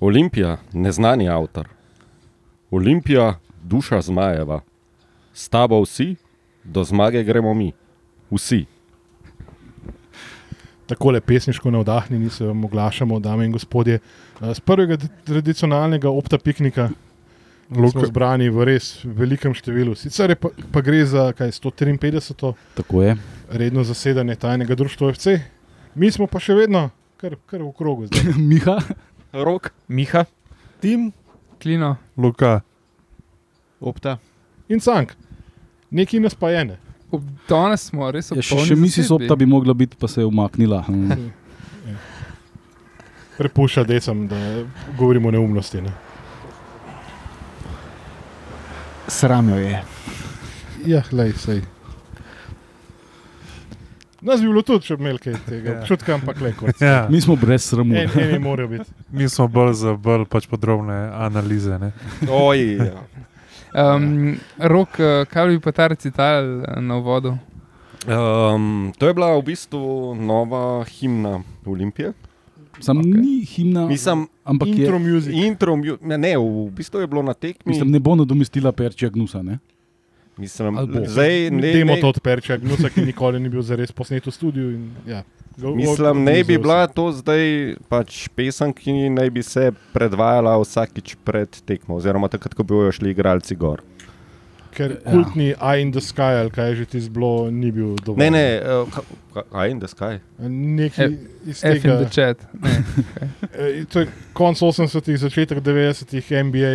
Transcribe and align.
Olimpija, 0.00 0.56
neznani 0.72 1.28
avtor. 1.28 1.68
Olimpija, 2.70 3.34
duša 3.62 4.00
zmajeva. 4.02 4.60
S 5.34 5.48
tabo 5.48 5.80
vsi, 5.80 6.16
do 6.64 6.84
zmage 6.84 7.22
gremo 7.22 7.54
mi. 7.54 7.72
Vsi. 8.30 8.64
Tako 10.86 11.10
le 11.10 11.20
pesniško 11.20 11.70
navdahnjeni 11.70 12.30
se 12.30 12.46
vam 12.46 12.64
oglašamo, 12.64 13.18
dame 13.20 13.44
in 13.44 13.52
gospodje. 13.52 13.98
Eh, 14.42 14.54
Z 14.54 14.60
prvega 14.60 14.96
t- 14.96 15.08
tradicionalnega 15.24 16.10
opta 16.10 16.38
piknika 16.38 16.88
smo 17.68 18.06
zbrani 18.06 18.48
v 18.48 18.64
res 18.64 19.00
velikem 19.04 19.54
številu. 19.54 19.94
Sicer 19.94 20.36
pa, 20.36 20.48
pa 20.72 20.80
gre 20.80 21.04
za 21.04 21.32
kaj, 21.32 21.50
153. 21.50 22.52
Tako 22.74 23.02
je. 23.02 23.16
redno 23.48 23.84
zasedanje 23.84 24.34
tajnega 24.36 24.74
društva 24.74 25.12
FC, 25.12 25.38
mi 25.94 26.10
smo 26.10 26.26
pa 26.26 26.38
še 26.38 26.54
vedno 26.54 26.90
kar, 27.16 27.34
kar 27.46 27.62
v 27.62 27.72
krogu. 27.72 28.06
zdaj. 28.06 28.22
Miha, 28.50 28.78
Rok. 29.44 29.72
Miha, 29.88 30.24
Tim, 30.80 31.12
Klino, 31.62 31.96
Luka, 32.16 32.60
opta. 33.80 34.18
In 34.68 34.80
cank, 34.80 35.12
neki 35.90 36.20
nas 36.20 36.34
pa 36.34 36.50
je 36.50 36.64
ne. 36.64 36.78
ob 37.10 37.22
danes 37.48 37.86
smo 37.86 38.10
res 38.10 38.32
ja, 38.34 38.42
še, 38.42 38.58
še 38.66 38.76
misli 38.76 39.04
sopta 39.06 39.36
bi 39.38 39.46
mogla 39.46 39.74
biti, 39.74 39.96
pa 39.96 40.08
se 40.08 40.20
je 40.20 40.26
umaknila. 40.26 40.82
Hm. 40.88 41.28
Prepušča 43.38 43.84
decem, 43.84 44.26
da 44.28 44.36
govorimo 44.98 45.30
neumnosti. 45.30 45.80
Ne. 45.84 45.92
Sram 49.08 49.48
jo 49.52 49.60
je. 49.60 49.82
Ja, 50.86 51.02
lej, 51.12 51.32
sej. 51.38 51.62
Nas 54.26 54.40
bi 54.40 54.48
bilo 54.48 54.62
tudi, 54.62 54.82
če 54.82 54.96
bi 54.96 55.04
imeli 55.04 55.20
kaj 55.20 55.34
tega 55.44 55.70
Ja. 55.70 55.74
občutka, 55.76 56.14
ampak 56.14 56.40
le 56.40 56.50
kot. 56.52 56.80
ja, 56.80 57.06
Mi 57.06 57.20
smo 57.20 57.36
brez 57.36 57.62
sramu. 57.64 57.94
En, 57.94 58.10
eni 58.16 58.38
morajo 58.40 58.68
biti. 58.70 58.90
mi 59.10 59.28
smo 59.28 59.46
bolj 59.48 59.72
za 59.74 59.94
bolj 59.96 60.24
pač 60.26 60.46
podrobne 60.46 60.92
analize. 61.14 61.78
Ne? 61.78 61.92
Oj, 62.28 62.64
ja. 62.76 63.04
Um, 63.76 64.34
rok, 64.58 64.98
eh, 64.98 65.24
kaj 65.26 65.48
bi 65.48 65.60
pa 65.60 65.72
ta 65.72 65.86
recital 65.86 66.42
eh, 66.60 66.80
na 66.80 66.96
uvodu? 66.96 67.36
um, 68.06 68.66
to 68.98 69.06
je 69.06 69.14
bila 69.14 69.34
v 69.34 69.42
bistvu 69.44 69.82
nova 70.16 70.62
himna 70.86 71.36
Olimpije. 71.64 72.12
Sam 72.78 72.98
okay. 72.98 73.16
ni 73.16 73.44
himna, 73.46 73.86
Mislim, 73.86 74.26
ampak 74.44 74.68
Intro 74.68 74.94
je, 74.94 74.98
music. 75.00 75.32
intro, 75.34 75.76
mu- 75.76 75.98
ne, 76.02 76.18
ne, 76.18 76.36
v 76.36 76.70
bistvu 76.70 77.00
je 77.00 77.06
bilo 77.06 77.22
na 77.22 77.34
tekmi. 77.34 77.70
mislim, 77.72 77.90
ne 77.90 77.98
bo 77.98 78.14
nadomestila 78.14 78.72
Perčija 78.72 79.10
Gnusa. 79.10 79.42
Ne? 79.42 79.58
Mislim, 80.38 80.76
zdaj, 81.06 81.50
ne, 81.50 81.72
Demo 81.72 81.94
ne, 81.94 82.00
to 82.00 82.08
odperča, 82.08 82.56
gnusa, 82.56 82.90
ki 82.90 83.00
nikoli 83.02 83.40
ni 83.40 83.48
bil 83.48 83.62
zares 83.62 83.92
posnet 83.92 84.26
v 84.26 84.30
studiu. 84.30 84.70
In, 84.70 84.90
ja, 85.06 85.22
ga- 85.56 85.72
Mislim, 85.72 86.24
ne 86.24 86.44
bi 86.44 86.58
bila 86.58 86.86
to 86.86 87.08
zdaj 87.12 87.46
pač 87.88 88.28
pesem, 88.28 88.72
ki 88.72 89.08
naj 89.08 89.30
bi 89.30 89.42
se 89.42 89.70
predvajala 89.92 90.58
vsakič 90.58 91.16
pred 91.24 91.48
tekmo, 91.64 91.96
oziroma 91.96 92.28
takrat, 92.28 92.52
ko 92.52 92.62
bojo 92.62 92.92
šli 92.92 93.10
igralci 93.10 93.56
gor. 93.56 93.80
Ker 94.76 94.90
Ja. 94.92 95.08
kultni 95.08 95.54
Eye 95.54 95.80
in 95.80 95.90
the 95.90 96.00
Sky, 96.00 96.36
ali 96.36 96.50
kaj 96.50 96.68
je 96.68 96.74
že 96.76 96.86
ti 96.86 97.00
zblo, 97.00 97.48
ni 97.50 97.70
bil 97.72 97.94
dovolj. 97.96 98.18
Ne, 98.18 98.30
ne, 98.30 98.46
uh, 98.60 98.98
kaj 99.48 99.70
in 99.70 99.78
da 99.78 99.88
skaj. 99.88 100.18
Nekaj 100.38 101.08
iz 101.46 101.64
F 101.64 101.74
in 101.74 101.80
tega. 101.80 101.96
the 101.96 102.08
chat. 102.10 102.36
Ne. 102.54 102.74
Eh, 103.56 103.84
To 103.88 104.00
je 104.00 104.06
konec 104.32 104.60
80-ih, 104.60 105.16
začetek 105.16 105.58
90-ih, 105.58 106.26
NBA. 106.44 106.74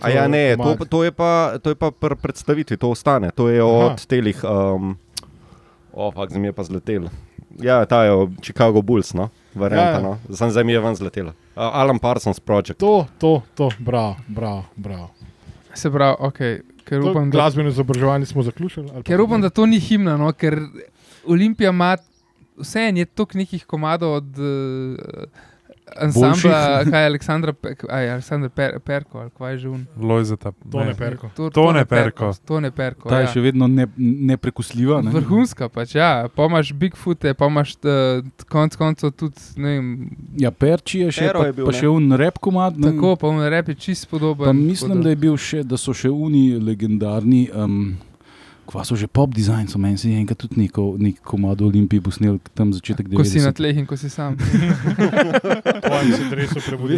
A 0.00 0.08
ja, 0.08 0.24
ne, 0.26 0.56
to, 0.56 0.84
to 0.86 1.04
je 1.04 1.12
pa, 1.12 1.58
to 1.58 1.70
je 1.70 1.76
pa 1.76 1.90
pri 1.90 2.16
predstavitvi, 2.16 2.76
to 2.76 2.88
ostane. 2.88 3.28
To 3.30 3.48
je 3.48 3.60
od 3.60 3.92
Aha. 3.92 4.08
telih, 4.08 4.40
um, 4.42 4.96
oh, 5.92 6.08
fakt, 6.10 6.32
mi 6.32 6.48
je 6.48 6.52
pa 6.52 6.64
zletel. 6.64 7.12
Ja, 7.60 7.84
ta 7.84 8.04
je 8.04 8.12
od 8.12 8.30
Chicago 8.40 8.80
Bulls, 8.80 9.12
no, 9.12 9.28
varianta, 9.52 9.90
Ja, 9.90 9.92
ja. 9.92 10.00
no. 10.00 10.16
Sem 10.32 10.48
zdaj 10.48 10.64
mi 10.64 10.72
je 10.72 10.80
ven 10.80 10.96
zletela. 10.96 11.36
Uh, 11.52 11.68
Alan 11.68 11.98
Parsons 11.98 12.40
Project. 12.40 12.80
To, 12.80 13.04
to, 13.18 13.42
to, 13.54 13.68
bravo, 13.78 14.16
bravo. 14.26 14.64
bravo. 14.72 15.10
Se 15.74 15.90
pravi, 15.90 16.16
okay, 16.18 16.60
ker 16.84 17.00
To 17.00 17.10
upam, 17.10 17.30
da, 17.30 17.36
Glasbeno 17.36 17.68
izobraževanje 17.68 18.26
smo 18.26 18.42
zaključili. 18.42 19.02
ker 19.04 19.20
upam, 19.20 19.40
da 19.40 19.50
to 19.50 19.66
ni 19.66 19.80
himna, 19.80 20.16
no, 20.16 20.32
ker 20.32 20.58
Olimpija 21.26 21.70
ima 21.70 21.96
vseeno 22.56 22.98
je 22.98 23.04
toliko 23.04 23.38
nekih 23.38 23.64
komadov 23.66 24.12
od 24.12 24.38
uh, 24.38 24.96
ansambla, 26.00 26.84
kaj 26.90 27.02
je 27.02 27.06
Aleksandra, 27.06 27.52
Pe- 27.52 27.74
aj, 27.88 28.10
Aleksandr 28.10 28.48
per, 28.48 28.78
Perko, 28.80 29.18
ali 29.20 29.30
kaj 29.38 29.52
je 29.52 29.58
že 29.58 29.68
un. 29.68 29.86
Lojzeta. 30.00 30.52
To 30.72 30.84
ne 30.84 30.94
perko. 30.94 31.30
To, 31.36 31.50
Tone 31.50 31.84
Perko. 31.84 32.32
Tone 32.46 32.70
Perko. 32.70 33.08
Ta 33.08 33.18
je 33.20 33.26
ja. 33.26 33.32
še 33.32 33.40
vedno 33.40 33.66
ne, 33.66 33.86
neprekusljiva. 33.96 35.02
Ne? 35.02 35.10
Vrhunska 35.10 35.68
pač, 35.68 35.94
ja. 35.94 36.28
Pa 36.34 36.46
imaš 36.50 36.72
Bigfoote, 36.72 37.34
pa 37.34 37.46
imaš 37.46 37.74
uh, 37.84 38.22
konc 38.48 38.76
koncev 38.76 39.12
tudi, 39.16 39.40
ne 39.56 39.68
vem, 39.76 39.90
Ja, 40.40 40.50
Perči 40.50 41.02
je 41.04 41.12
še, 41.12 41.26
Pero 41.28 41.40
pa, 41.40 41.46
je 41.46 41.52
bil, 41.52 41.66
pa 41.66 41.72
še 41.76 41.88
un 41.88 42.12
rep 42.16 42.38
komad. 42.38 42.78
ne. 42.78 42.90
tako, 42.92 43.16
pa 43.16 43.28
on 43.28 43.42
rep 43.52 43.68
je 43.68 43.74
čist 43.74 44.08
podoben. 44.10 44.46
Pa 44.46 44.52
mislim, 44.52 45.02
da, 45.02 45.10
je 45.10 45.16
bil 45.16 45.36
še, 45.36 45.62
da 45.64 45.76
so 45.76 45.92
še 45.94 46.10
uni 46.10 46.58
legendarni. 46.58 47.48
Um, 47.54 47.96
Kva 48.72 48.84
so 48.84 48.96
že 48.96 49.04
pop 49.04 49.28
design, 49.30 49.68
so 49.68 49.76
meni 49.76 49.98
se 49.98 50.08
je 50.08 50.16
enkrat 50.16 50.38
tudi 50.38 50.56
neko, 50.56 50.96
nek 50.96 51.20
komad 51.20 51.60
v 51.60 51.66
Olimpiji 51.66 52.00
posnel, 52.00 52.38
tam 52.56 52.72
začetek 52.72 53.04
90. 53.04 53.20
Ko 53.20 53.24
si 53.24 53.38
na 53.38 53.52
tleh 53.52 53.76
in 53.76 53.84
ko 53.84 53.96
si 53.96 54.08
sam. 54.08 54.32
Tvojem 55.84 56.12
se 56.12 56.24
dresu 56.30 56.60
prebudi. 56.66 56.96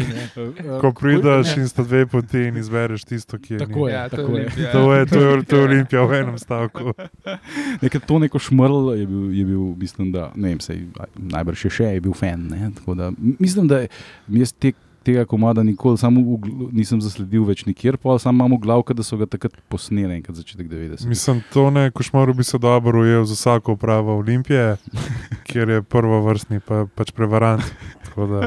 Ko 0.81 0.93
prideš 0.93 1.57
in 1.57 1.67
sta 1.67 1.83
dve 1.83 2.07
poti 2.07 2.45
in 2.45 2.57
izbereš 2.57 3.05
tisto, 3.05 3.39
ki 3.39 3.55
je 3.55 3.59
Tako 3.59 3.89
je, 3.89 3.95
ja, 3.95 4.07
to 4.07 4.17
je 4.17 4.23
tako 4.23 4.31
je. 4.31 4.39
Olimpija. 4.39 4.73
To 4.73 4.95
je, 4.95 5.07
to, 5.07 5.21
je, 5.21 5.45
to 5.45 5.57
je 5.57 5.65
Olimpija 5.65 6.03
v 6.03 6.13
enem 6.15 6.39
stavku. 6.39 6.95
Nekaj 7.83 8.01
to 8.01 8.19
neko 8.19 8.39
šmrl 8.39 8.95
je 8.95 9.07
bil, 9.07 9.27
je 9.33 9.45
bil 9.45 9.65
mislim, 9.75 10.13
da 10.13 10.31
ne 10.35 10.49
vem, 10.49 10.61
sej, 10.61 10.87
najbrž 11.17 11.59
še, 11.59 11.71
še 11.73 11.91
je 11.91 12.01
bil 12.01 12.15
fan. 12.15 12.47
Ne, 12.47 12.71
tako 12.71 12.95
da, 12.95 13.11
mislim, 13.19 13.67
da 13.67 13.83
je- 13.83 13.91
jaz 14.29 14.55
te, 14.55 14.73
tega 15.05 15.25
komada 15.25 15.63
nikoli 15.63 15.99
samo 15.99 16.21
v 16.23 16.39
nisem 16.73 16.99
zasledil 16.99 17.45
več 17.45 17.65
nikjer, 17.65 17.97
pa 17.97 18.17
samo 18.19 18.35
imam 18.39 18.57
v 18.57 18.63
glavu, 18.63 18.85
da 18.91 19.03
so 19.03 19.17
ga 19.17 19.27
takrat 19.27 19.53
posneli, 19.69 20.15
enkrat 20.15 20.37
začetek 20.37 20.67
90. 20.67 21.07
Mislim, 21.07 21.43
to 21.49 21.69
ne 21.71 21.91
košmaru 21.91 22.35
bi 22.35 22.45
se 22.45 22.59
dobro 22.59 23.01
ujel 23.01 23.25
za 23.25 23.35
vsako 23.35 23.73
upravo 23.73 24.17
Olimpije, 24.17 24.77
kjer 25.49 25.69
je 25.71 25.83
prvovrstni 25.85 26.61
pa, 26.61 26.87
pač 26.89 27.13
prevarant. 27.13 27.63
Da, 28.15 28.47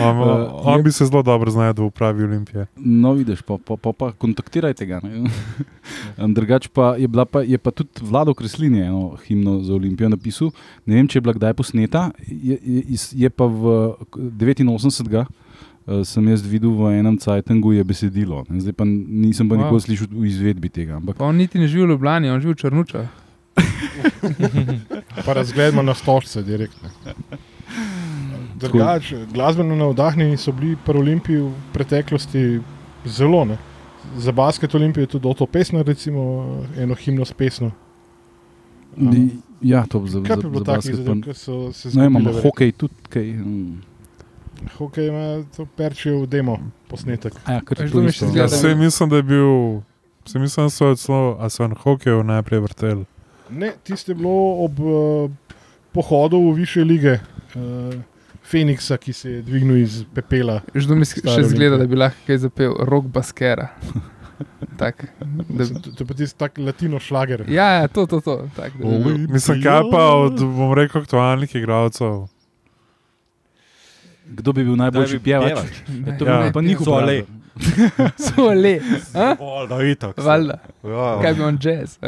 on, 0.00 0.16
Uh, 0.16 0.64
on 0.64 0.78
je- 0.78 0.82
bi 0.82 0.92
se 0.92 1.04
zelo 1.04 1.20
dobro 1.22 1.50
znašel 1.50 1.74
v 1.74 1.86
upravi 1.86 2.24
Olimpije. 2.24 2.66
No, 2.76 3.12
vidiš, 3.12 3.42
pa, 3.42 3.58
pa, 3.58 3.76
pa, 3.76 3.92
pa 3.92 4.12
kontaktirajte 4.12 4.86
ga. 4.86 5.00
Drugač 6.28 6.68
pa 6.68 6.96
je, 6.96 7.08
bila 7.08 7.24
pa 7.24 7.42
je 7.42 7.58
pa 7.58 7.70
tudi 7.70 7.90
Vlado 8.00 8.32
Kreslin 8.34 8.74
je 8.74 8.86
eno 8.86 9.16
himno 9.18 9.60
za 9.60 9.74
Olimpijo 9.74 10.08
napisal. 10.08 10.50
Ne 10.86 10.94
vem, 10.94 11.08
če 11.08 11.18
je 11.18 11.20
bila 11.20 11.34
kdaj 11.34 11.54
posneta, 11.54 12.10
je, 12.24 12.56
je, 12.56 12.82
je 13.12 13.28
pa 13.28 13.44
v 13.44 13.92
89. 14.32 15.26
Uh, 15.84 16.02
sem 16.02 16.22
jaz 16.24 16.42
videl 16.42 16.70
v 16.70 16.92
enem 16.94 17.16
cajtangu 17.16 17.72
je 17.72 17.82
besedilo, 17.82 18.44
zdaj 18.48 18.72
pa 18.72 18.84
nisem 18.86 19.44
pa 19.44 19.54
Wow. 19.54 19.64
nikoli 19.64 19.80
slišal 19.82 20.06
v 20.08 20.24
izvedbi 20.24 20.68
tega. 20.68 20.96
Ampak 20.96 21.16
Pa 21.16 21.24
on 21.24 21.36
niti 21.36 21.58
ne 21.58 21.66
živi 21.66 21.82
v 21.82 21.90
Ljubljani, 21.90 22.28
on 22.28 22.38
živi 22.38 22.52
v 22.52 22.60
Črnučah. 22.60 23.08
Pa 25.24 25.32
razgledamo 25.32 25.82
na 25.82 25.92
stožce 25.92 26.42
direktno. 26.42 26.88
Drugač, 28.54 29.10
glasbeno 29.28 29.76
navdahnjeni 29.76 30.36
so 30.36 30.52
bili 30.52 30.76
pri 30.76 30.96
Olimpiji 30.96 31.36
v 31.38 31.50
preteklosti 31.72 32.60
zelo. 33.04 33.44
Ne? 33.44 33.58
Za 34.16 34.32
basket 34.32 34.74
Olimpije 34.74 35.02
je 35.02 35.08
tudi 35.08 35.28
Otto 35.28 35.46
Pesner, 35.46 35.82
recimo 35.84 36.22
eno 36.76 36.94
himno 36.94 37.24
s 37.24 37.32
pesno. 37.32 37.70
Ni- 38.96 39.30
ja, 39.62 39.84
to 39.84 39.98
za, 40.00 40.20
Kaj 40.20 40.28
za, 40.28 40.36
bi 40.38 40.42
bilo 40.44 40.58
za 40.58 40.64
takih 40.66 40.76
basket. 40.76 40.96
zadev, 40.96 41.14
pa- 41.16 41.24
ki 41.24 41.34
so 41.34 41.72
se 41.72 41.88
Ne 41.90 42.02
vem, 42.02 42.12
imamo 42.12 42.32
hokej 42.40 42.72
tudi 42.72 42.94
kaj. 43.08 43.26
mm. 43.34 43.82
Hokej 44.72 45.08
ima 45.08 45.24
to 45.50 45.66
perčijo 45.66 46.26
demo 46.26 46.58
posnetek. 46.88 47.32
A 47.44 47.52
Ja, 47.52 47.60
kar 47.60 47.78
Veš, 47.78 47.90
to 47.90 47.96
da 47.96 48.02
mi 48.02 48.08
isto. 48.08 48.18
še 48.20 48.28
Ja, 48.28 48.46
zgleda- 48.46 48.56
se 48.58 48.74
mislim, 48.76 49.08
da 49.08 49.16
je 49.16 49.22
bil. 49.24 49.80
Se 50.24 50.38
mislim, 50.38 50.66
da 50.66 50.70
so 50.70 50.94
celo, 50.96 51.36
a 51.38 51.48
so 51.48 51.66
na 51.66 51.74
hokeju 51.76 52.22
najprej 52.22 52.60
vrteli. 52.60 53.04
Ne, 53.50 53.72
tiste 53.82 54.12
je 54.12 54.16
bilo 54.16 54.32
ob 54.60 54.80
uh, 54.80 55.30
pohodu 55.92 56.38
v 56.38 56.54
više 56.54 56.84
lige. 56.84 57.18
Uh, 57.54 57.94
Feniksa, 58.44 58.96
ki 58.96 59.12
se 59.12 59.30
je 59.30 59.42
dvignil 59.42 59.76
iz 59.78 60.04
pepela. 60.14 60.60
Že 60.74 60.88
do 60.88 60.94
mi 60.94 61.04
sk- 61.04 61.18
Stara 61.20 61.36
še 61.36 61.44
zgleda, 61.44 61.76
da 61.76 61.86
bi 61.86 61.96
lahko 61.96 62.18
kaj 62.26 62.38
zapel, 62.38 62.74
rok 62.80 63.04
baskera. 63.06 63.68
tak, 64.78 65.04
da, 65.48 65.64
To, 65.64 65.90
to 65.90 65.98
je 65.98 66.06
pa 66.06 66.14
tisti 66.14 66.38
tak 66.38 66.58
latino 66.58 66.98
šlager. 66.98 67.44
ja, 67.48 67.66
ja, 67.72 67.88
to, 67.88 68.06
to, 68.06 68.20
to. 68.20 68.48
Tak, 68.56 68.72
da, 68.74 68.84
Oli- 68.84 69.28
Mislim, 69.28 69.62
kaj 69.62 69.80
pa 69.90 70.02
od, 70.16 70.40
bom 70.40 70.74
rekel, 70.74 71.00
aktualnih 71.00 71.54
igralcev. 71.54 72.26
Kdo 74.26 74.52
bi 74.52 74.64
bil 74.64 74.76
najboljši 74.76 75.18
bi 75.18 75.24
pjevač? 75.24 75.46
pjevač? 75.46 75.72
Ja, 76.06 76.18
to 76.18 76.24
Ja. 76.24 76.42
bil 76.42 76.52
pa 76.52 76.60
njihov 76.60 76.84
So 76.84 76.90
problem. 76.90 77.08
le. 77.08 77.24
So 78.18 78.46
le, 78.46 78.80
a? 79.14 79.36
Valjda, 79.36 79.82
itak. 79.84 80.16
valjda. 80.18 80.54
Ja, 80.84 81.18
Kaj 81.22 81.34
bi 81.34 81.42
on 81.42 81.58
jazz? 81.62 81.98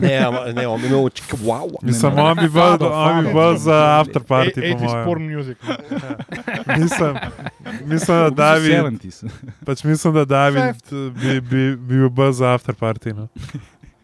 Ne, 0.00 0.16
ama- 0.18 0.52
ne, 0.52 0.66
on 0.66 0.80
bi 0.80 0.86
imel 0.86 0.98
wow. 0.98 1.74
Mislim, 1.82 2.12
on 2.14 2.36
bi 2.36 2.48
Fado, 2.50 2.86
on 2.86 3.24
bi 3.24 3.32
bolj 3.32 3.56
za 3.58 3.74
afterparty, 4.00 4.54
po 4.54 4.78
80s 4.78 5.04
porn 5.04 5.22
mojem. 5.22 5.36
music. 5.36 5.58
Mislim, 6.78 7.16
mislim, 7.84 8.16
da 8.18 8.30
David, 8.30 8.72
70s. 8.74 9.28
pač 9.64 9.84
mislim, 9.84 10.14
da 10.14 10.24
David 10.24 10.74
bi, 10.90 11.40
bi, 11.40 11.40
bi 11.40 11.76
bil 11.76 12.08
bolj 12.08 12.32
za 12.32 12.46
afterparty. 12.48 13.12
No. 13.12 13.28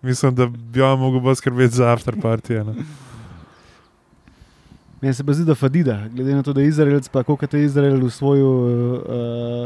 Mislim, 0.03 0.35
da 0.35 0.47
bi 0.47 0.83
on 0.83 0.99
mogel 0.99 1.21
bolj 1.21 1.35
skrbeti 1.35 1.75
za 1.75 1.85
afterparty. 1.87 2.65
No. 2.65 2.75
Meni 5.03 5.15
se 5.15 5.25
pa 5.25 5.33
zdi, 5.33 5.45
da 5.45 5.55
Fadida, 5.55 6.09
glede 6.15 6.35
na 6.35 6.43
to, 6.43 6.53
da 6.53 6.61
je 6.61 6.69
Izraelec, 6.69 7.09
pa 7.09 7.23
koliko 7.23 7.57
je 7.57 7.65
Izrael 7.65 8.05
usvojil 8.05 8.47
uh, 8.47 9.03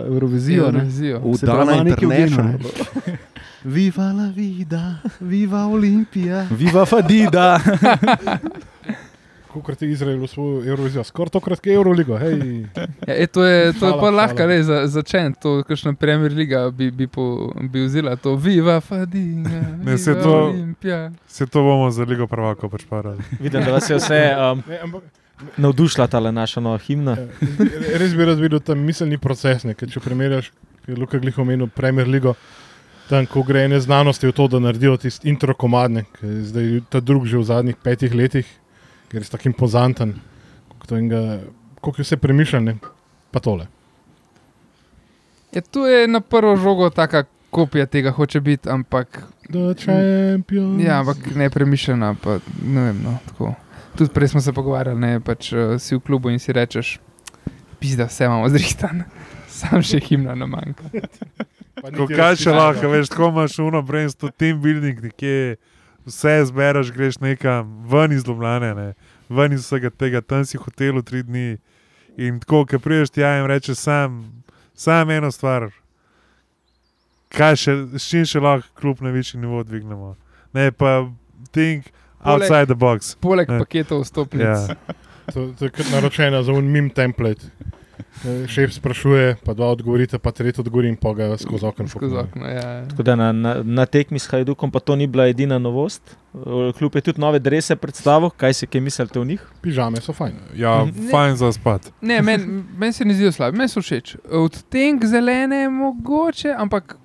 Eurovizijo. 0.06 0.64
Eurovizijo. 0.64 1.20
Se 1.36 1.46
pravi, 1.46 1.60
Udana 1.62 1.74
ima 1.74 1.84
nekaj 1.84 2.06
v 2.06 2.10
genu, 2.10 2.22
International. 2.26 2.58
ne. 3.06 3.16
Viva 3.76 4.12
la 4.12 4.28
vida, 4.36 4.94
viva 5.20 5.66
Olimpija. 5.66 6.46
Viva 6.50 6.84
Fadida! 6.86 7.60
Kolikrat 9.52 9.82
je 9.82 9.90
Izrael 9.90 10.22
usvojil 10.24 10.68
Eurovizijo, 10.68 11.04
skoraj 11.04 11.30
tokrat 11.30 11.66
je 11.66 11.74
Euroligo. 11.74 12.18
Hej. 12.18 12.66
Ja, 13.06 13.14
e, 13.16 13.26
to 13.26 13.44
je, 13.44 13.72
to 13.72 13.86
je 13.86 13.92
Hvala, 13.92 14.00
pa 14.00 14.10
lahko 14.10 14.46
res 14.46 14.66
za, 14.66 14.86
začeti, 14.86 15.40
to, 15.42 15.62
kakšna 15.62 15.94
Premier 15.94 16.32
Liga 16.32 16.70
bi, 16.70 16.90
bi, 16.90 17.06
po, 17.06 17.52
bi 17.72 17.84
vzela 17.86 18.16
to, 18.16 18.36
viva 18.36 18.80
Fadinga, 18.80 19.50
Ne, 19.84 19.96
viva 19.96 20.22
to- 20.22 20.44
Olimpija. 20.46 21.10
Se 21.28 21.46
to 21.46 21.62
bomo 21.62 21.90
za 21.90 22.04
Ligo 22.04 22.26
prvako 22.26 22.68
pač 22.68 22.84
parali. 22.88 23.18
Vidim, 23.40 23.64
da 23.64 23.72
vas 23.72 23.90
je 23.90 23.96
vse 23.96 24.20
um, 24.52 24.62
Ne, 24.68 24.78
ampak, 24.82 25.02
navdušila 25.56 26.06
ta 26.06 26.20
naša 26.20 26.60
nova 26.60 26.78
himna. 26.78 27.12
eh, 27.12 27.98
res 27.98 28.14
bi 28.14 28.24
rad 28.24 28.38
videl 28.38 28.60
ta 28.60 28.74
miselni 28.74 29.18
proces. 29.18 29.64
Ne, 29.64 29.74
ker 29.74 29.90
če 29.90 30.00
primerjaš, 30.00 30.50
ki 30.84 30.92
je 30.92 30.96
Luka 30.96 31.18
Glih 31.18 31.38
omenil 31.38 31.68
Premier 31.68 32.08
Ligo, 32.08 32.34
tam, 33.08 33.26
ko 33.26 33.42
gre 33.42 33.64
ene 33.66 33.80
znanosti 33.80 34.26
v 34.26 34.32
to, 34.32 34.48
da 34.48 34.60
naredijo 34.62 34.96
tisti 34.96 35.28
intro 35.28 35.54
komadne, 35.54 36.06
ki 36.16 36.26
je 36.26 36.42
zdaj 36.50 36.80
ta 36.90 37.00
drug 37.00 37.26
že 37.26 37.38
v 37.38 37.44
zadnjih 37.44 37.76
petih 37.76 38.14
letih, 38.14 38.46
ker 39.12 39.22
je 39.22 39.30
tako 39.30 39.48
impozanten, 39.52 40.16
koliko 40.68 41.44
koliko 41.80 42.00
je 42.00 42.04
vse 42.04 42.16
premišljeno, 42.16 42.78
pa 43.30 43.40
tole. 43.40 43.66
Ja, 45.52 45.60
to 45.62 45.86
je 45.86 46.08
na 46.08 46.20
prvo 46.20 46.56
žogo 46.56 46.90
taka 46.90 47.24
kopija 47.50 47.86
tega 47.86 48.10
hoče 48.10 48.40
biti, 48.40 48.68
ampak, 48.68 49.22
The 49.48 49.74
champions. 49.78 50.82
ja, 50.84 50.98
ampak 51.00 51.16
ne 51.34 51.50
premišljena. 51.50 52.14
Pa, 52.22 52.38
ne 52.64 52.82
vem, 52.82 53.02
no, 53.04 53.18
tako. 53.28 53.54
Tudi 53.96 54.10
prej 54.12 54.28
smo 54.28 54.40
se 54.40 54.52
pogovarjali, 54.52 55.00
ne, 55.00 55.20
pač 55.24 55.52
uh, 55.52 55.76
si 55.80 55.96
v 55.96 56.00
klubu 56.04 56.28
in 56.28 56.38
si 56.38 56.52
rečeš, 56.52 56.98
pizda, 57.80 58.04
vse 58.10 58.28
imamo 58.28 58.48
zrihtan. 58.52 59.06
Sam 59.56 59.80
še 59.80 60.02
himna 60.04 60.34
nam 60.36 60.52
manjka. 60.52 60.90
Ko 61.96 62.04
kaj 62.10 62.36
še 62.42 62.52
lahko, 62.52 62.90
veš, 62.92 63.08
tako 63.12 63.30
imaš 63.32 63.56
uno 63.64 63.80
bremstvo, 63.80 64.28
team 64.36 64.60
building, 64.60 65.00
nekje 65.00 65.56
vse 66.04 66.34
zbereš, 66.50 66.92
greš 66.92 67.20
nekam 67.24 67.72
ven 67.88 68.12
iz 68.12 68.26
Ljubljane, 68.28 68.74
ne, 68.76 68.92
ven 69.32 69.56
iz 69.56 69.64
vsega 69.64 69.90
tega, 69.90 70.20
tam 70.20 70.44
si 70.44 70.60
v 70.60 70.66
hotelu 70.66 71.02
tri 71.02 71.24
dni. 71.24 71.56
In 72.20 72.40
tako, 72.40 72.64
ki 72.68 72.80
priješ 72.80 73.16
tja 73.16 73.34
in 73.40 73.48
rečeš 73.48 73.80
sam, 73.80 74.22
sam 74.76 75.10
eno 75.12 75.32
stvar, 75.32 75.68
kaj 77.32 77.56
še, 77.64 77.74
s 77.96 78.08
čim 78.08 78.24
še 78.28 78.40
lahko 78.40 78.72
kljub 78.80 79.04
na 79.04 79.12
višji 79.12 79.40
nivo 79.40 79.64
dvignemo. 79.64 80.14
Ne 80.56 80.70
pa 80.72 81.02
think 81.52 81.92
Poleg- 82.26 82.42
outside 82.42 82.66
the 82.66 82.74
box. 82.76 83.14
Poleg 83.16 83.48
Ja. 83.48 83.58
paketov 83.58 84.02
vstopnic. 84.02 84.42
Ja. 84.42 84.76
To, 85.26 85.52
to 85.52 85.64
je 85.64 85.70
kot 85.70 85.90
naročeno 85.90 86.42
za 86.42 86.52
un 86.52 86.64
mim 86.66 86.90
template. 86.90 87.42
Eh, 88.18 88.46
Šef 88.46 88.72
sprašuje, 88.72 89.36
pa 89.44 89.52
dva 89.52 89.66
odgovorite, 89.68 90.18
pa 90.18 90.30
tretji 90.30 90.60
odgovori 90.60 90.88
in 90.88 90.96
pa 90.96 91.12
ga 91.12 91.36
skozi 91.36 91.66
okno 91.66 91.84
okno. 91.84 92.46
Ja. 92.46 92.86
Tako 92.86 93.02
da 93.02 93.14
na, 93.14 93.32
na, 93.32 93.62
na 93.62 93.86
tekmi 93.86 94.18
s 94.18 94.26
Hajdukom 94.26 94.70
pa 94.70 94.80
to 94.80 94.96
ni 94.96 95.06
bila 95.06 95.26
edina 95.26 95.58
novost. 95.58 96.02
Uh, 96.34 96.42
Kljub 96.72 96.94
je 96.94 97.02
tudi 97.02 97.20
nove 97.20 97.38
drese 97.38 97.76
predstavil, 97.76 98.30
kaj 98.30 98.54
si 98.54 98.66
kaj 98.66 98.80
mislite 98.80 99.20
o 99.20 99.24
njih? 99.24 99.40
Pižame 99.62 99.96
so 99.98 100.12
fajn. 100.12 100.32
Ja, 100.54 100.84
Ne. 100.84 100.92
fajn 101.10 101.36
za 101.36 101.52
spat. 101.52 101.92
Ne, 102.00 102.22
meni 102.22 102.44
men 102.76 102.92
se 102.92 103.04
ne 103.04 103.14
zdijo 103.14 103.32
slabi, 103.32 103.58
meni 103.58 103.68
so 103.68 103.80
všeč. 103.80 104.16
Odtenek 104.30 105.04
zelene 105.04 105.56
je 105.58 105.68
mogoče, 105.70 106.54
ampak 106.58 106.96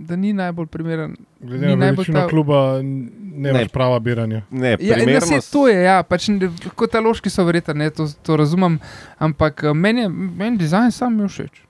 da 0.00 0.16
ni 0.16 0.32
najbolj 0.32 0.66
primeren. 0.66 1.16
Glede 1.40 1.66
Ni 1.66 1.66
na 1.68 1.76
najbolj 1.76 1.96
veličino 1.98 2.18
ta- 2.18 2.28
kluba, 2.28 2.82
ne 2.82 3.10
Ne. 3.42 3.50
imaš 3.52 3.68
prava 3.68 3.98
biranja. 4.00 4.42
Ne, 4.50 4.68
Ja, 4.70 4.76
in 4.96 5.06
da 5.06 5.20
se 5.20 5.26
primernost- 5.26 5.52
to 5.52 5.68
je, 5.68 5.82
ja, 5.82 6.02
pač 6.02 6.28
ne- 6.28 6.40
kot 6.74 6.90
taloški 6.90 7.30
so 7.30 7.44
verjetno, 7.44 7.74
ne, 7.74 7.90
to, 7.90 8.06
to 8.22 8.36
razumem, 8.36 8.78
ampak 9.18 9.64
eh, 9.64 9.74
meni 9.74 10.00
je 10.00 10.08
meni 10.08 10.56
dizajn 10.58 10.90
sam 10.90 11.14
mi 11.14 11.28
všeč. 11.28 11.62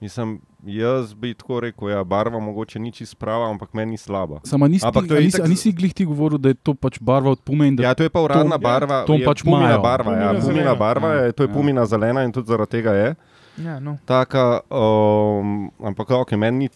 Mislim, 0.00 0.40
jaz 0.64 1.14
bi 1.14 1.34
tako 1.34 1.60
rekel, 1.60 1.90
ja, 1.90 2.04
barva 2.04 2.38
mogoče 2.40 2.78
ni 2.78 2.92
čisto 2.92 3.16
prava, 3.16 3.50
ampak 3.50 3.72
meni 3.72 3.90
ni 3.90 3.98
slaba. 3.98 4.40
Samo 4.44 4.66
nisi, 4.66 4.86
Ampak 4.86 5.02
ti, 5.02 5.08
to 5.08 5.14
a 5.14 5.18
je 5.18 5.24
nisi, 5.24 5.36
itak 5.36 5.48
nisi 5.48 5.72
glih 5.72 5.94
ti 5.94 6.04
govoril, 6.04 6.38
da 6.38 6.48
je 6.48 6.54
to 6.56 6.74
pač 6.74 6.98
barva 7.00 7.30
od 7.30 7.38
da 7.72 7.82
Ja, 7.82 7.94
to 7.94 8.02
je 8.02 8.10
pa 8.10 8.20
uradna 8.20 8.50
to- 8.52 8.58
barva. 8.60 9.04
to 9.04 9.14
je 9.14 9.24
pač 9.24 9.42
pumina 9.42 9.78
barva. 9.78 10.12
Ja, 10.12 10.18
Pumina 10.18 10.40
pumina 10.40 10.40
zelena. 10.40 10.74
barva 10.74 11.12
je, 11.14 11.32
to 11.32 11.42
je 11.42 11.48
Ja. 11.48 11.54
pumina 11.54 11.86
zelena 11.86 12.24
in 12.24 12.32
tudi 12.32 12.46
zaradi 12.46 12.70
tega 12.70 12.92
je. 12.92 13.14
Ja, 13.58 13.78
no. 13.78 13.98
Taka, 14.06 14.60
um, 14.70 15.70
ampak 15.78 16.08
okay, 16.08 16.36
meni 16.36 16.58
ni- 16.58 16.68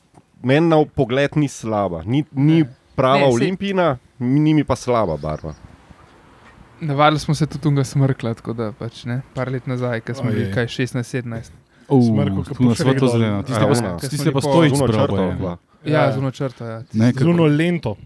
meni 0.43 0.69
na 0.69 0.85
pogled 0.87 1.37
ni 1.37 1.49
slaba. 1.49 2.03
Ni, 2.05 2.25
ni 2.33 2.59
Ne. 2.59 2.69
prava 2.97 3.19
Ne, 3.19 3.27
olimpijina, 3.27 3.99
ni 4.19 4.55
mi 4.55 4.65
pa 4.65 4.77
slaba 4.77 5.17
barva. 5.17 5.55
Navadili 6.81 7.19
smo 7.19 7.35
se 7.35 7.47
tudi 7.47 7.63
tunga 7.63 7.85
smrkla, 7.85 8.35
tako 8.35 8.53
da 8.53 8.73
pač 8.73 9.05
ne, 9.05 9.23
par 9.35 9.49
let 9.49 9.67
nazaj, 9.67 10.01
ko 10.01 10.15
smo 10.15 10.31
bili 10.31 10.53
kaj 10.53 10.67
16-17. 10.67 11.51
Oh, 11.89 12.03
Smrko, 12.03 12.43
ko 12.43 12.55
tu 12.55 12.63
na 12.63 12.69
pušča 12.69 12.83
svetu 12.83 12.93
nekdo. 12.95 13.09
zeleno. 13.09 13.43
Tiste 13.43 13.55
Ja, 13.55 13.61
pa, 13.61 14.41
pravijo. 15.09 15.37
bila. 15.39 15.57
Ja, 15.85 16.01
Ja. 16.01 16.13
zunaj 16.13 16.31
črta. 16.33 16.65
Ja. 16.67 16.79
Ne, 16.93 17.13
ker- 17.13 17.19
Zuno 17.21 17.45
lento. 17.47 17.97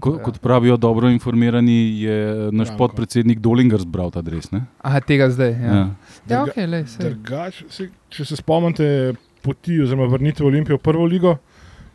Ko, 0.00 0.18
kot 0.18 0.38
pravijo 0.40 0.76
dobro 0.76 1.08
informirani, 1.10 2.00
je 2.00 2.16
naš 2.52 2.68
Branko. 2.68 2.78
podpredsednik 2.78 3.38
Dolinger 3.38 3.80
zbral 3.80 4.10
ta 4.10 4.22
dres. 4.22 4.50
Ne? 4.50 4.64
Aha, 4.80 5.00
tega 5.00 5.28
zdaj. 5.30 5.50
Ja, 5.50 5.58
ja. 5.58 5.74
ja 5.74 5.88
Druga- 6.26 6.42
ok, 6.42 6.56
lej, 6.58 6.86
se. 6.86 6.98
Drugač, 7.00 7.64
se, 7.68 7.90
če 8.08 8.24
se 8.24 8.36
spomnite 8.36 9.12
poti 9.42 9.76
oziroma 9.78 10.06
vrnitve 10.06 10.46
Olimpije 10.46 10.76
v 10.76 10.80
prvo 10.80 11.04
ligo, 11.04 11.36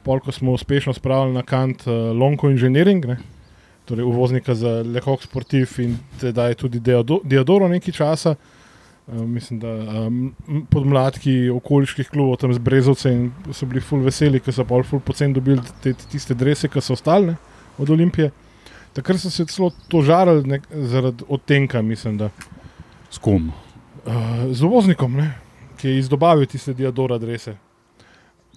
pol, 0.07 0.21
ko 0.24 0.31
smo 0.31 0.54
uspešno 0.56 0.94
spravili 0.95 1.36
na 1.36 1.44
kant 1.44 1.83
uh, 1.83 1.94
Lonko 2.15 2.48
Engineering, 2.50 3.04
ne? 3.06 3.18
torej 3.88 4.04
uvoznika 4.04 4.51
za 4.56 4.81
Lehok 4.83 5.21
Sportiv 5.24 5.71
in 5.80 5.94
tedaj 6.19 6.57
tudi 6.59 6.80
Diado- 6.80 7.21
Diadoro 7.24 7.68
nekaj 7.68 7.94
časa. 7.94 8.33
Uh, 9.07 9.21
mislim, 9.24 9.59
da 9.59 9.71
um, 10.04 10.33
podmladki 10.69 11.50
okoliških 11.50 12.09
klubov 12.09 12.36
tam 12.38 12.51
z 12.51 12.59
Brezovce 12.59 13.12
in 13.12 13.30
so 13.56 13.65
bili 13.65 13.80
ful 13.81 14.01
veseli, 14.04 14.42
ker 14.44 14.51
so 14.51 14.65
pol 14.68 14.83
ful 14.83 15.00
pocen 15.00 15.31
dobili 15.33 15.63
te, 15.80 15.94
tiste 16.12 16.36
drese, 16.36 16.68
ki 16.68 16.81
so 16.81 16.98
ostale 16.98 17.38
od 17.80 17.89
Olimpije. 17.89 18.31
Takrat 18.94 19.19
so 19.19 19.30
se 19.31 19.45
celo 19.45 19.69
tožarili 19.88 20.44
nek- 20.50 20.68
zaradi 20.92 21.24
odtenka, 21.30 21.81
mislim, 21.81 22.18
da 22.18 22.30
S 23.10 23.18
kom? 23.18 23.51
uh, 24.03 24.13
z 24.51 24.63
uvoznikom, 24.63 25.15
ne, 25.15 25.30
ki 25.77 25.88
je 25.88 26.00
izdobavil 26.00 26.45
tiste 26.45 26.74
Diadora 26.74 27.15
adrese. 27.15 27.56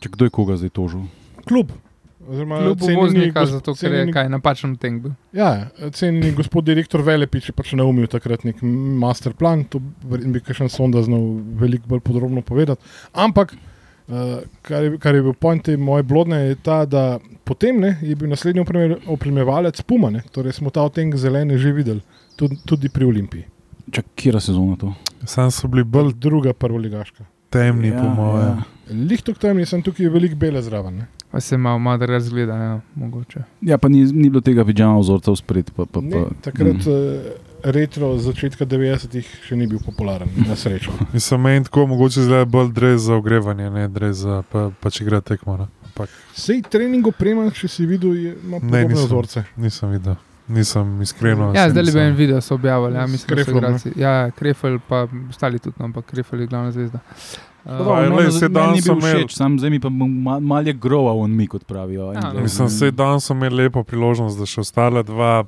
Če 0.01 0.09
kdo 0.09 0.27
je 0.27 0.31
koga 0.33 0.57
zdaj 0.57 0.75
tožil? 0.75 1.07
Klub. 1.51 1.73
Kljub 2.21 2.83
uvoznika, 2.85 3.41
gos- 3.41 3.55
zato 3.57 3.73
ker 3.75 3.95
je 3.97 4.13
kaj 4.13 4.29
napačen 4.29 4.77
tank 4.79 5.03
bil. 5.03 5.13
Ja, 5.35 5.71
cenjeni 5.91 6.31
gospod 6.37 6.67
direktor 6.69 7.03
Velepič 7.03 7.49
je 7.49 7.55
pač 7.57 7.73
naumil 7.75 8.07
takrat 8.13 8.45
nek 8.47 8.61
master 8.63 9.33
plan, 9.35 9.65
to 9.65 9.81
bi 10.05 10.39
kakšen 10.39 10.69
sonda 10.71 11.03
znal 11.03 11.25
veliko 11.59 11.89
bolj 11.89 12.03
podrobno 12.05 12.43
povedati. 12.43 12.85
Ampak, 13.17 13.55
uh, 13.57 14.45
kar, 14.63 14.85
je, 14.85 14.99
kar 15.03 15.17
je 15.17 15.23
bil 15.23 15.35
point 15.35 15.65
te 15.65 15.75
moje 15.77 16.05
blodne, 16.07 16.43
je 16.53 16.59
ta, 16.63 16.85
da 16.87 17.19
potem 17.45 17.81
ne, 17.81 17.97
je 18.05 18.15
bil 18.15 18.29
naslednji 18.31 18.63
opremljevalec 19.09 19.81
Puma, 19.83 20.11
ne, 20.11 20.23
torej 20.31 20.53
smo 20.53 20.71
ta 20.71 20.85
odtenek 20.87 21.17
zelene 21.19 21.59
že 21.59 21.73
videli, 21.73 22.05
tudi, 22.37 22.61
tudi 22.67 22.93
pri 22.93 23.09
Olimpiji. 23.09 23.47
Čak, 23.91 24.13
kjera 24.15 24.39
sezona 24.41 24.77
to? 24.79 24.93
Sam 25.27 25.51
so 25.51 25.67
bili 25.69 25.83
bolj 25.85 26.13
Druga 26.15 26.53
prvoligaška. 26.53 27.25
temni, 27.51 27.89
ja, 27.89 27.99
po 27.99 28.07
mojem. 28.09 28.61
Ja. 28.61 28.63
Lihto 29.09 29.33
tam 29.35 29.57
nisem 29.59 29.83
tukaj 29.83 30.07
veliko 30.07 30.37
bele 30.37 30.63
zraven. 30.63 31.01
Ne. 31.03 31.07
Pa 31.31 31.41
se 31.41 31.57
malo 31.57 31.79
malo 31.79 32.07
razgleda, 32.07 32.55
ja, 32.57 32.81
mogoče. 32.95 33.41
ja, 33.63 33.79
pa 33.79 33.89
ni, 33.89 34.05
ni 34.05 34.31
bilo 34.31 34.41
tega 34.41 34.65
pijama 34.65 34.99
vzorca 34.99 35.31
v 35.31 35.37
spred. 35.37 35.71
Pa, 35.77 35.85
pa, 35.87 36.01
Ne, 36.01 36.11
pa, 36.11 36.35
takrat 36.43 36.87
mm. 36.87 36.91
mm. 36.91 37.23
retro 37.63 38.19
z 38.19 38.23
začetka 38.25 38.67
90-ih 38.67 39.29
še 39.47 39.57
ni 39.57 39.67
bil 39.67 39.79
popularen, 39.79 40.29
na 40.49 40.57
srečo. 40.57 40.91
Mislim, 41.15 41.41
meni 41.41 41.65
tako 41.65 41.87
mogoče 41.87 42.23
zdaj 42.23 42.45
bolj 42.45 42.73
dres 42.73 43.01
za 43.07 43.15
ogrevanje, 43.15 43.71
ne 43.71 43.89
dres 43.89 44.17
za 44.17 44.43
pa, 44.43 44.71
pač 44.81 45.01
igra 45.01 45.21
tekmo. 45.21 45.57
Ne. 45.57 45.67
Ampak 45.87 46.09
Sej 46.35 46.63
trening 46.67 47.07
oprema, 47.07 47.47
če 47.51 47.69
si 47.69 47.87
videl, 47.87 48.15
je, 48.17 48.35
ima 48.43 48.57
Ne, 48.57 48.61
podobne 48.61 48.89
nisem. 48.89 49.07
vzorce. 49.07 49.45
nisem 49.57 49.91
videl, 49.91 50.17
nisem 50.49 51.03
iskreno. 51.03 51.53
Ja, 51.55 51.69
zdaj 51.71 51.85
le 51.85 52.03
en 52.03 52.15
video 52.17 52.41
so 52.41 52.55
objavili, 52.55 52.97
ja, 52.97 53.07
mislim, 53.07 53.19
da 53.19 53.29
so 53.29 53.35
Kreflom, 53.35 53.55
ne? 53.55 53.69
igralci. 53.69 53.93
Ja, 53.97 54.31
Krefel 54.31 54.79
pa 54.89 55.07
ostali 55.29 55.59
tudi, 55.59 55.77
no, 55.79 55.85
ampak 55.85 56.07
Krefel 56.07 56.41
je 56.41 56.47
glavna 56.47 56.73
zvezda. 56.73 56.99
Uh, 56.99 57.15
Pa, 57.15 57.50
meni- 57.65 58.17
meni 58.17 58.49
danes 58.49 58.85
všeč, 58.85 59.33
sam 59.33 59.59
zdaj 59.59 59.71
mi 59.71 59.81
pa 59.81 59.89
mal, 59.89 60.41
mal 60.41 60.67
je 60.67 60.73
groval 60.73 61.19
on 61.19 61.31
mi, 61.31 61.47
kot 61.47 61.65
pravijo. 61.65 62.13
Ja. 62.13 62.33
Mislim, 62.33 62.69
da 62.81 62.91
danes 62.91 63.25
so 63.25 63.35
imeli 63.35 63.57
lepo 63.57 63.83
priložnost, 63.85 64.39
da 64.39 64.47
še 64.47 64.61
ostale, 64.61 65.03
dva, 65.03 65.45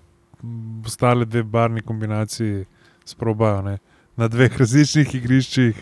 ostale 0.86 1.24
dve 1.24 1.42
barni 1.42 1.80
kombinaciji 1.80 2.64
sprobajo. 3.04 3.62
Ne. 3.62 3.78
Na 4.16 4.28
dveh 4.28 4.58
različnih 4.58 5.14
igriščih, 5.14 5.74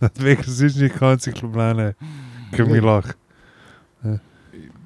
na 0.00 0.08
dveh 0.08 0.38
različnih 0.38 0.92
koncih 0.92 1.34
Ljubljane, 1.42 1.92
ki 2.54 2.62
mi 2.62 2.80
lahko. 2.80 3.18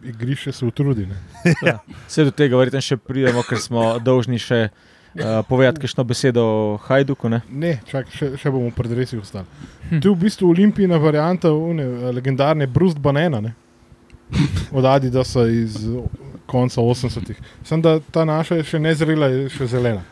Igrišče 0.04 0.52
se 0.52 0.66
utrudi. 0.66 1.06
ne. 1.06 1.16
Vse 2.08 2.24
do 2.24 2.30
tega 2.30 2.56
verjetno 2.56 2.80
še 2.80 2.96
pridemo, 2.96 3.42
ker 3.42 3.58
smo 3.58 3.98
dolžni 3.98 4.38
še 4.38 4.68
uh, 5.16 5.42
povedati 5.49 5.80
kakšno 5.80 6.04
besedo 6.04 6.44
o 6.44 6.76
Hajduku. 6.76 7.28
Ne? 7.28 7.40
Ne, 7.50 7.78
čak, 7.88 8.11
še, 8.12 8.35
še 8.37 8.50
bomo 8.50 8.70
pred 8.70 8.92
resi 8.92 9.18
ostali. 9.18 9.46
Hm. 9.90 10.00
To 10.00 10.08
je 10.08 10.14
v 10.14 10.18
bistvu 10.20 10.50
olimpijska 10.50 10.99
varianta 10.99 11.52
une, 11.52 11.82
eh, 11.82 12.12
legendarne 12.12 12.66
Brust 12.66 12.99
Banana, 12.99 13.40
ne? 13.40 13.54
od 14.73 14.85
Adidasa 14.85 15.46
iz 15.46 15.76
konca 16.46 16.80
80-ih. 16.80 17.37
Sem 17.64 17.82
da 17.82 18.00
ta 18.00 18.25
naša 18.25 18.58
je 18.58 18.64
še 18.64 18.78
nezrela, 18.82 19.28
je 19.30 19.49
še 19.54 19.66
zelena. 19.70 20.02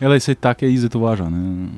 Ja, 0.00 0.10
lej, 0.10 0.22
sej 0.22 0.38
take 0.38 0.70
izet 0.70 0.94
uvaža. 0.94 1.28
ne. 1.30 1.70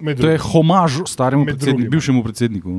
Med 0.00 0.20
To 0.20 0.30
je 0.30 0.38
homaž 0.38 1.02
staremu 1.10 1.44
predsedniku, 1.44 1.90
bivšemu 1.90 2.22
predsedniku. 2.22 2.70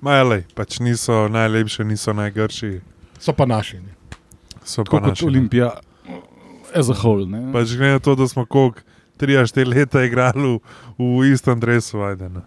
Majlej, 0.00 0.46
pač 0.56 0.80
niso 0.80 1.28
najlepši, 1.28 1.84
niso 1.84 2.12
najgrši. 2.16 2.80
So 3.20 3.36
pa 3.36 3.46
naši. 3.46 3.76
Ne. 3.84 3.92
So 4.64 4.84
Tako 4.84 4.96
pa 4.96 5.00
kot 5.00 5.08
naši. 5.12 5.26
Olimpija, 5.28 5.70
as 6.74 6.90
a 6.90 6.94
whole. 6.94 7.26
Ne? 7.26 7.52
Pač 7.52 7.76
glede 7.76 7.92
na 7.92 7.98
to, 7.98 8.14
da 8.14 8.28
smo 8.28 8.46
koliko 8.46 8.80
3-4 9.20 9.68
leta 9.68 10.02
igrali 10.04 10.58
v, 10.58 10.60
v 10.98 11.32
istem 11.32 11.60
drevesu, 11.60 12.00
ajde. 12.02 12.28
No. 12.28 12.42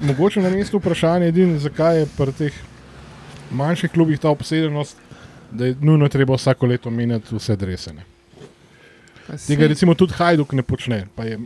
Mogoče 0.00 0.42
na 0.42 0.50
mestu 0.50 0.78
vprašanje 0.78 1.32
je, 1.32 1.58
zakaj 1.58 1.98
je 1.98 2.06
pri 2.16 2.32
teh 2.32 2.54
manjših 3.52 3.90
klubih 3.90 4.20
ta 4.20 4.30
obsedenost, 4.30 4.96
da 5.52 5.66
je 5.66 5.76
nujno 5.80 6.08
treba 6.08 6.34
vsako 6.34 6.66
leto 6.66 6.90
menjati 6.90 7.36
vse 7.36 7.56
dresene. 7.56 8.04
Tega 9.46 9.66
recimo 9.66 9.94
tudi 9.94 10.12
Hajduk 10.12 10.52
ne 10.52 10.62
počne, 10.62 11.06
pa 11.14 11.24
je 11.24 11.38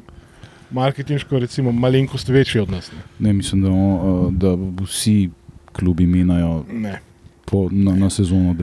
marketinško 0.70 1.38
recimo 1.38 1.72
malenkost 1.72 2.28
večji 2.28 2.60
od 2.60 2.70
nas. 2.70 2.90
Ne. 2.92 2.98
Ne, 3.18 3.32
mislim, 3.32 3.62
da, 3.62 3.70
o, 3.70 4.30
da 4.30 4.56
vsi 4.84 5.30
klubi 5.72 6.06
menjajo 6.06 6.64
Ne. 6.72 7.00
po, 7.44 7.68
na, 7.72 7.94
na 7.96 8.10
sezono 8.10 8.54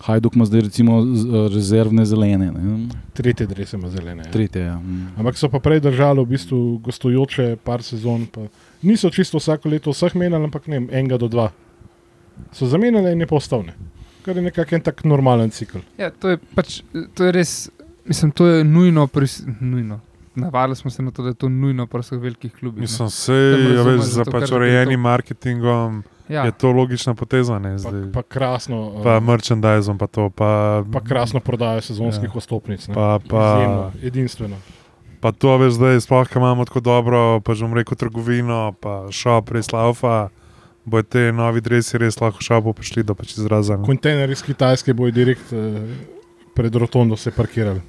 Hajduk 0.00 0.34
ima 0.34 0.44
zdaj 0.44 0.60
recimo 0.62 1.00
z- 1.06 1.24
rezervne 1.48 2.04
zelene, 2.04 2.48
ne? 2.48 2.88
Tretje 3.12 3.46
drese 3.46 3.76
ima 3.76 3.88
zelene. 3.88 4.22
ja. 4.22 4.30
tretje. 4.30 4.62
Ja. 4.62 4.76
mm. 4.76 5.08
Ampak 5.16 5.36
so 5.36 5.48
pa 5.48 5.58
prej 5.60 5.80
držali 5.80 6.20
v 6.20 6.26
bistvu 6.26 6.58
gostujoče 6.78 7.56
par 7.56 7.82
sezon. 7.82 8.26
Pa 8.26 8.40
niso 8.82 9.10
čisto 9.10 9.38
vsako 9.38 9.68
leto 9.68 9.90
vseh 9.90 10.14
menjali, 10.14 10.44
ampak 10.44 10.66
ne, 10.66 10.78
vem, 10.78 10.88
enega 10.92 11.18
do 11.18 11.28
dva. 11.28 11.50
So 12.52 12.66
zamenjali 12.66 13.12
in 13.12 13.20
je 13.20 13.26
postavne. 13.28 13.74
Kar 14.22 14.36
je 14.36 14.42
nekako 14.42 14.74
en 14.74 14.80
tak 14.82 15.04
normalen 15.04 15.50
cikl. 15.50 15.78
Ja, 15.96 16.10
to 16.10 16.28
je 16.28 16.38
pač, 16.54 16.82
to 17.14 17.24
je 17.24 17.32
res, 17.32 17.70
mislim, 18.04 18.30
to 18.32 18.46
je 18.46 18.64
nujno, 18.64 19.06
pris, 19.06 19.40
nujno. 19.60 20.00
Navadili 20.34 20.76
smo 20.76 20.90
se 20.90 21.02
na 21.02 21.10
to, 21.10 21.22
da 21.22 21.28
je 21.28 21.34
to 21.36 21.48
nujno 21.48 21.86
pri 21.86 22.00
vseh 22.00 22.18
velikih 22.18 22.52
klubih. 22.52 22.80
Mislim, 22.80 23.08
Tam 23.08 23.34
je 23.68 23.82
več 23.84 24.00
za 24.02 24.24
pač 24.24 24.50
urejenim 24.50 24.94
to- 24.94 25.02
marketingom, 25.02 26.02
ja. 26.30 26.44
je 26.44 26.52
to 26.52 26.70
logična 26.70 27.14
poteza. 27.14 27.58
Ne, 27.58 27.70
Pa, 27.72 27.78
zdaj. 27.80 28.12
pa 28.12 28.22
krasno. 28.22 28.78
uh, 28.88 29.02
pa 29.02 29.20
merchandizom, 29.20 29.98
pa 29.98 30.06
to. 30.06 30.30
Pa, 30.30 30.84
pa 30.86 31.00
krasno 31.00 31.40
prodajo 31.40 31.80
sezonskih 31.82 32.24
Ja. 32.24 32.32
ja. 32.32 32.38
vstopnic. 32.38 32.88
ne. 32.88 32.94
pa, 32.94 33.18
Izjemno, 33.18 33.90
pa, 33.92 33.98
edinstveno. 34.02 34.56
pa 35.20 35.32
to 35.32 35.56
veš, 35.58 35.72
zdaj 35.72 36.00
sploh, 36.00 36.24
ko 36.24 36.38
imamo 36.38 36.64
tako 36.64 36.80
dobro, 36.80 37.20
pa 37.40 37.52
že 37.52 37.64
bom 37.64 37.74
rekel, 37.74 37.92
trgovino, 37.94 38.72
pa 38.74 39.10
šop, 39.10 39.50
res 39.50 39.68
laufa. 39.68 40.28
Bojo 40.80 41.02
te 41.02 41.28
novi 41.30 41.60
dresi 41.60 41.98
res 41.98 42.16
lahko 42.16 42.40
šopu 42.40 42.72
prišli 42.72 43.02
do 43.02 43.14
pač 43.14 43.36
izraza. 43.36 43.76
ne. 43.76 43.84
Kontejner 43.84 44.30
iz 44.30 44.40
Kitajske 44.42 44.94
bojo 44.94 45.12
direkt 45.12 45.52
eh, 45.52 45.76
pred 46.54 46.74
rotondo 46.74 47.16
se 47.16 47.30
parkirali, 47.30 47.82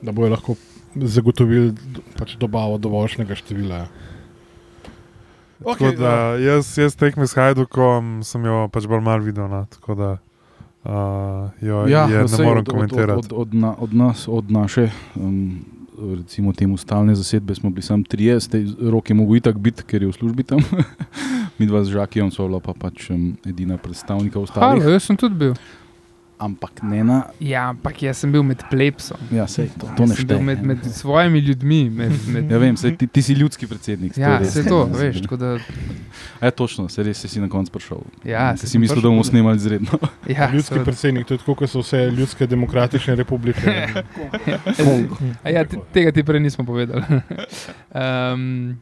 da 0.00 0.12
bojo 0.12 0.30
lahko 0.30 0.54
zagotovili 0.94 1.74
pač 2.16 2.36
dobavo 2.36 2.78
dovoljšnega 2.78 3.34
števila. 3.34 3.76
ja. 3.76 3.86
Tako 5.58 5.72
Okej, 5.72 5.96
da 5.96 6.36
jaz, 6.36 6.78
jaz 6.78 6.96
tekme 6.96 7.26
s 7.26 7.34
Hajdukom 7.34 8.20
sem 8.24 8.44
jo 8.44 8.66
pač 8.72 8.84
bolj 8.90 9.00
mal 9.00 9.22
videl. 9.24 9.48
No, 9.48 9.62
tako 9.72 9.96
da 9.96 10.10
uh, 10.84 11.48
jo 11.64 11.86
ja, 11.88 12.04
je, 12.10 12.26
ne 12.26 12.28
saj 12.28 12.44
morem 12.44 12.64
od, 12.66 12.68
komentirati. 12.68 13.18
Od, 13.18 13.32
od, 13.32 13.38
od, 13.40 13.54
na, 13.54 13.72
od 13.78 13.94
nas, 13.94 14.28
od 14.28 14.50
naše, 14.50 14.90
um, 15.16 15.64
recimo 16.18 16.52
temu 16.52 16.76
stalne 16.76 17.14
zasedbe, 17.16 17.54
smo 17.54 17.70
bili 17.70 17.82
samo 17.82 18.04
trije, 18.08 18.40
zdaj 18.40 18.66
rok 18.92 19.10
je 19.10 19.16
mogel 19.16 19.36
itak 19.36 19.58
biti, 19.58 19.82
ker 19.82 20.02
je 20.02 20.12
v 20.12 20.12
službi 20.12 20.44
tam. 20.44 20.60
Mi 21.58 21.66
dva 21.66 21.84
z 21.84 21.96
Žakijem 21.96 22.28
so 22.30 22.44
bila 22.44 22.60
pa 22.60 22.76
pač 22.76 23.08
um, 23.10 23.32
edina 23.48 23.80
predstavnika 23.80 24.40
ostalih. 24.40 24.82
Halo, 24.84 24.92
jaz 24.92 25.08
sem 25.08 25.16
tudi 25.16 25.34
bil. 25.34 25.56
Ampak 26.38 26.82
ne 26.82 27.00
na. 27.00 27.22
Ja, 27.40 27.68
ampak 27.68 28.02
jaz 28.02 28.18
sem 28.18 28.28
bil 28.28 28.42
med 28.42 28.60
plepsom. 28.70 29.16
Ja, 29.30 29.46
sej, 29.46 29.70
to, 29.74 29.88
to 29.96 30.04
ne 30.04 30.12
šteje. 30.14 30.42
med, 30.42 30.60
med 30.62 30.82
svojimi 30.84 31.38
ljudmi. 31.40 31.78
Med, 31.90 32.12
med, 32.28 32.50
Ja, 32.50 32.58
vem, 32.58 32.76
sej, 32.76 32.92
ti, 32.92 33.06
ti 33.06 33.22
si 33.22 33.32
ljudski 33.32 33.66
predsednik. 33.66 34.12
to 34.12 34.20
ja, 34.20 34.44
se 34.44 34.64
to, 34.64 34.84
veš. 34.86 35.22
tako 35.22 35.36
Da, 35.36 35.58
E, 36.38 36.50
točno, 36.50 36.88
se 36.88 37.02
res 37.02 37.16
si 37.22 37.40
na 37.40 37.48
koncu 37.48 37.72
prišel. 37.72 37.98
ja, 38.22 38.52
si 38.52 38.60
saj 38.60 38.68
si 38.68 38.78
mislil, 38.78 39.00
da 39.00 39.08
bomo 39.08 39.24
snemali 39.24 39.56
izredno. 39.56 39.96
Ja, 40.28 40.50
Ljudski 40.50 40.68
seveda. 40.68 40.84
predsednik, 40.84 41.26
to 41.26 41.34
je 41.34 41.38
tako, 41.38 41.54
kot 41.54 41.70
so 41.70 41.80
vse 41.80 42.10
ljudske 42.10 42.46
demokratične 42.46 43.14
republike. 43.14 43.64
ne. 43.66 44.04
A 45.42 45.50
Ja, 45.50 45.64
te- 45.64 45.80
tega 45.92 46.12
ti 46.12 46.22
prej 46.22 46.40
nismo 46.40 46.64
povedali. 46.64 47.00
um, 47.94 48.76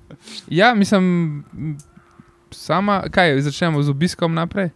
ja, 0.48 0.74
mislim, 0.74 1.44
sama, 2.50 3.02
kaj, 3.10 3.40
začnemo 3.40 3.78
z 3.78 3.88
obiskom 3.88 4.34
naprej. 4.34 4.70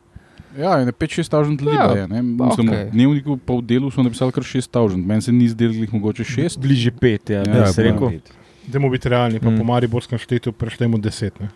Ja, 0.57 0.79
5-6 0.83 1.29
tažen 1.29 1.53
ljudi 1.55 1.77
Ja, 1.77 1.93
je. 1.93 2.09
Ne? 2.09 2.23
Mislim, 2.23 2.69
okej. 2.69 2.85
v 2.85 2.91
dnevniku 2.91 3.37
pa 3.37 3.53
v 3.53 3.63
delu 3.63 3.91
so 3.91 4.03
napisali 4.03 4.33
kar 4.33 4.43
6 4.43 4.67
tažen. 4.67 5.03
Meni 5.03 5.23
se 5.23 5.33
ni 5.33 5.49
zdelo, 5.49 5.73
glih 5.73 5.93
mogoče 5.93 6.25
6. 6.25 6.59
Bližje 6.59 6.91
pet, 6.91 7.31
ja, 7.31 7.43
Ja, 7.43 7.57
ja, 7.57 7.67
se 7.69 7.83
rekel. 7.83 8.21
Dajmo 8.67 8.89
biti 8.89 9.09
realni, 9.09 9.41
pa 9.41 9.51
Mm. 9.51 9.57
po 9.57 9.65
Mariborskem 9.65 10.19
štetju 10.19 10.53
preštejemo 10.53 10.99
deset. 10.99 11.41
Ne. 11.41 11.49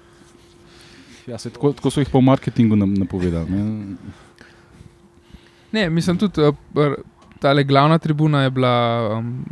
Ja, 1.27 1.39
se, 1.39 1.51
tako, 1.51 1.73
tako 1.73 1.91
so 1.91 2.01
jih 2.01 2.09
pa 2.09 2.19
v 2.19 2.23
marketingu 2.23 2.77
nam, 2.77 2.95
napovedali. 2.95 3.47
Ne? 3.47 3.97
Ne, 5.73 5.91
mislim 5.91 6.19
tudi, 6.19 6.41
ta 7.39 7.53
glavna 7.55 7.99
tribuna 7.99 8.43
je 8.43 8.51
bila 8.51 8.73
um, 9.13 9.45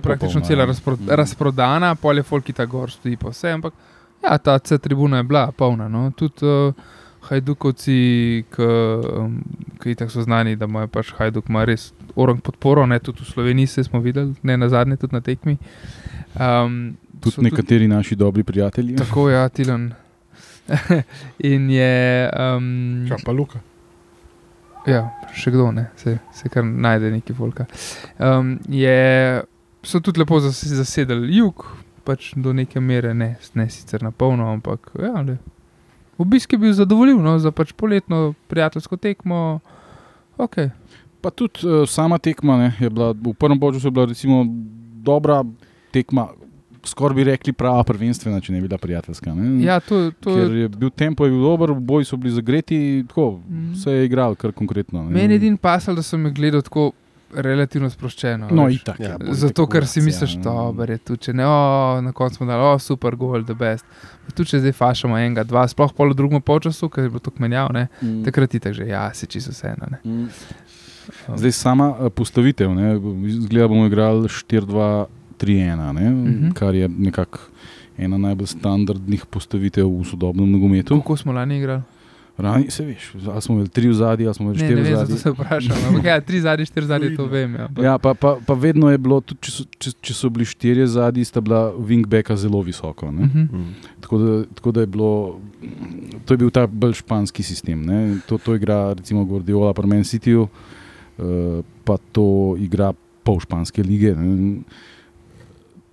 praktično 0.00 0.40
polna, 0.40 0.46
cela 0.46 0.62
ja. 0.62 0.66
razpro, 0.66 0.94
Mm. 0.94 1.08
razprodana, 1.08 1.94
pol 1.94 2.16
je 2.16 2.22
folki 2.22 2.52
ta 2.52 2.64
gor 2.64 2.90
stoji 2.90 3.16
pa 3.16 3.28
vse, 3.28 3.50
ampak 3.50 3.72
ja, 4.22 4.38
ta 4.38 4.58
C 4.58 4.78
tribuna 4.78 5.16
je 5.16 5.22
bila 5.22 5.52
polna. 5.52 5.88
No. 5.88 6.10
Tudi 6.10 6.34
uh, 6.42 6.74
Hajdukovci, 7.28 8.44
ki 8.50 8.66
um, 8.66 9.36
itak 9.84 10.10
so 10.10 10.22
znani, 10.22 10.56
da 10.56 10.66
imajo 10.66 10.90
pač 10.92 11.12
Hajduk 11.18 11.48
ima 11.48 11.64
res 11.64 11.92
orang 12.16 12.42
podporo, 12.42 12.86
ne 12.86 12.98
tudi 12.98 13.22
v 13.22 13.30
Sloveniji 13.30 13.66
se 13.66 13.84
smo 13.84 14.00
videli, 14.00 14.34
ne 14.42 14.56
na 14.56 14.68
zadnje, 14.68 14.96
tudi 14.96 15.14
na 15.14 15.20
tekmi. 15.20 15.56
Um, 16.34 16.96
so 17.22 17.30
Tudi 17.30 17.50
nekateri 17.50 17.88
naši 17.88 18.16
dobri 18.16 18.42
prijatelji. 18.42 18.96
Tako 18.96 19.28
je, 19.30 19.36
ja, 19.36 19.48
Tilan. 19.48 19.92
In 21.52 21.70
je. 21.70 22.30
Um, 22.56 23.06
Ča 23.08 23.16
pa 23.24 23.32
Luka. 23.32 23.62
Ja, 24.86 25.04
še 25.30 25.52
kdo 25.54 25.68
ne, 25.70 25.86
se, 25.96 26.16
se 26.34 26.50
kar 26.50 26.64
najde 26.66 27.12
neki 27.14 27.34
volka. 27.38 27.68
Um, 28.18 28.56
je, 28.66 29.42
so 29.86 30.00
tudi 30.02 30.18
lepo 30.18 30.40
zas, 30.42 30.58
zasedali 30.66 31.36
jug, 31.36 31.62
pač 32.06 32.32
do 32.34 32.54
neke 32.56 32.82
mere, 32.82 33.12
ne, 33.14 33.36
ne 33.54 33.66
sicer 33.70 34.02
na 34.02 34.10
polno, 34.10 34.50
ampak 34.50 34.90
ja, 34.98 35.22
le. 35.22 35.38
Obisk 36.22 36.52
je 36.52 36.58
bil 36.58 36.72
zadovoljiv, 36.72 37.18
no, 37.18 37.38
za 37.38 37.50
pač 37.50 37.72
poletno 37.72 38.32
prijateljsko 38.48 38.96
tekmo. 38.96 39.60
Okay. 40.38 40.70
Pa 41.20 41.30
tudi 41.30 41.62
uh, 41.62 41.82
sama 41.86 42.18
tekma 42.18 42.56
ne, 42.58 42.70
je 42.80 42.90
bila, 42.90 43.12
v 43.12 43.34
prvem 43.34 43.58
boju 43.58 43.78
je 43.78 43.90
bila 43.90 44.06
recimo 44.06 44.44
dobra 45.02 45.42
tekma, 45.92 46.28
skoraj 46.82 47.14
bi 47.14 47.24
rekli 47.24 47.52
prava 47.52 47.84
prvenstvena, 47.84 48.40
če 48.40 48.52
ne 48.52 48.60
bi 48.60 48.66
bila 48.66 48.78
prijateljska. 48.78 49.34
Ne? 49.34 49.50
Ja, 49.62 49.76
to, 49.78 50.10
to 50.18 50.34
Ker 50.34 50.50
je 50.56 50.68
bil 50.68 50.90
tempo 50.90 51.24
je 51.24 51.30
bil 51.30 51.42
dober, 51.42 51.74
boji 51.74 52.04
so 52.04 52.16
bili 52.16 52.32
zagreti, 52.32 52.78
tako 53.08 53.38
Mhm. 53.48 53.74
se 53.74 53.92
je 53.92 54.04
igral 54.04 54.34
kar 54.34 54.52
konkretno. 54.52 55.02
ne. 55.02 55.10
meni 55.10 55.34
je 55.34 55.36
edin 55.36 55.56
pasal, 55.56 55.94
da 55.94 56.02
sem 56.02 56.26
jih 56.26 56.34
gledal 56.34 56.62
tako 56.62 56.90
relativno 57.34 57.88
sproščeno. 57.88 58.48
No, 58.50 58.64
veš. 58.64 58.74
itak. 58.76 58.98
Ja, 58.98 59.08
Ja, 59.12 59.34
Zato, 59.34 59.66
ker 59.66 59.84
si 59.84 60.00
misliš, 60.00 60.34
ja. 60.36 60.42
da 60.72 60.84
je 60.86 60.98
tu, 61.00 61.16
če 61.16 61.32
ne, 61.32 61.44
o, 61.44 61.56
na 62.00 62.12
koncu 62.12 62.36
smo 62.36 62.46
dali, 62.46 62.62
o, 62.64 62.78
super, 62.78 63.16
gol, 63.16 63.42
the 63.42 63.54
best. 63.54 63.84
Tu 64.32 64.44
če 64.44 64.58
zdaj 64.58 64.72
fašamo 64.72 65.16
enega, 65.16 65.44
dva, 65.44 65.64
sploh 65.64 65.92
pol 65.92 66.10
v 66.10 66.14
drugem 66.14 66.40
polčasu, 66.40 66.88
ker 66.88 67.04
je 67.04 67.10
bilo 67.10 67.20
to 67.20 67.30
kmenjav, 67.30 67.72
ne, 67.72 67.88
Mm. 67.98 68.22
takrat 68.22 68.50
je 68.50 68.60
tako 68.60 68.74
že, 68.74 68.86
ja, 68.86 69.10
si 69.12 69.26
čisto 69.26 69.50
vseeno. 69.50 69.86
ne. 69.88 69.98
Mm. 70.02 70.28
Zdaj 71.32 71.52
sama 71.52 71.96
eh, 71.96 72.10
postavitev, 72.10 72.70
ne, 72.70 72.94
zgleda 73.40 73.66
bomo 73.66 73.86
igrali 73.86 74.28
4-2-3-1, 74.28 75.08
ne, 75.92 76.10
Mhm. 76.10 76.50
kar 76.52 76.74
je 76.74 76.88
nekako 76.88 77.38
ena 77.98 78.18
najbolj 78.18 78.46
standardnih 78.48 79.26
postavitev 79.26 79.86
v 79.90 80.04
sodobnem 80.04 80.48
nogometu. 80.48 80.96
Kako 80.96 81.16
smo 81.16 81.32
lani 81.32 81.58
igrali? 81.58 81.82
Rani, 82.38 82.70
se 82.70 82.84
veš, 82.84 83.12
ali 83.28 83.42
smo 83.42 83.54
imeli 83.54 83.68
tri 83.68 83.88
v 83.88 83.94
zadnji, 83.94 84.26
ali 84.26 84.34
smo 84.34 84.44
imeli 84.44 84.58
Ne, 84.58 84.62
ne 84.62 84.68
štiri 84.68 84.80
v 84.80 84.84
vem, 84.84 84.94
zato 84.96 85.06
zadnji. 85.06 85.18
se 85.18 85.30
vprašam. 85.30 85.76
Ampak 85.88 86.04
ja, 86.04 86.20
tri 86.20 86.40
zadnje, 86.40 86.64
štiri 86.66 86.86
zadnje, 86.86 87.10
to 87.16 87.26
vem. 87.26 87.54
Ja. 87.54 87.66
Ja, 87.82 87.98
pa, 87.98 88.14
pa, 88.14 88.36
pa 88.46 88.54
vedno 88.54 88.88
je 88.90 88.98
bilo, 88.98 89.20
tudi 89.20 89.40
če 89.40 89.50
so, 89.52 89.64
če, 89.78 89.92
če 90.00 90.14
so 90.14 90.30
bili 90.30 90.44
štirje 90.44 90.86
zadnji, 90.86 91.24
sta 91.24 91.40
bila 91.40 91.68
wingbacka 91.76 92.36
zelo 92.36 92.62
visoko. 92.62 93.10
Ne? 93.10 93.28
Mhm. 93.28 93.44
Mm. 93.52 93.74
Tako 94.00 94.18
da, 94.18 94.44
tako 94.54 94.72
da 94.72 94.80
je 94.80 94.86
bilo, 94.86 95.10
to 96.24 96.34
je 96.34 96.38
bil 96.38 96.50
ta 96.50 96.66
bolj 96.66 96.94
španski 96.94 97.42
sistem. 97.42 97.84
Ne? 97.84 98.00
To, 98.26 98.38
to 98.38 98.56
igra 98.56 98.94
recimo 98.96 99.24
Guardiola 99.24 99.72
pri 99.72 99.86
Man 99.86 100.00
Cityju, 100.02 100.48
uh, 100.48 101.60
pa 101.84 102.00
to 102.12 102.56
igra 102.58 102.94
pol 103.22 103.38
španske 103.40 103.84
lige. 103.84 104.16
Ne? 104.16 104.64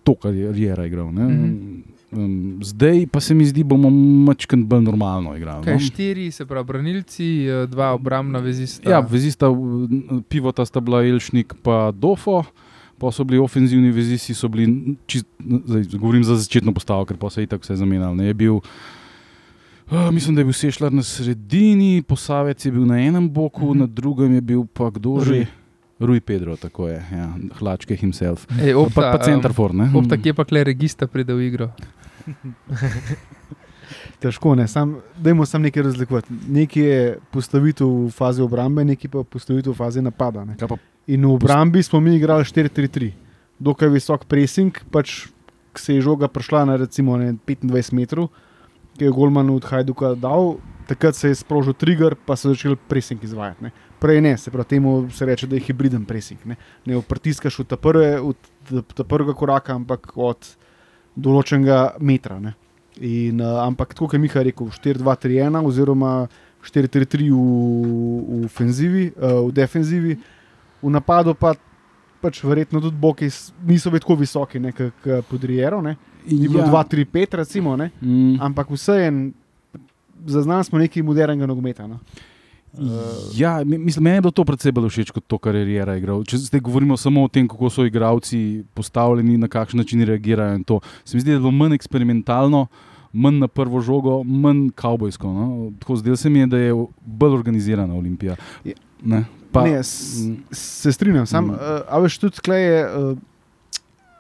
To, 0.04 0.16
kar 0.16 0.34
je 0.34 0.52
Riera 0.52 0.88
igral. 0.88 1.12
Ne? 1.14 1.24
Mhm. 1.28 1.89
Um, 2.12 2.60
zdaj 2.64 3.08
pa 3.12 3.20
se 3.20 3.34
mi 3.34 3.46
zdi, 3.46 3.64
bomo 3.64 3.90
mačkend 4.26 4.66
bolj 4.66 4.82
normalno 4.82 5.36
igrali. 5.38 5.64
Kaj, 5.66 5.74
no. 5.74 5.80
štiri, 5.80 6.32
se 6.32 6.46
pravi, 6.46 6.66
branilci, 6.66 7.28
eh, 7.46 7.68
dva 7.70 7.92
obrambna 7.94 8.40
vezista. 8.40 8.90
Ja, 8.90 9.00
vezista, 9.00 9.52
pivota 10.30 10.66
sta 10.66 10.82
bila 10.82 11.04
Elšnik 11.06 11.54
pa 11.64 11.92
Dofo. 11.92 12.44
Pa 13.00 13.14
so 13.16 13.24
bili 13.24 13.40
ofenzivni 13.40 13.94
vezisti, 13.96 14.34
so 14.36 14.50
bili, 14.52 14.96
čist, 15.08 15.24
zdaj, 15.40 15.86
govorim 15.94 16.24
za 16.24 16.36
začetno 16.36 16.74
postavo, 16.76 17.06
ker 17.08 17.16
pa 17.18 17.30
se 17.30 17.46
je 17.46 17.48
tako 17.48 17.64
vse 17.64 17.78
zamenjalo. 17.80 18.16
ne. 18.16 18.26
Je 18.28 18.34
bil, 18.34 18.58
uh, 18.58 20.10
mislim, 20.12 20.36
da 20.36 20.42
je 20.42 20.46
bil 20.50 20.54
Sešljar 20.54 20.92
na 20.94 21.04
sredini, 21.04 22.02
Posavec 22.02 22.66
je 22.66 22.72
bil 22.72 22.84
na 22.86 23.00
enem 23.00 23.30
boku, 23.30 23.66
mm 23.66 23.72
-hmm. 23.72 23.80
na 23.80 23.88
drugem 23.88 24.34
je 24.34 24.42
bil 24.42 24.66
pa 24.74 24.90
kdo 24.90 25.20
že. 25.24 25.32
Rui 25.32 25.48
Pedro, 26.26 26.56
tako 26.56 26.88
je, 26.88 27.00
ja, 27.12 27.30
hlačke 27.60 27.96
himself. 27.96 28.46
Ej, 28.62 28.74
Pa, 28.74 28.80
opta, 28.80 29.02
pa, 29.02 29.18
pa 29.18 29.24
center 29.24 29.54
for, 29.54 29.76
ne? 29.76 29.90
Opta, 29.96 30.18
kje 30.18 30.34
pa 30.34 30.46
kle 30.48 30.64
regista 30.64 31.08
pride 31.08 31.34
v 31.36 31.48
igro. 31.48 31.72
Težko 34.24 34.54
ne, 34.56 34.68
sam, 34.68 35.00
dajmo 35.18 35.46
sam 35.46 35.64
nekaj 35.64 35.84
razlikovati. 35.84 36.36
Nekaj 36.52 36.84
je 36.84 37.18
postavitev 37.32 37.88
v 37.88 38.12
fazi 38.16 38.44
obrambe, 38.44 38.84
nekaj 38.86 39.12
pa 39.12 39.24
postavitev 39.24 39.74
v 39.74 39.80
fazi 39.80 40.04
napada. 40.04 40.46
Ne. 40.46 40.56
Kaj 40.60 40.72
pa 40.72 40.80
In 41.10 41.26
v 41.26 41.34
obrambi 41.34 41.82
smo 41.84 42.00
mi 42.00 42.16
igrali 42.16 42.46
4-3-3, 42.46 43.10
dokaj 43.60 43.90
visok 43.90 44.26
pressing, 44.30 44.76
pač 44.94 45.26
ko 45.74 45.82
se 45.82 45.96
je 45.96 46.04
žoga 46.06 46.28
prišla 46.30 46.66
na 46.70 46.76
recimo 46.78 47.18
ne, 47.18 47.34
25 47.48 47.98
metrov, 47.98 48.30
ki 48.94 49.08
je 49.08 49.14
Golman 49.16 49.50
od 49.50 49.66
Hajduka 49.66 50.14
dal, 50.14 50.60
takrat 50.86 51.18
se 51.18 51.32
je 51.32 51.40
sprožil 51.40 51.74
trigger, 51.74 52.14
pa 52.14 52.38
so 52.38 52.54
začeli 52.54 52.78
pressing 52.78 53.24
izvajati. 53.26 53.66
Ne. 53.66 53.74
Prej 54.00 54.22
ne, 54.22 54.38
se 54.38 54.52
pravi, 54.52 54.68
temu 54.70 55.10
se 55.12 55.26
reče, 55.26 55.48
da 55.48 55.56
je 55.56 55.66
hibriden 55.68 56.06
pressing. 56.06 56.40
Ne, 56.46 56.56
ne 56.86 57.02
pritiskaš 57.02 57.60
od 57.60 57.76
prve, 57.82 58.20
od 58.22 58.36
ta 58.96 59.04
prvega 59.04 59.34
koraka, 59.36 59.76
ampak 59.76 60.12
od 60.16 60.54
določenega 61.16 61.98
metra. 62.00 62.40
Ne. 62.40 62.54
In, 63.00 63.42
uh, 63.42 63.62
ampak 63.66 63.94
tako, 63.94 64.08
kot 64.08 64.18
je 64.18 64.22
Miha 64.24 64.44
rekel, 64.44 64.72
4-2-3-1 64.76 65.60
oziroma 65.68 66.14
4-3-3 66.64 67.30
v, 67.32 67.40
v, 67.40 68.46
ofenzivi, 68.48 69.10
uh, 69.16 69.42
v 69.48 69.56
defenzivi, 69.56 70.16
v 70.80 70.92
napadu 70.92 71.36
pa 71.36 71.54
pač 72.20 72.42
verjetno 72.44 72.82
tudi 72.84 73.00
boki 73.00 73.30
niso 73.68 73.92
bili 73.92 74.04
tako 74.04 74.18
visoki, 74.20 74.60
kot 74.76 75.12
podrijero. 75.30 75.80
Ne. 75.84 75.96
Ni 76.28 76.48
bilo 76.48 76.68
2-3-5, 76.68 77.38
recimo, 77.40 77.76
ne. 77.80 77.92
Mm, 78.02 78.40
ampak 78.44 78.72
vseeno 78.76 79.32
zaznali 80.26 80.64
smo 80.64 80.80
nekaj 80.80 81.04
modernega 81.04 81.48
nogometa. 81.48 81.88
No. 81.88 82.00
Ja, 83.34 83.64
mi- 83.64 83.78
mislim, 83.80 84.04
meni 84.04 84.18
je 84.18 84.22
bilo 84.22 84.32
to 84.32 84.44
predvsej 84.44 84.72
bolj 84.72 84.90
všeč 84.90 85.12
kot 85.12 85.24
to, 85.26 85.38
kar 85.38 85.56
je 85.56 85.66
Riera 85.66 85.96
igral. 85.96 86.24
Če 86.24 86.38
zdaj 86.40 86.62
govorimo 86.62 86.96
samo 86.96 87.24
o 87.24 87.28
tem, 87.28 87.48
kako 87.48 87.70
so 87.70 87.84
igralci 87.84 88.40
postavljeni, 88.74 89.38
na 89.38 89.48
kakšen 89.48 89.78
način 89.78 90.02
reagirajo. 90.02 90.56
in 90.56 90.64
to, 90.64 90.80
Se 91.04 91.18
mi 91.18 91.22
zdi, 91.22 91.30
da 91.30 91.34
je 91.34 91.40
bilo 91.40 91.52
manj 91.54 91.74
eksperimentalno, 91.74 92.68
manj 93.14 93.38
na 93.38 93.48
prvo 93.50 93.82
žogo, 93.82 94.24
manj 94.24 94.70
kavbojsko. 94.72 95.28
No? 95.30 95.46
Tako 95.80 95.96
zdelo 95.96 96.16
se 96.16 96.30
mi 96.30 96.40
je, 96.40 96.48
da 96.48 96.58
je 96.60 96.74
bolj 97.00 97.34
organizirana 97.34 97.94
Olimpija. 97.96 98.36
Je- 98.64 98.74
Ne, 99.02 99.24
Pa, 99.52 99.64
ne, 99.64 99.80
se 99.84 100.92
strinjam, 100.92 101.26
sam, 101.26 101.46
Mm. 101.46 101.48
mm. 101.48 101.52
uh, 101.52 101.60
a 101.88 102.00
veš 102.00 102.18
tudi 102.18 102.36
tkle 102.36 102.56
je. 102.58 102.80
Uh, 103.02 103.18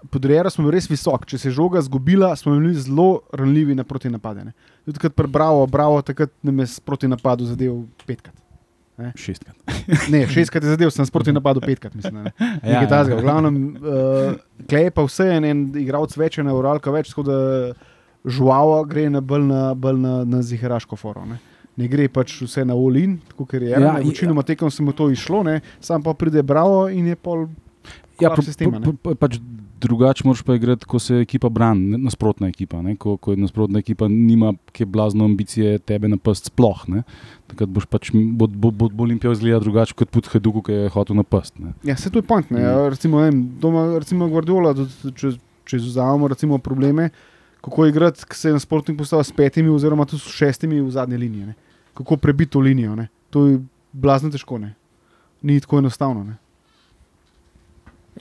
Podrejera 0.07 0.49
smo 0.49 0.71
res 0.71 0.87
visoki. 0.87 1.27
Če 1.27 1.37
se 1.37 1.47
je 1.47 1.53
žoga 1.53 1.81
zgubila, 1.81 2.35
smo 2.35 2.53
bili 2.53 2.73
zelo 2.73 3.21
ranljivi 3.31 3.75
na 3.75 3.83
proti 3.83 4.07
napadene. 4.07 4.53
Tudi 4.85 4.95
takrat 4.95 5.13
pri 5.13 5.27
Bravo, 5.27 6.01
takrat 6.01 6.31
nam 6.41 6.59
je 6.59 6.67
proti 6.81 7.07
napadu 7.07 7.45
zadev 7.45 7.81
petkrat. 8.05 8.35
šestkrat. 9.15 9.55
Ne, 10.09 10.27
šestkrat 10.27 10.63
je 10.63 10.69
zadev, 10.69 10.89
sem 10.89 11.05
proti 11.07 11.31
napadu 11.31 11.61
petkrat, 11.61 11.95
mislim. 11.95 12.23
Ne. 12.23 12.31
Ja, 12.63 12.81
Ja, 12.81 12.81
ja. 12.83 13.03
V 13.05 13.21
glavnem, 13.21 13.55
uh, 13.75 14.33
klej 14.67 14.83
je 14.83 14.91
pa 14.91 15.03
vse 15.03 15.27
en, 15.29 15.45
en 15.45 15.59
igralec 15.75 16.15
več, 16.17 16.37
ena 16.37 16.51
uralka 16.53 16.91
več, 16.91 17.09
tako 17.09 17.23
da 17.23 17.37
žuavo 18.25 18.83
gre 18.85 19.09
na 19.09 19.21
bolj 19.21 19.43
na, 19.43 19.73
bolj 19.73 19.97
na, 19.97 20.25
na 20.25 20.41
ziharaško 20.41 20.95
foro. 20.95 21.23
Ne. 21.25 21.39
ne 21.77 21.87
gre 21.87 22.09
pač 22.09 22.41
vse 22.41 22.65
na 22.65 22.75
Olin, 22.75 23.19
kot 23.37 23.53
je 23.53 23.69
Ja, 23.69 23.77
ena. 23.77 23.99
i- 23.99 24.03
Večinoma 24.05 24.43
tekom 24.43 24.67
se 24.69 24.83
mu 24.83 24.91
to 24.91 25.09
išlo, 25.09 25.43
ne. 25.43 25.61
sam 25.79 26.03
pa 26.03 26.13
pride 26.13 26.43
Bravo 26.43 26.87
in 26.89 27.07
je 27.07 27.15
pol. 27.15 27.47
Ja, 28.19 28.29
pro, 28.29 28.43
sistema, 28.43 28.81
pro, 28.81 28.91
pro, 28.93 29.15
pač 29.15 29.39
drugače 29.81 30.23
moraš 30.25 30.41
pa 30.43 30.55
igrati, 30.55 30.85
ko 30.85 30.99
se 30.99 31.21
ekipa 31.23 31.49
brani, 31.49 31.97
nasprotna 31.97 32.47
ekipa. 32.47 32.81
Ne? 32.81 32.95
Ko, 32.99 33.17
ko 33.17 33.33
je 33.33 33.39
nasprotna 33.39 33.79
ekipa 33.79 34.07
nima 34.07 34.53
ke 34.75 34.85
blazno 34.85 35.25
ambicije 35.25 35.79
tebe 35.79 36.09
napast 36.11 36.51
sploh. 36.51 36.83
Ne? 36.87 37.03
Takrat 37.51 37.71
boš 37.73 37.87
pač, 37.89 38.11
bo, 38.13 38.47
bo, 38.47 38.71
bo, 38.71 38.89
bo 38.89 39.07
Olimpija 39.07 39.31
izgledala 39.35 39.63
drugače 39.63 39.95
kot 39.99 40.11
pod 40.13 40.29
Heduku, 40.33 40.63
ki 40.67 40.77
je 40.77 40.93
hotel 40.93 41.19
napast. 41.19 41.57
Ne? 41.59 41.73
Ja, 41.87 41.97
se 41.97 42.11
to 42.11 42.19
je 42.19 42.27
point. 42.27 42.51
Ne. 42.51 42.61
Mm. 42.61 42.89
Recimo, 42.95 43.23
ne, 43.23 43.31
doma, 43.61 43.85
recimo 43.97 44.29
Guardiola, 44.31 44.75
če, 45.15 45.33
če 45.69 45.81
vzamemo 45.85 46.29
recimo, 46.33 46.59
probleme, 46.63 47.09
kako 47.65 47.87
igrati, 47.89 48.27
ko 48.27 48.35
se 48.35 48.53
nasprotnik 48.55 48.97
postavil 48.99 49.27
s 49.27 49.35
petimi, 49.35 49.71
oziroma 49.71 50.07
tudi 50.09 50.23
s 50.23 50.35
šestimi 50.35 50.81
v 50.81 50.91
zadnje 50.95 51.17
linije. 51.17 51.53
Ne. 51.53 51.57
Kako 51.97 52.17
prebiti 52.17 52.55
to 52.55 52.63
linijo. 52.63 52.95
Ne. 52.95 53.09
To 53.35 53.47
je 53.47 53.59
blazno 53.93 54.31
težko. 54.31 54.59
Ne. 54.59 54.73
Ni 55.41 55.59
tako 55.59 55.79
enostavno. 55.79 56.23
Ne. 56.23 56.37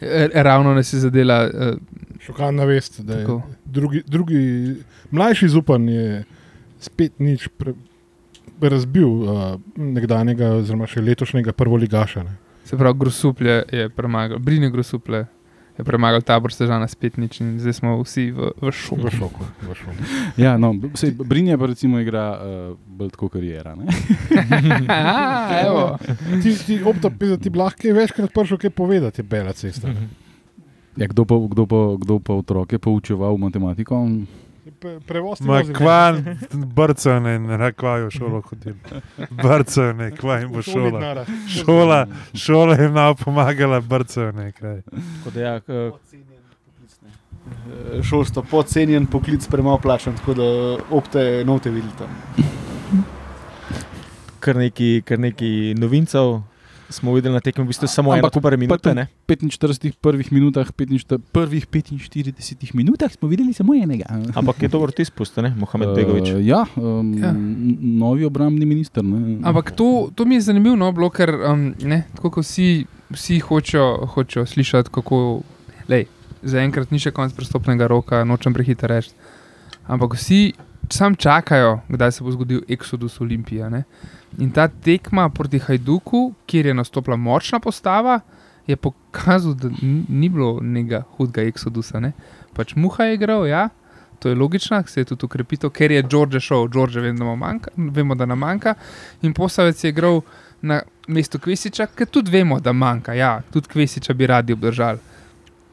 E, 0.01 0.29
Ravno 0.43 0.75
nas 0.75 0.93
je 0.93 1.01
zadela. 1.01 1.45
Uh, 1.47 1.77
Šokantna 2.21 2.65
vest, 2.65 3.01
da 3.01 3.15
je 3.15 3.21
Tako. 3.21 3.43
drugi, 3.65 4.03
drugi, 4.07 4.41
mlajši 5.11 5.49
zupan 5.49 5.89
je 5.89 6.25
spet 6.81 7.19
nič 7.19 7.49
pre, 7.49 7.73
razbil 8.61 9.09
uh, 9.09 9.55
nekdanjega, 9.77 10.51
oziroma 10.59 10.87
še 10.87 11.03
letošnjega 11.03 11.53
prvoligaša. 11.53 12.23
Ne. 12.23 12.37
se 12.65 12.77
pravi, 12.77 12.99
Grosuplje 12.99 13.63
je 13.73 13.89
premagal, 13.89 14.39
Brine 14.39 14.71
Grosuplje 14.71 15.27
je 15.79 15.87
premagal 15.87 16.23
tabor 16.27 16.51
Stežana 16.51 16.89
spet 16.91 17.17
nič 17.17 17.39
in 17.39 17.55
zdaj 17.63 17.79
smo 17.79 17.95
vsi 18.03 18.35
v, 18.35 18.51
v 18.59 18.71
šoku. 18.75 19.07
V 19.07 19.11
šoku. 19.15 19.43
V 19.63 19.75
šoku. 19.79 20.03
Ja, 20.43 20.59
no, 20.59 20.75
sej, 20.99 21.15
Brinje 21.15 21.55
pa 21.59 21.71
recimo 21.71 22.03
igra 22.03 22.25
uh, 22.35 22.75
bolj 22.75 23.15
kot 23.15 23.33
karijera. 23.39 23.79
Ne? 23.79 23.87
Aha, 24.91 25.63
evo. 25.63 25.85
Ti, 26.43 26.51
ti 26.67 26.83
opta, 26.83 27.11
pizda, 27.15 27.39
ti 27.39 27.55
lahko 27.55 27.87
kaj 27.87 27.95
večkrat 27.95 28.35
prišel 28.35 28.59
kaj 28.59 28.75
povedati, 28.75 29.23
je 29.23 29.27
bela 29.27 29.55
cesta. 29.55 29.95
ne. 29.95 30.11
Ja, 30.99 31.07
kdo, 31.07 31.23
pa, 31.23 31.39
kdo, 31.39 31.63
pa, 31.71 31.81
kdo 31.95 32.19
pa 32.19 32.35
otroke 32.35 32.79
poučeval 32.83 33.39
matematiko? 33.39 34.03
Pre, 34.81 35.01
prevoz 35.01 35.41
ne. 35.41 35.75
kvan, 35.75 36.37
brcajo 36.77 37.21
ne, 37.21 37.39
ne 37.39 37.73
kvajo 37.73 38.11
šolo 38.11 38.41
hodili. 38.41 38.77
Brcajo 39.31 39.93
ne, 39.93 40.11
kvaj 40.17 40.43
jim 40.43 40.53
bo 40.53 40.63
šola. 40.63 41.25
Šola, 41.49 42.07
šola 42.35 42.77
jim 42.77 42.93
nam 42.95 43.17
pomagala, 43.17 43.81
brcajo 43.81 44.33
ne, 44.33 44.53
kraj. 44.53 44.83
Tako 44.83 45.31
da 45.35 45.41
ja, 45.41 45.61
Šolstvo 48.03 48.43
podcenjen 48.51 49.07
poklic, 49.07 49.47
premalo 49.49 49.79
plačen, 49.79 50.17
tako 50.17 50.35
da 50.35 50.45
opte 50.91 51.45
note 51.47 51.71
vidite. 51.71 52.05
kar 54.41 54.57
nekaj, 54.57 55.01
kar 55.05 55.19
nekaj 55.19 55.75
novincev 55.77 56.41
smo 56.91 57.13
videli 57.13 57.35
na 57.35 57.41
tekmi, 57.41 57.65
v 57.65 57.69
bistvu 57.69 57.87
samo 57.87 58.11
eno 58.11 58.25
Ampak 58.25 58.43
par 58.43 58.57
minut. 58.57 58.81
tam- 58.81 58.97
45 59.27 59.93
prvih 59.95 60.33
minutah, 60.33 60.67
45, 60.69 61.19
prvih 61.33 61.67
45 61.67 62.75
minutah 62.75 63.09
smo 63.09 63.29
videli 63.29 63.53
samo 63.53 63.75
enega. 63.75 64.05
Ampak 64.35 64.57
je 64.59 64.69
to 64.69 64.81
vrti 64.81 65.05
spustil, 65.05 65.43
ne, 65.43 65.55
Mohamed 65.55 65.89
Begovič. 65.91 66.29
Uh, 66.31 66.41
ja, 66.41 66.65
um, 66.75 67.13
Ja. 67.15 67.33
novi 67.79 68.25
obrambni 68.25 68.65
minister. 68.65 69.05
Ne? 69.05 69.39
Ampak 69.43 69.71
to, 69.71 70.11
to 70.11 70.25
mi 70.25 70.35
je 70.35 70.41
zanimivo, 70.43 70.77
no, 70.77 70.93
bilo, 70.93 71.11
ker 71.11 71.29
um, 71.31 71.75
ne, 71.79 72.05
tako 72.15 72.31
kot 72.31 72.45
vsi, 72.45 72.83
vsi 73.11 73.39
hočejo, 73.41 73.89
hočejo 74.09 74.47
slišati, 74.47 74.91
kako. 74.91 75.43
Lej, 75.89 76.07
zaenkrat 76.43 76.91
ni 76.91 76.99
še 76.99 77.11
konec 77.11 77.33
prestopnega 77.33 77.87
roka, 77.87 78.25
nočem 78.25 78.53
prehiter 78.53 78.89
reči. 78.91 79.13
Ampak 79.87 80.15
vsi 80.15 80.53
sam 80.89 81.15
čakajo, 81.15 81.81
kdaj 81.89 82.13
se 82.13 82.25
bo 82.25 82.31
zgodil 82.31 82.61
Exodus 82.67 83.21
Olimpija. 83.21 83.69
In 84.37 84.51
ta 84.51 84.69
tekma 84.69 85.29
proti 85.29 85.59
Hajduku, 85.59 86.35
kjer 86.47 86.67
je 86.67 86.75
nastopila 86.75 87.17
močna 87.17 87.61
postava, 87.61 88.21
je 88.67 88.77
pokazal, 88.77 89.55
da 89.55 89.71
ni, 90.09 90.29
bilo 90.29 90.59
nekega 90.61 91.03
hudega 91.17 91.49
Exodusa. 91.49 92.01
Ne? 92.01 92.13
Pač 92.53 92.75
Muha 92.77 93.09
je 93.09 93.15
igral, 93.15 93.47
ja. 93.49 93.69
To 94.19 94.29
je 94.29 94.35
logično, 94.35 94.83
se 94.87 95.01
je 95.01 95.05
tudi 95.05 95.25
ukrepito, 95.25 95.71
ker 95.71 95.93
je 95.93 96.03
George 96.03 96.41
šel, 96.41 96.69
George 96.69 97.01
vem, 97.01 97.17
da 97.17 97.25
manjka, 97.25 97.71
vemo, 97.77 98.15
da 98.15 98.27
nam 98.27 98.39
manjka. 98.39 98.75
In 99.23 99.35
posavec 99.35 99.85
je 99.85 99.91
igral 99.91 100.21
na 100.61 100.83
mestu 101.09 101.39
Kvesiča, 101.39 101.87
ker 101.87 102.07
tudi 102.07 102.31
vemo, 102.31 102.61
da 102.61 102.73
manjka. 102.73 103.15
Ja, 103.15 103.41
tudi 103.53 103.69
Kvesiča 103.69 104.15
bi 104.15 104.27
radi 104.27 104.53
obdržali. 104.53 104.99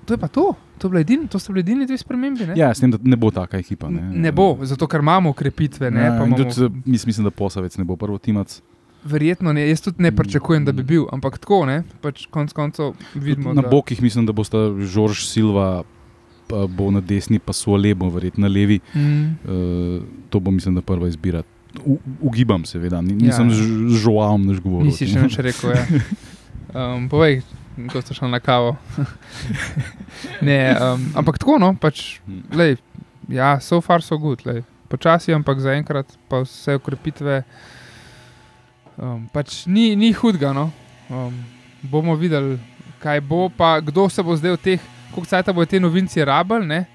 To 0.05 0.13
je 0.13 0.17
pa 0.17 0.27
to, 0.27 0.53
to, 0.77 0.89
edini, 0.95 1.27
to 1.27 1.38
so 1.38 1.51
bili 1.51 1.61
edini 1.61 1.85
dve 1.85 1.97
spremembi. 1.97 2.45
Ne? 2.45 2.53
Ja, 2.55 2.69
s 2.69 2.79
tem, 2.79 2.91
da 2.91 2.97
ne 2.99 3.15
bo 3.15 3.31
taka 3.31 3.57
ekipa. 3.57 3.89
Ne, 3.89 4.01
ne 4.01 4.31
bo, 4.31 4.57
zato 4.61 4.85
ker 4.85 4.99
imamo 4.99 5.29
ukrepitve. 5.29 5.89
Ne, 5.89 6.01
Ja, 6.01 6.15
imamo, 6.17 6.35
tudi, 6.35 6.49
eh, 6.61 6.69
mis- 6.85 7.05
mislim, 7.05 7.23
da 7.23 7.31
posavec 7.31 7.75
ne 7.75 7.83
bo 7.83 7.95
prvo 7.95 8.17
timac. 8.17 8.61
verjetno 9.05 9.53
ne, 9.53 9.61
jaz 9.63 9.81
tudi 9.81 10.01
ne 10.01 10.09
pričakujem, 10.11 10.65
da 10.65 10.71
bi 10.71 10.83
bil, 10.83 11.03
ampak 11.11 11.38
tako, 11.38 11.65
ne, 11.65 11.83
pač 12.01 12.25
konc 12.25 12.49
koncev 12.51 12.93
vidimo. 13.13 13.53
Na 13.53 13.61
da, 13.61 13.69
bokih 13.69 14.01
mislim, 14.01 14.25
da 14.25 14.33
bosta 14.33 14.57
Žorž 14.75 15.25
Silva 15.25 15.83
pa 16.47 16.65
bo 16.67 16.89
na 16.89 17.01
desni, 17.01 17.39
pa 17.39 17.53
Suolebo, 17.53 18.09
verjetno 18.09 18.41
na 18.41 18.49
levi. 18.49 18.79
Mm, 18.93 19.38
Uh, 19.43 20.01
to 20.29 20.39
bo, 20.39 20.51
mislim, 20.51 20.73
da 20.73 20.81
prva 20.81 21.07
izbira. 21.07 21.43
U, 21.83 21.97
ugibam, 22.21 22.65
seveda, 22.65 23.01
Ni- 23.01 23.13
nisem 23.15 23.45
Ja. 23.45 23.53
ja. 23.53 23.61
z 23.88 23.99
žoalom 23.99 24.41
než 24.43 24.59
govoril. 24.59 24.85
nisi 24.88 25.05
še 25.05 25.21
nič 25.21 25.38
rekel. 25.38 25.69
Ja. 25.71 25.85
Um, 26.75 27.07
povej, 27.07 27.39
ko 27.91 28.01
si 28.01 28.15
šel 28.15 28.31
na 28.31 28.39
kavo. 28.39 28.75
ne, 30.47 30.59
um, 30.79 31.09
ampak 31.19 31.39
tako, 31.41 31.59
no, 31.59 31.73
pač, 31.75 32.19
lej, 32.55 32.77
ja, 33.27 33.55
so 33.59 33.81
far 33.83 34.03
so 34.05 34.17
good, 34.17 34.45
lej. 34.47 34.63
počasi, 34.89 35.33
ampak 35.33 35.59
zaenkrat 35.59 36.07
pa 36.29 36.43
vse 36.45 36.77
ukrepitve. 36.79 37.41
Um, 38.95 39.25
pač 39.33 39.65
ni, 39.67 39.91
ni 39.99 40.13
hudega. 40.15 40.53
No. 40.55 40.69
Um, 41.11 41.35
bomo 41.83 42.15
videli, 42.15 42.55
kaj 43.03 43.19
bo, 43.21 43.49
pa 43.49 43.79
kdo 43.83 44.07
se 44.09 44.23
bo 44.23 44.38
zdaj 44.38 44.55
v 44.55 44.61
teh, 44.61 44.81
koliko 45.11 45.29
cajt 45.29 45.51
bo 45.51 45.65
te 45.67 45.81
novinci 45.81 46.23
rabljali. 46.23 46.85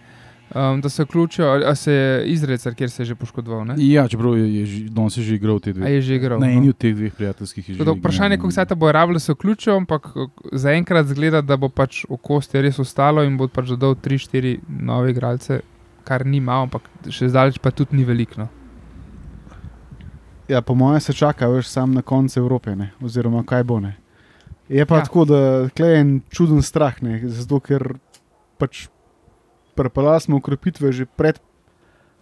Um, 0.53 0.81
da 0.81 0.89
se 0.89 1.05
vključijo, 1.05 1.47
a- 1.47 1.63
a 1.65 1.75
se 1.75 1.93
je 1.93 2.27
izrecer, 2.29 2.75
kjer 2.75 2.91
se 2.91 3.03
je 3.03 3.07
že 3.07 3.15
poškodoval. 3.15 3.65
Ne? 3.65 3.75
Ja, 3.79 4.09
čeprav 4.09 4.35
je, 4.35 4.55
je 4.55 4.67
že- 4.67 4.85
danes 4.87 5.17
je 5.17 5.23
že 5.23 5.35
igral 5.35 5.59
te 5.59 5.71
A 5.71 5.73
dve. 5.73 5.91
je 5.91 6.01
že 6.03 6.15
igral. 6.17 6.39
Na 6.39 6.47
no. 6.47 6.53
eni 6.53 6.69
od 6.69 6.77
teh 6.77 6.95
dveh 6.95 7.13
prijateljskih 7.13 7.65
je 7.65 7.75
že. 7.75 7.79
Tako 7.79 7.85
da 7.85 7.91
igral, 7.91 8.01
Vprašanje 8.01 8.33
je, 8.33 8.39
no. 8.39 8.43
kako 8.43 8.53
se 8.53 8.65
ta 8.65 8.75
bo 8.75 8.87
rabljalo, 8.89 9.13
da 9.13 9.21
se 9.21 9.33
vključijo, 9.33 9.77
ampak 9.77 10.09
zaenkrat 10.53 11.07
zgleda, 11.07 11.41
da 11.41 11.57
bo 11.57 11.69
pač 11.69 12.05
v 12.05 12.17
kosti 12.17 12.61
res 12.61 12.79
ostalo 12.79 13.23
in 13.23 13.37
bo 13.37 13.49
pač 13.49 13.69
dodal 13.69 13.95
3-4 13.95 14.59
nove 14.71 15.11
igralce, 15.11 15.61
kar 16.05 16.27
ni 16.27 16.41
malo, 16.41 16.63
ampak 16.63 16.83
še 17.09 17.29
zdaleč 17.29 17.59
pa 17.59 17.71
tudi 17.71 17.97
ni 17.97 18.05
veliko. 18.05 18.35
No. 18.39 18.49
Ja, 20.49 20.61
po 20.61 20.75
mojem 20.75 21.01
se 21.01 21.13
čaka, 21.13 21.47
veš, 21.47 21.67
sam 21.69 21.95
na 21.95 22.03
koncu 22.03 22.41
Evrope, 22.41 22.75
ne? 22.75 22.91
oziroma 23.01 23.45
kaj 23.45 23.63
bo. 23.63 23.81
Ne? 23.81 23.97
Je 24.69 24.87
pa 24.87 24.97
Ja. 24.97 25.03
tako, 25.03 25.25
da 25.25 25.37
je 25.79 26.01
en 26.01 26.21
čuden 26.29 26.63
strah, 26.63 27.03
ne? 27.03 27.21
zato 27.25 27.61
ker 27.61 27.95
pač 28.59 28.89
prepeljali 29.81 30.21
smo 30.21 30.37
ukrepitve 30.37 30.93
že 30.93 31.07
pred, 31.09 31.41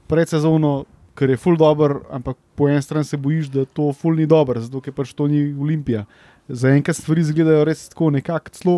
pred 0.07 0.29
sezono, 0.29 0.85
ker 1.15 1.31
je 1.31 1.37
full 1.39 1.57
dobro, 1.57 2.05
ampak 2.11 2.37
po 2.55 2.69
eni 2.69 2.79
strani 2.81 3.05
se 3.05 3.17
bojiš, 3.19 3.49
da 3.49 3.65
to 3.67 3.93
full 3.93 4.15
ni 4.15 4.27
dobro, 4.27 4.61
zato 4.61 4.81
ker 4.81 4.95
pač 4.95 5.13
to 5.13 5.27
ni 5.27 5.41
Olimpija. 5.53 6.05
Zaenkrat 6.49 6.97
stvari 6.97 7.21
izgledajo 7.21 7.65
res 7.65 7.89
tako 7.89 8.11
nekako 8.11 8.51
celo. 8.51 8.77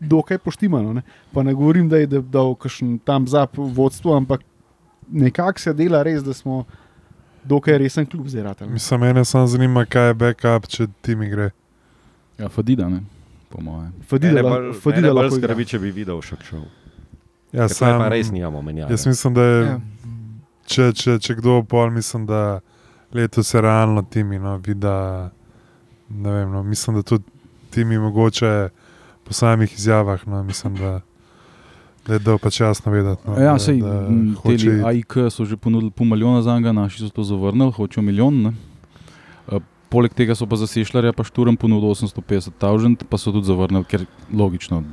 Dokaj 0.00 0.38
poštimano. 0.38 0.94
Ne? 0.94 1.02
Pa 1.30 1.42
ne 1.42 1.52
govorim, 1.52 1.84
da 1.86 1.98
je 1.98 2.06
da- 2.08 2.20
dal 2.22 2.54
kakšen 2.54 2.98
tam 3.00 3.26
zap 3.26 3.52
vodstvo, 3.54 4.14
ampak 4.14 4.40
nekako 5.06 5.60
se 5.60 5.74
dela 5.74 6.00
res, 6.02 6.22
da 6.22 6.32
smo 6.32 6.62
dokaj 7.44 7.78
resen 7.78 8.06
klub 8.06 8.26
zdaj. 8.26 8.42
ratali. 8.44 8.72
Mislim, 8.72 9.00
mene 9.02 9.24
samo 9.26 9.46
zanima, 9.46 9.84
kaj 9.84 10.06
je 10.06 10.14
backup, 10.16 10.66
če 10.66 10.86
tim 11.02 11.20
gre. 11.22 11.50
Ja, 12.38 12.48
Fadida, 12.48 12.88
ne, 12.88 13.02
po 13.50 13.60
mojem. 13.60 13.92
Fadila, 14.02 14.32
Mene 14.32 14.42
la- 14.42 14.50
bolj- 14.52 14.72
Fadila 14.74 15.02
mene 15.02 15.10
bolj 15.10 15.22
lahko 15.22 15.36
igra. 15.36 15.48
skrbi, 15.48 15.64
če 15.66 15.78
bi 15.78 15.90
videl 15.92 16.22
še 16.22 16.36
šel. 16.42 16.64
Ja, 17.52 17.66
Ker 17.66 17.74
sam, 17.74 17.98
pa 17.98 18.08
res 18.08 18.30
nimamo 18.30 18.62
menjave. 18.62 18.90
jaz 18.90 19.06
mislim, 19.06 19.34
da 19.34 19.42
je, 19.42 19.64
Ja. 19.64 19.80
če, 20.66 20.92
če, 20.92 21.18
če 21.18 21.34
kdo 21.34 21.62
pol, 21.64 21.90
mislim, 21.90 22.26
da 22.26 22.60
letos 23.10 23.54
je 23.54 23.60
realno 23.60 24.02
timi. 24.04 24.38
No, 24.38 24.56
vida, 24.58 25.30
ne 26.08 26.30
vem, 26.30 26.50
no, 26.50 26.62
mislim, 26.62 26.96
da 26.96 27.02
tudi 27.04 27.24
timi 27.70 27.98
mogoče 27.98 28.68
po 29.24 29.32
samih 29.32 29.74
izjavah. 29.74 30.22
No, 30.26 30.42
mislim, 30.44 30.76
da, 30.76 31.00
da 32.06 32.12
je 32.12 32.18
dal 32.20 32.38
pač 32.38 32.60
jasno 32.60 32.92
vedeti. 32.92 33.22
No, 33.26 33.34
Ja, 33.34 33.52
da, 33.52 33.58
sej, 33.58 33.80
da 33.80 33.96
hoče 34.36 34.56
teli. 34.60 34.82
AIK 34.84 35.14
so 35.28 35.44
že 35.44 35.56
ponudili 35.56 35.90
pol 35.90 36.06
milijona 36.06 36.42
za 36.42 36.54
njega, 36.54 36.72
naši 36.72 36.98
so 37.00 37.08
to 37.10 37.24
zavrnili, 37.24 37.72
hočejo 37.72 38.02
milijon. 38.02 38.42
Ne? 38.42 38.52
E, 39.48 39.58
Poleg 39.88 40.14
tega 40.14 40.34
so 40.34 40.46
pa 40.46 40.54
za 40.54 40.66
Sešljarja 40.66 41.10
pa 41.12 41.24
šturm 41.24 41.56
ponudili 41.56 41.90
850 41.90 42.50
tavžent, 42.56 43.02
pa 43.04 43.18
so 43.18 43.32
tudi 43.32 43.42
zavrnili, 43.44 43.82
ker 43.84 44.04
logično, 44.30 44.84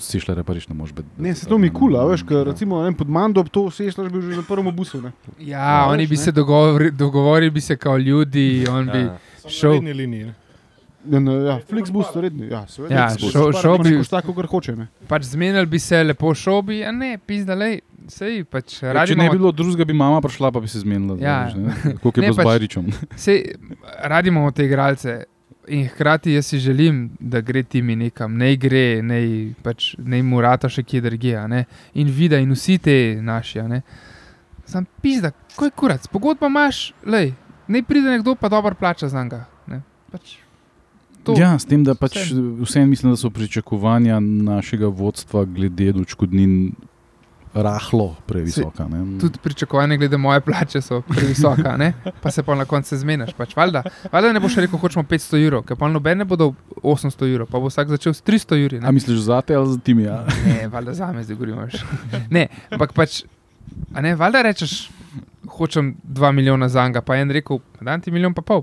Sešljarja 0.00 0.42
pa 0.42 0.52
res 0.52 0.66
ne 0.66 0.74
moreš 0.74 0.92
biti. 0.92 1.08
Ne, 1.18 1.34
se 1.34 1.46
to 1.46 1.56
mi 1.56 1.70
kula, 1.70 2.04
veš, 2.06 2.22
ker 2.22 2.44
recimo 2.44 2.82
ne, 2.82 2.92
pod 2.92 3.08
Mando 3.08 3.42
to 3.44 3.66
vse 3.66 3.84
je 3.84 4.08
bil 4.08 4.22
že 4.22 4.36
na 4.36 4.42
prvem 4.42 4.66
obusu. 4.66 5.00
Ne. 5.00 5.12
Ja, 5.38 5.58
Ja, 5.58 5.86
oni 5.86 6.02
veš, 6.02 6.10
bi 6.10 6.16
ne. 6.16 6.22
se 6.22 6.32
dogovorili, 6.32 6.90
dogovorili 6.92 7.50
bi 7.50 7.60
se 7.60 7.76
kot 7.76 8.00
ljudi, 8.00 8.64
on 8.66 8.86
bi. 8.86 8.98
Ja. 9.00 9.18
Šel. 9.46 9.70
Na 9.70 9.76
redni 9.76 9.92
liniji. 9.94 10.24
ne. 10.24 10.34
Ne, 11.02 11.18
ne, 11.18 11.32
ja, 11.42 11.54
Flixbus, 11.64 12.10
redni. 12.14 12.48
Ja, 12.48 12.66
seveda. 12.66 12.94
Ja, 12.94 13.06
šel- 13.10 13.52
pa 13.54 13.82
bi- 13.82 13.90
neko 13.90 14.04
Tako, 14.06 14.34
kar 14.34 14.46
hoče. 14.46 14.74
Ne. 14.76 14.86
pač 15.08 15.22
zmenili 15.24 15.66
bi 15.66 15.78
se, 15.78 16.02
lepo 16.04 16.34
šel 16.34 16.62
bi, 16.62 16.84
a 16.84 16.92
ne, 16.92 17.18
pizdalej, 17.18 17.78
sej 18.06 18.44
pač 18.44 18.82
Ja, 18.82 19.06
če 19.06 19.16
ne 19.16 19.30
bi 19.30 19.38
bilo 19.38 19.48
drugega, 19.50 19.84
bi 19.84 19.94
mama 19.94 20.20
prišla, 20.20 20.50
pa 20.50 20.60
bi 20.60 20.68
se 20.68 20.78
zmenila. 20.78 21.16
Ja. 21.16 21.48
Kot 22.02 22.16
je 22.16 22.20
bilo 22.20 22.32
z 22.32 22.36
pač- 22.36 22.44
Bajričem. 22.44 22.92
Sej, 23.16 23.54
radi 24.02 24.28
imamo 24.28 24.50
te 24.50 24.64
igralce 24.64 25.24
in 25.70 25.86
hkrati 25.88 26.32
jaz 26.32 26.46
si 26.46 26.58
želim, 26.58 27.10
da 27.20 27.40
gre 27.40 27.62
timi 27.62 27.96
nekam, 27.96 28.34
ne 28.34 28.56
gre, 28.56 29.02
ne 29.02 29.20
pač, 29.62 29.94
nej 29.98 30.22
mu 30.22 30.40
rata 30.40 30.68
še 30.68 30.82
kje 30.82 31.00
drugje. 31.00 31.64
In 31.94 32.08
vida 32.08 32.38
in 32.38 32.50
vsi 32.50 32.78
te 32.78 32.96
naši. 33.22 33.62
Sam 34.64 34.86
pizda, 35.02 35.30
ko 35.56 35.64
je 35.64 35.70
kurac, 35.72 36.06
pogodba 36.06 36.46
imaš, 36.46 36.92
lej, 37.04 37.32
ne 37.68 37.82
pride 37.82 38.10
nekdo 38.10 38.34
pa 38.34 38.48
dobro 38.48 38.74
plača 38.74 39.08
za 39.08 39.24
njega. 39.24 39.44
Pač, 40.10 40.36
to- 41.22 41.34
Ja, 41.38 41.58
s 41.58 41.64
tem, 41.64 41.84
da 41.84 41.94
pač 41.94 42.16
vseeno. 42.16 42.64
vseeno 42.64 42.86
mislim, 42.86 43.12
da 43.12 43.16
so 43.16 43.30
pričakovanja 43.30 44.20
našega 44.20 44.86
vodstva 44.88 45.44
glede 45.44 45.92
odškodnin 45.92 46.72
rahlo 47.54 48.16
previsoka. 48.26 48.88
ne. 48.88 49.20
Tudi 49.20 49.38
pričakovanja 49.42 49.96
glede 49.96 50.16
moje 50.16 50.40
plače 50.40 50.80
so 50.80 51.00
previsoka, 51.00 51.76
ne? 51.76 51.92
pa 52.22 52.30
se 52.30 52.42
pa 52.42 52.54
na 52.54 52.64
koncu 52.64 52.96
zmeniš. 52.96 53.32
Pač. 53.36 53.56
Valjda, 53.56 53.82
valjda 54.12 54.32
ne 54.32 54.40
boš 54.40 54.56
rekel, 54.56 54.78
hočemo 54.78 55.04
500 55.04 55.44
evrov, 55.44 55.64
ker 55.66 55.76
pa 55.76 55.88
noben 55.88 56.18
ne 56.18 56.24
bo 56.24 56.36
dal 56.36 56.54
800 56.82 57.32
evrov, 57.32 57.50
pa 57.50 57.58
bo 57.58 57.70
vsak 57.70 57.88
začel 57.88 58.14
s 58.14 58.22
300 58.22 58.60
evrov. 58.64 58.88
A 58.88 58.92
misliš 58.92 59.26
za 59.26 59.40
te 59.42 59.54
ali 59.54 59.72
za 59.72 59.78
timi? 59.78 60.02
Ja? 60.06 60.24
Ne, 60.46 60.68
valjda 60.68 60.94
za 60.94 61.12
me 61.12 61.24
zdaj 61.24 61.36
govorim. 61.36 61.58
Ne, 62.30 62.46
ampak 62.70 62.92
pač, 62.92 63.22
a 63.94 64.00
ne, 64.00 64.14
valjda 64.14 64.42
rečeš, 64.42 64.90
hočem 65.48 65.96
2 66.06 66.32
milijona 66.32 66.68
za 66.68 66.86
njega, 66.86 67.02
pa 67.02 67.16
en 67.16 67.30
rekel, 67.30 67.58
dan 67.80 68.00
ti 68.00 68.10
milijon 68.10 68.34
pa 68.34 68.42
pol. 68.42 68.62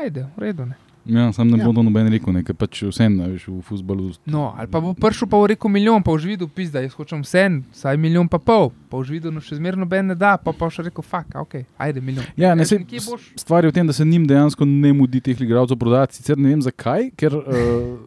Ajde, 0.00 0.26
v 0.36 0.40
redu. 0.40 0.66
Ne. 0.66 0.83
Ja, 1.06 1.32
sam 1.32 1.48
ne 1.52 1.58
Ja. 1.58 1.66
bodo 1.68 1.82
noben 1.84 2.08
rekel, 2.08 2.32
ne, 2.32 2.40
ker 2.42 2.56
pač 2.56 2.78
vseeno 2.88 3.26
veš, 3.28 3.44
v 3.52 3.60
futbalu. 3.60 4.06
No, 4.24 4.54
ali 4.56 4.64
pa 4.72 4.80
bo 4.80 4.94
prišel 4.96 5.28
pa 5.28 5.36
v 5.36 5.52
rekel 5.52 5.68
milijon, 5.68 6.00
pa 6.02 6.14
už 6.16 6.24
videl, 6.24 6.48
pizda, 6.48 6.80
jaz 6.80 6.94
hočem 6.96 7.20
vse, 7.20 7.60
vsaj 7.76 7.98
milijon 8.00 8.24
pa 8.28 8.38
pol, 8.40 8.72
pa 8.88 8.96
už 8.96 9.12
videl, 9.12 9.28
no 9.28 9.40
še 9.44 9.58
zmerno 9.60 9.84
noben 9.84 10.08
ne 10.08 10.16
da, 10.16 10.38
pa 10.40 10.52
pa 10.56 10.70
še 10.72 10.86
rekel, 10.88 11.04
fuk, 11.04 11.28
ok, 11.36 11.60
ajde 11.76 12.00
milijon. 12.00 12.24
Ja, 12.40 12.54
ne, 12.56 12.64
sej, 12.64 12.80
nekje 12.80 13.04
boš- 13.04 13.36
stvar 13.36 13.64
je 13.64 13.70
v 13.70 13.76
tem, 13.76 13.86
da 13.86 13.92
se 13.92 14.04
njim 14.04 14.24
dejansko 14.24 14.64
ne 14.64 14.92
mudi 14.96 15.20
teh 15.20 15.36
igralcev 15.36 15.76
prodati. 15.76 16.16
Sicer 16.16 16.40
ne 16.40 16.48
vem 16.48 16.62
zakaj, 16.64 17.10
ker 17.20 17.36
uh, 17.36 18.00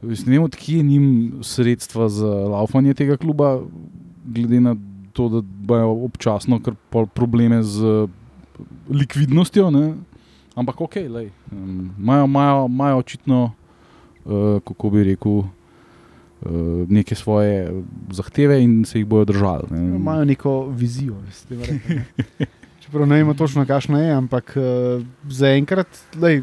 ne 0.00 0.16
vem, 0.24 0.42
odkje 0.42 0.80
je 0.80 0.82
njim 0.82 1.06
sredstva 1.44 2.08
za 2.08 2.32
laufanje 2.48 2.94
tega 2.96 3.20
kluba, 3.20 3.60
glede 4.24 4.60
na 4.60 4.72
to, 5.12 5.28
da 5.28 5.44
imajo 5.44 6.04
občasno 6.08 6.60
kar 6.64 6.72
probleme 7.12 7.60
z 7.60 7.76
uh, 7.84 8.08
likvidnostjo. 8.88 9.68
Ne? 9.70 9.94
Ampak 10.54 10.80
ok, 10.80 10.94
lej, 10.96 11.30
um, 11.52 11.90
imajo, 11.98 12.24
imajo, 12.24 12.66
imajo 12.66 12.96
očitno, 12.98 13.52
uh, 14.24 14.32
kako 14.60 14.90
bi 14.90 15.04
rekel. 15.04 15.32
uh, 15.32 15.46
Neke 16.88 17.14
svoje 17.14 17.82
zahteve 18.10 18.62
in 18.62 18.84
se 18.84 18.98
jih 18.98 19.06
bodo 19.06 19.24
držali. 19.24 19.64
ne. 19.70 19.96
Imajo 19.96 20.24
neko 20.24 20.66
vizijo. 20.66 21.14
s 21.30 21.42
tem 21.42 21.60
rekli. 21.60 22.00
Čeprav 22.80 23.06
ne 23.06 23.16
vemo 23.16 23.34
točno, 23.34 23.66
kakšna 23.66 24.00
je, 24.00 24.12
ampak 24.12 24.56
uh, 24.56 25.02
zaenkrat, 25.28 25.86
lej, 26.16 26.42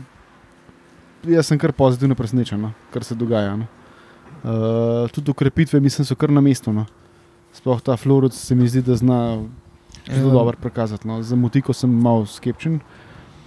jaz 1.25 1.45
sem 1.47 1.57
kar 1.57 1.71
pozitivno 1.71 2.15
presenečen, 2.15 2.61
no, 2.61 2.71
kar 2.93 3.03
se 3.03 3.15
dogaja. 3.15 3.55
No. 3.55 3.65
Uh, 4.43 5.09
tudi 5.11 5.31
ukrepitve, 5.31 5.79
mislim, 5.79 6.05
so 6.05 6.15
kar 6.15 6.29
na 6.29 6.41
mestu. 6.41 6.73
No. 6.73 6.85
Sploh 7.53 7.81
ta 7.81 7.97
Florec 7.97 8.33
se 8.33 8.55
mi 8.55 8.67
zdi, 8.67 8.81
da 8.81 8.95
zna 8.95 9.43
zelo 10.07 10.27
Ja. 10.27 10.33
dobro 10.33 10.57
prikazati. 10.61 11.07
No. 11.07 11.23
Za 11.23 11.35
motiko 11.35 11.73
sem 11.73 11.89
malo 11.91 12.25
skepčen. 12.25 12.79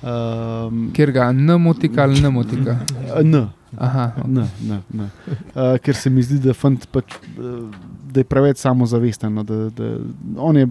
Um, 0.02 0.90
Ker 0.96 1.12
ga 1.12 1.32
ne 1.32 1.56
motika 1.58 2.02
ali 2.02 2.20
ne 2.20 2.30
motika. 2.30 2.78
ne, 3.22 3.46
Aha, 3.78 4.12
ne, 4.26 4.46
ne, 4.66 4.80
ne. 4.90 5.08
Uh, 5.54 5.76
ker 5.78 5.94
se 5.94 6.10
mi 6.10 6.22
zdi, 6.22 6.38
da, 6.42 6.54
pač, 6.92 7.14
uh, 7.38 7.68
da 8.10 8.20
je 8.20 8.24
preveč 8.24 8.58
samozavesten. 8.58 9.34
No, 9.34 9.44
da, 9.44 9.68
da, 9.70 9.90
on 10.36 10.56
je, 10.56 10.66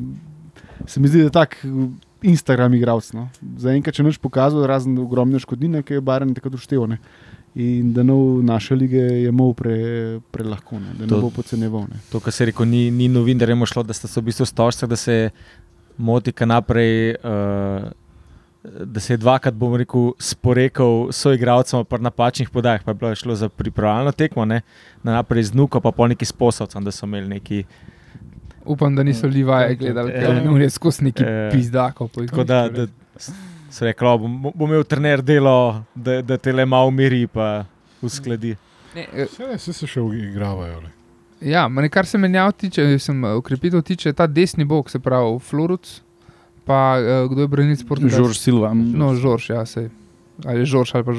se 0.86 1.00
mi 1.00 1.08
zdi, 1.08 1.22
da 1.22 1.30
je 1.30 1.36
tak 1.38 1.56
Instagram 2.22 2.74
igralec. 2.74 3.14
No. 3.14 3.30
Zaenkrat, 3.58 3.96
če 3.96 4.04
noč 4.04 4.18
pokazal, 4.20 4.66
razen 4.68 4.98
ogromne 5.00 5.40
škodine, 5.40 5.84
ki 5.84 6.00
je 6.00 6.02
barem 6.02 6.34
takrat 6.36 6.58
uštevane. 6.58 6.98
In 7.56 7.94
da 7.96 8.04
nov 8.04 8.42
naše 8.46 8.76
lige 8.76 9.00
je 9.24 9.32
mol 9.32 9.54
pre, 9.58 10.20
prelahko, 10.34 10.82
ne, 10.82 10.92
da 10.98 11.06
ne 11.06 11.10
To- 11.10 11.22
bo 11.22 11.32
podceneval. 11.34 11.88
ne. 11.90 12.02
To, 12.12 12.20
kar 12.20 12.34
se 12.34 12.44
je 12.44 12.50
rekel, 12.52 12.68
ni, 12.68 12.90
ni 12.92 13.08
novinarjem 13.10 13.64
šlo, 13.66 13.84
da 13.84 13.94
sta 13.94 14.08
se 14.12 14.20
v 14.22 14.28
bistvu 14.28 14.46
stožca, 14.46 14.88
da 14.88 14.96
se 14.96 15.30
motika 15.98 16.46
naprej. 16.46 17.16
Uh, 17.24 17.90
Da 18.64 19.00
se 19.00 19.14
je 19.14 19.18
dvakrat, 19.18 19.54
bom 19.54 19.76
rekel, 19.76 20.12
sporekel 20.20 21.12
s 21.12 21.16
soigravcem 21.18 21.86
pri 21.86 22.02
napačnih 22.02 22.50
podajah, 22.50 22.84
pa 22.84 22.92
je 22.92 22.96
bilo 22.96 23.16
šlo 23.16 23.36
za 23.36 23.50
pripravljalno 23.50 24.12
tekmo, 24.12 24.46
ne? 24.46 24.62
na 25.04 25.14
naprej 25.14 25.44
z 25.44 25.54
Nuko, 25.54 25.80
pa 25.80 25.92
po 25.92 26.08
neki 26.08 26.26
sposovcem, 26.26 26.84
da 26.84 26.92
so 26.92 27.06
imeli 27.06 27.28
neki. 27.30 27.64
upam, 28.66 28.96
da 28.96 29.04
niso 29.04 29.28
Livaje 29.28 29.76
gledali, 29.76 30.12
ker 30.12 30.36
Ja. 30.36 30.52
on 30.52 30.62
je 30.62 30.70
skozi 30.70 31.04
neki 31.04 31.24
Ja. 31.24 31.50
pizdakov. 31.52 32.08
po 32.10 32.26
Tako 32.26 32.44
da, 32.44 32.70
da 32.70 32.88
so 33.70 33.86
rekli, 33.86 34.08
"O, 34.08 34.18
bom, 34.18 34.52
bom 34.56 34.70
imel 34.70 34.84
trener 34.84 35.22
delo, 35.22 35.84
da, 35.96 36.22
da 36.22 36.38
te 36.38 36.52
le 36.52 36.66
malo 36.66 36.88
umiri 36.88 37.22
in 37.22 37.30
uskladi. 38.02 38.56
ne. 38.96 39.08
Eh, 39.14 39.26
Vse, 39.26 39.56
vse 39.56 39.74
se 39.74 39.88
še 39.88 40.02
igravajo. 40.02 40.82
le. 40.82 40.90
Ja, 41.42 41.68
ma 41.68 41.82
ne, 41.82 41.90
kar 41.90 42.06
se 42.06 42.18
menjav 42.18 42.52
tiče, 42.52 43.00
sem 43.00 43.26
eh, 43.26 43.34
ukrepitev 43.34 43.82
tiče, 43.82 44.14
ta 44.14 44.28
desni 44.28 44.66
bok, 44.66 44.90
se 44.90 45.00
pravi 45.00 45.40
Floruc, 45.40 46.02
pa 46.70 47.02
uh, 47.02 47.26
kdo 47.32 47.42
je 47.42 47.50
branilec 47.50 47.82
Portugalske? 47.82 48.22
Žorž 48.22 48.38
Silva. 48.38 48.70
No, 48.78 49.16
Žorž, 49.18 49.50
ja, 49.50 49.66
sej. 49.66 49.90
Ali 50.46 50.62
je 50.62 50.70
Žorž 50.70 50.94
ali 50.94 51.04
pa. 51.04 51.14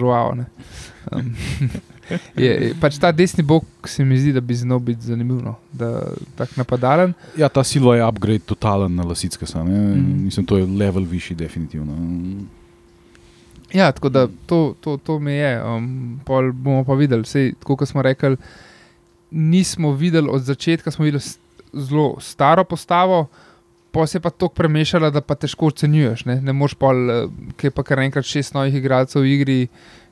Um, 1.10 1.34
je, 2.44 2.50
je, 2.50 2.70
pač 2.78 2.98
ta 3.02 3.10
desni 3.10 3.42
bok 3.42 3.66
se 3.88 4.04
mi 4.06 4.18
zdi, 4.18 4.32
da 4.32 4.40
bi 4.40 4.54
znal 4.54 4.78
biti 4.78 5.10
zanimiv, 5.10 5.42
no, 5.42 5.56
da 5.72 6.14
tak 6.38 6.54
napadalen. 6.56 7.14
Ja, 7.34 7.50
ta 7.50 7.64
Silva 7.66 7.96
je 7.98 8.06
upgrade 8.06 8.46
totalen 8.46 8.94
na 8.94 9.02
Lasicka. 9.02 9.46
Mm. 9.58 9.66
Mhm. 9.66 10.24
Mislim, 10.30 10.46
to 10.46 10.58
je 10.58 10.66
level 10.66 11.04
višji, 11.04 11.36
definitivno. 11.36 11.98
Ja, 13.74 13.92
tako 13.92 14.08
da 14.08 14.26
to, 14.46 14.74
to, 14.80 14.96
to 14.96 15.18
mi 15.18 15.32
je. 15.32 15.52
Um, 15.64 16.20
pol 16.26 16.52
bomo 16.52 16.84
pa 16.84 16.94
videli. 16.94 17.26
Sej, 17.26 17.54
tako 17.60 17.76
kot 17.82 17.88
smo 17.88 18.02
rekli, 18.02 18.36
nismo 19.30 19.92
videli 19.94 20.30
od 20.30 20.42
začetka, 20.42 20.90
smo 20.90 21.04
videli 21.04 21.22
zelo 21.72 22.16
staro 22.20 22.64
postavo, 22.64 23.26
pa 23.92 24.06
se 24.06 24.18
je 24.18 24.22
pa 24.22 24.30
tako 24.30 24.54
premešala, 24.54 25.10
da 25.10 25.20
pa 25.20 25.34
težko 25.34 25.70
ocenjuješ. 25.70 26.24
Ne, 26.28 26.40
ne 26.40 26.52
moreš 26.52 26.76
pa, 26.78 26.92
ki 27.56 27.70
je 27.70 27.74
pa 27.74 27.84
kar 27.86 28.02
enkrat 28.04 28.26
šest 28.26 28.54
novih 28.54 28.74
igralcev 28.80 29.22
v 29.22 29.34
igri, 29.34 29.60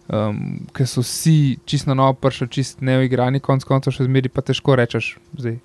um, 0.08 0.60
ki 0.74 0.86
so 0.86 1.04
vsi 1.04 1.58
čisto 1.68 1.94
novo 1.94 2.16
prišli, 2.18 2.48
čisto 2.48 2.84
neuigrani, 2.84 3.40
konc 3.44 3.66
koncev 3.68 3.94
še 3.94 4.08
zmeri 4.08 4.32
pa 4.32 4.44
težko 4.44 4.78
rečeš. 4.78 5.16
Zdaj, 5.38 5.58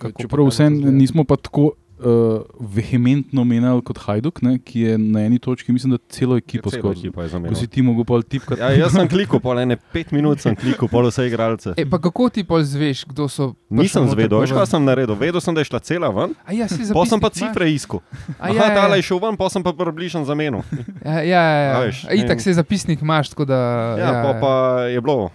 Čeprav 0.00 0.48
vse 0.48 0.70
nismo 0.70 1.24
pa 1.28 1.36
tako 1.36 1.74
uh, 2.00 2.42
vehementno 2.60 3.44
menjali 3.44 3.82
kot 3.84 3.98
Hajduk, 3.98 4.40
ne, 4.42 4.56
ki 4.64 4.80
je 4.80 4.98
na 4.98 5.24
eni 5.28 5.38
točki, 5.38 5.72
mislim, 5.72 5.94
da 5.94 5.98
celo 6.08 6.36
ekipo 6.40 6.70
skoraj. 6.70 6.98
ekipa 6.98 7.22
je 7.22 7.40
Ko 7.48 7.54
si 7.54 7.66
ti 7.66 7.82
mogel 7.82 8.04
pol 8.08 8.22
tipkati. 8.22 8.60
Ja, 8.60 8.70
jaz 8.74 8.96
sem 8.96 9.08
klikal, 9.08 9.40
pol 9.40 9.60
ene 9.60 9.76
pet 9.92 10.12
minut 10.12 10.40
sem 10.40 10.56
klikal, 10.56 10.88
pol 10.88 11.08
vse 11.10 11.26
igralce. 11.28 11.74
E, 11.76 11.86
pa 11.88 12.00
kako 12.02 12.28
ti 12.34 12.44
pol 12.44 12.64
zveš, 12.64 13.04
kdo 13.12 13.28
so? 13.28 13.52
Nisem 13.70 14.08
zvedel, 14.10 14.38
pa 14.38 14.44
veš, 14.46 14.56
kaj 14.56 14.68
sem 14.72 14.84
naredil. 14.84 15.16
Vedel 15.20 15.44
sem, 15.44 15.54
da 15.56 15.64
je 15.64 15.70
šla 15.70 15.80
cela 15.84 16.10
ven, 16.14 16.36
A 16.44 16.56
ja, 16.56 16.68
si 16.68 16.88
pa 16.92 17.06
sem 17.06 17.20
pa 17.20 17.30
cifre 17.30 17.70
iskal. 17.70 18.00
imaš? 18.00 18.36
A 18.38 18.50
Aha, 18.50 18.54
ja, 18.54 18.68
ja, 18.68 18.76
tale 18.76 18.96
ja. 18.96 19.02
je 19.02 19.08
šel 19.10 19.22
ven, 19.22 19.36
pa 19.40 19.50
sem 19.52 19.64
pa 19.64 19.72
približen 19.76 20.24
zamenil. 20.28 20.64
Ja, 21.04 21.20
ja, 21.20 21.42
ja, 21.42 21.42
A 21.42 21.80
ja. 21.80 21.80
veš, 21.88 22.04
A 22.08 22.16
Itak 22.16 22.40
se 22.40 22.54
zapisnik 22.54 23.02
imaš, 23.02 23.32
tako 23.32 23.44
da. 23.44 23.60
Ja, 23.98 24.12
pa, 24.24 24.32
pa 24.40 24.52
je 24.88 25.00
bilo. 25.00 25.30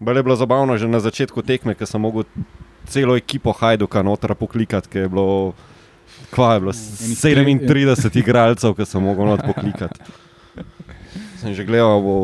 Bolj 0.00 0.18
je 0.18 0.22
bilo 0.22 0.36
zabavno 0.36 0.76
že 0.76 0.88
na 0.88 1.00
začetku 1.00 1.42
tekme, 1.42 1.74
ker 1.74 1.88
sem 1.88 2.00
mogel 2.00 2.26
celo 2.86 3.16
ekipo 3.16 3.52
Hajduka 3.52 4.02
noter 4.02 4.34
poklikati, 4.34 4.88
ker 4.88 5.02
je 5.02 5.08
bilo. 5.08 5.54
Kva 6.30 6.54
je 6.54 6.60
bilo? 6.60 6.72
Enih 6.72 7.60
37 7.60 8.18
igralcev, 8.18 8.74
ki 8.74 8.86
sem 8.86 9.02
mogel 9.02 9.26
not 9.26 9.42
poklikati. 9.42 10.00
Sem 11.36 11.52
že 11.52 11.62
gledal, 11.62 12.00
bo 12.00 12.14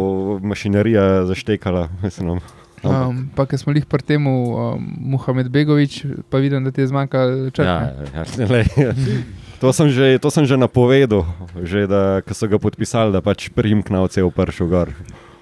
mašinerija 0.41 1.27
zaštekala. 1.27 1.89
Mislim, 2.03 2.31
ampak- 2.31 2.59
Um, 2.83 3.31
pa, 3.31 3.47
ker 3.47 3.55
smo 3.55 3.71
jih 3.71 3.87
pri 3.87 4.03
tem, 4.03 4.27
um, 4.27 4.75
Muhamed 4.99 5.47
Begovič, 5.47 6.03
pa 6.27 6.39
vidim, 6.39 6.65
da 6.65 6.75
ti 6.75 6.81
je 6.81 6.91
zmanjkalo 6.91 7.51
časa. 7.51 7.95
Ja, 8.11 8.25
ja, 8.27 8.47
lej, 8.51 8.67
to, 9.63 9.71
sem 9.71 9.87
že, 9.87 10.19
to 10.19 10.35
sem 10.35 10.43
že 10.43 10.59
napovedal, 10.59 11.23
že 11.63 11.87
da 11.87 12.19
ko 12.27 12.35
so 12.35 12.51
ga 12.51 12.59
podpisali, 12.59 13.15
da 13.15 13.23
pač 13.23 13.55
primknavce 13.55 14.19
je 14.19 14.27
pršel 14.27 14.67
gor. 14.67 14.91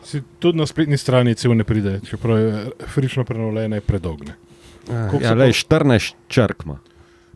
Si 0.04 0.20
tudi 0.37 0.61
na 0.61 0.68
spletni 0.68 1.00
strani 1.00 1.33
cel 1.33 1.56
ne 1.56 1.64
pride, 1.64 2.04
čeprav 2.04 2.37
je 2.37 2.52
frišno 2.85 3.24
prenovljena, 3.24 3.80
je 3.80 3.88
predogne. 3.88 4.37
Koliko 4.87 5.19
Ja, 5.21 5.35
lej, 5.35 5.51
pa- 5.51 5.77
14 5.77 6.14
črkma. 6.29 6.79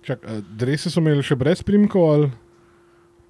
Čak, 0.03 0.19
drese 0.51 0.91
so 0.91 1.01
imeli 1.01 1.23
še 1.23 1.35
brez 1.35 1.63
primkov 1.63 2.03
ali? 2.05 2.29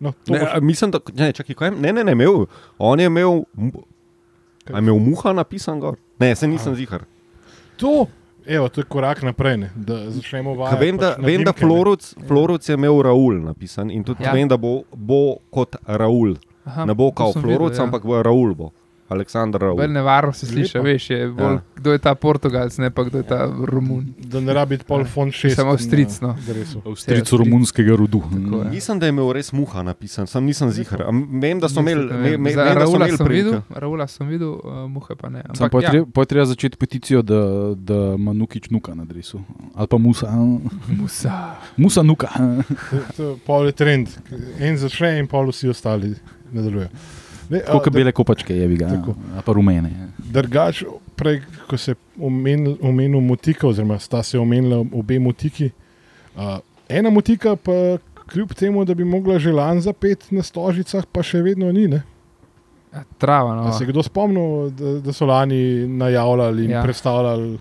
No, 0.00 0.12
to 0.14 0.32
Ne, 0.32 0.40
boš- 0.40 0.50
a 0.50 0.60
mislim, 0.60 0.90
da 0.90 0.98
ne, 1.14 1.32
čakaj, 1.32 1.54
kaj, 1.54 1.70
ne, 1.72 1.92
ne, 1.92 2.04
ne, 2.04 2.12
imel. 2.12 2.46
On 2.78 3.00
je 3.00 3.06
imel, 3.06 3.44
mu- 3.54 3.84
a 4.66 4.72
je 4.72 4.78
imel 4.80 4.98
muha 5.00 5.32
napisan 5.32 5.78
gor. 5.78 5.96
Ne, 6.18 6.34
se 6.34 6.46
nisem 6.46 6.74
zihar. 6.74 7.04
To, 7.76 8.06
evo, 8.44 8.68
to 8.68 8.80
je 8.80 8.86
korak 8.86 9.22
naprej, 9.22 9.56
ne, 9.56 9.70
da 9.76 10.10
začnemo 10.10 10.52
Ka 10.52 10.58
vajati. 10.58 10.80
Vem, 10.80 10.96
da, 10.96 11.10
pač 11.10 11.24
vem, 11.24 11.38
da 11.38 11.52
dimke, 11.52 11.54
ne. 11.56 11.66
Floruc, 11.66 12.02
Floruc 12.26 12.62
je 12.64 12.74
imel 12.74 13.02
Raul 13.02 13.34
napisan 13.42 13.90
in 13.90 14.04
tudi 14.04 14.22
Ja. 14.22 14.28
ja. 14.28 14.34
vem, 14.34 14.48
da 14.48 14.56
bo, 14.56 14.82
bo 14.90 15.20
kot 15.50 15.76
Raul. 15.84 16.36
Aha, 16.64 16.84
Ne 16.84 16.94
bo 16.94 17.04
to 17.06 17.14
kao 17.14 17.32
sem 17.32 17.42
Floruc, 17.42 17.70
videl, 17.70 17.76
ja. 17.76 17.84
ampak 17.84 18.02
bo 18.02 18.18
Raul. 18.18 18.54
Bo. 18.54 18.72
Aleksandr 19.08 19.58
Bolj 19.58 19.76
Raul. 19.84 19.92
nevarno 19.92 20.32
se 20.32 20.46
sliši, 20.46 20.78
veš, 20.78 21.10
je 21.10 21.28
bolj, 21.28 21.44
Ja. 21.44 21.60
kdo 21.76 21.92
je 21.92 21.98
ta 21.98 22.14
Portugalc, 22.14 22.78
ne 22.78 22.90
pa 22.90 23.04
kdo 23.04 23.18
je 23.18 23.22
ta 23.24 23.54
Romun. 23.64 24.14
Da 24.18 24.40
ne 24.40 24.54
rabi 24.54 24.78
pol 24.78 25.04
fond 25.04 25.32
šest. 25.32 25.56
Samo 25.56 25.70
Avstrijc, 25.70 26.20
no. 26.20 26.36
Avstrijcu 26.86 27.36
romunskega 27.36 27.96
rodu. 27.96 28.20
Tako. 28.20 28.64
Mislim, 28.70 28.98
da 28.98 29.06
je 29.06 29.10
imel 29.10 29.32
res 29.32 29.52
muha 29.52 29.82
napisan, 29.82 30.26
sam 30.26 30.44
nisem 30.44 30.70
zihar. 30.70 31.02
A 31.02 31.10
Vem, 31.40 31.60
da 31.60 31.68
so 31.68 31.80
imeli, 31.80 32.08
Raula 32.54 32.96
imeli 32.96 33.16
sem 33.16 33.28
videl. 33.28 33.60
Raula 33.70 34.06
sem 34.06 34.28
videl, 34.28 34.48
uh, 34.48 34.88
muhe 34.90 35.14
pa 35.16 35.28
ne. 35.28 35.42
Ampak, 35.48 35.72
pa 35.72 35.78
je 35.78 35.84
ja, 35.84 35.90
treba, 35.90 36.06
pa 36.14 36.20
je 36.20 36.26
treba 36.26 36.44
začeti 36.46 36.76
peticijo, 36.76 37.22
da, 37.22 37.40
da 37.76 38.14
ima 38.14 38.32
Nukič 38.32 38.70
nuka 38.70 38.94
na 38.94 39.04
dresu. 39.04 39.40
Ali 39.74 39.86
pa 39.86 39.98
Musa. 39.98 40.32
Musa. 40.88 41.54
Musa 41.76 42.02
nuka. 42.02 42.28
Pol 43.46 43.66
je 43.66 43.72
trend. 43.72 44.08
En 44.58 44.76
začne 44.78 45.18
in 45.18 45.26
pol 45.26 45.48
vsi 45.52 45.68
ostali 45.68 46.14
nadaljujejo. 46.52 46.88
Ne, 47.50 47.60
Kot 47.62 47.84
da- 47.84 47.90
bele 47.90 48.12
kopačke 48.12 48.56
je 48.56 48.68
ga. 48.70 48.88
Tako. 48.88 49.14
Ali 49.32 49.42
pa 49.42 49.52
rumene. 49.52 49.90
Drugač, 50.18 50.84
prej, 51.14 51.40
ko 51.66 51.76
se 51.76 51.90
je 51.90 51.96
omenil, 52.18 52.76
omenil 52.82 53.20
motika, 53.20 53.68
oziroma 53.68 53.98
sta 53.98 54.22
se 54.22 54.38
omenila 54.38 54.84
obe 54.92 55.18
motiki. 55.18 55.70
Uh, 56.34 56.58
ena 56.88 57.10
motika, 57.10 57.56
pa 57.56 57.72
kljub 58.26 58.52
temu, 58.52 58.84
da 58.84 58.94
bi 58.94 59.04
mogla 59.04 59.38
že 59.38 59.52
lani 59.52 59.80
zapeti 59.80 60.34
na 60.34 60.42
stožicah, 60.42 61.04
pa 61.06 61.22
še 61.22 61.42
vedno 61.42 61.72
ni. 61.72 61.88
Ne? 61.88 62.02
Ja, 62.90 63.04
Trava, 63.18 63.54
no. 63.54 63.62
A 63.62 63.72
se 63.72 63.84
je 63.84 63.88
kdo 63.88 64.02
spomnil, 64.02 64.70
da, 64.70 65.00
da 65.00 65.12
so 65.12 65.26
lani 65.26 65.60
najavljali 65.88 66.64
in 66.64 66.70
Ja. 66.70 66.76
ja. 66.76 66.82
predstavljali? 66.82 67.58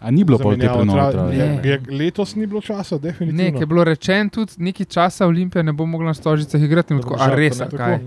A 0.00 0.10
ni 0.10 0.20
bilo 0.22 0.36
pol 0.38 0.52
te 0.52 0.60
zamenjavo 0.60 0.78
prenove 0.78 1.00
tra- 1.00 1.12
trave? 1.12 1.30
Ne. 1.30 1.44
Je, 1.64 1.70
je, 1.70 1.98
letos 1.98 2.34
ni 2.36 2.46
bilo 2.46 2.60
časa, 2.60 2.98
definitivno. 2.98 3.52
ki 3.52 3.62
je 3.62 3.66
bilo 3.66 3.84
rečeno 3.84 4.30
tudi 4.30 4.52
nekaj 4.58 4.86
časa, 4.86 5.26
Olimpija 5.26 5.62
ne 5.62 5.72
bo 5.72 5.86
mogla 5.86 6.06
na 6.06 6.14
stožicah 6.14 6.60
igrati. 6.60 6.92
in 6.92 6.98
Da 6.98 7.02
Tako, 7.02 7.14
bo 7.16 7.22
a 7.22 7.26
žal, 7.26 7.36
res, 7.36 7.60
a 7.60 7.66
tako. 7.66 7.98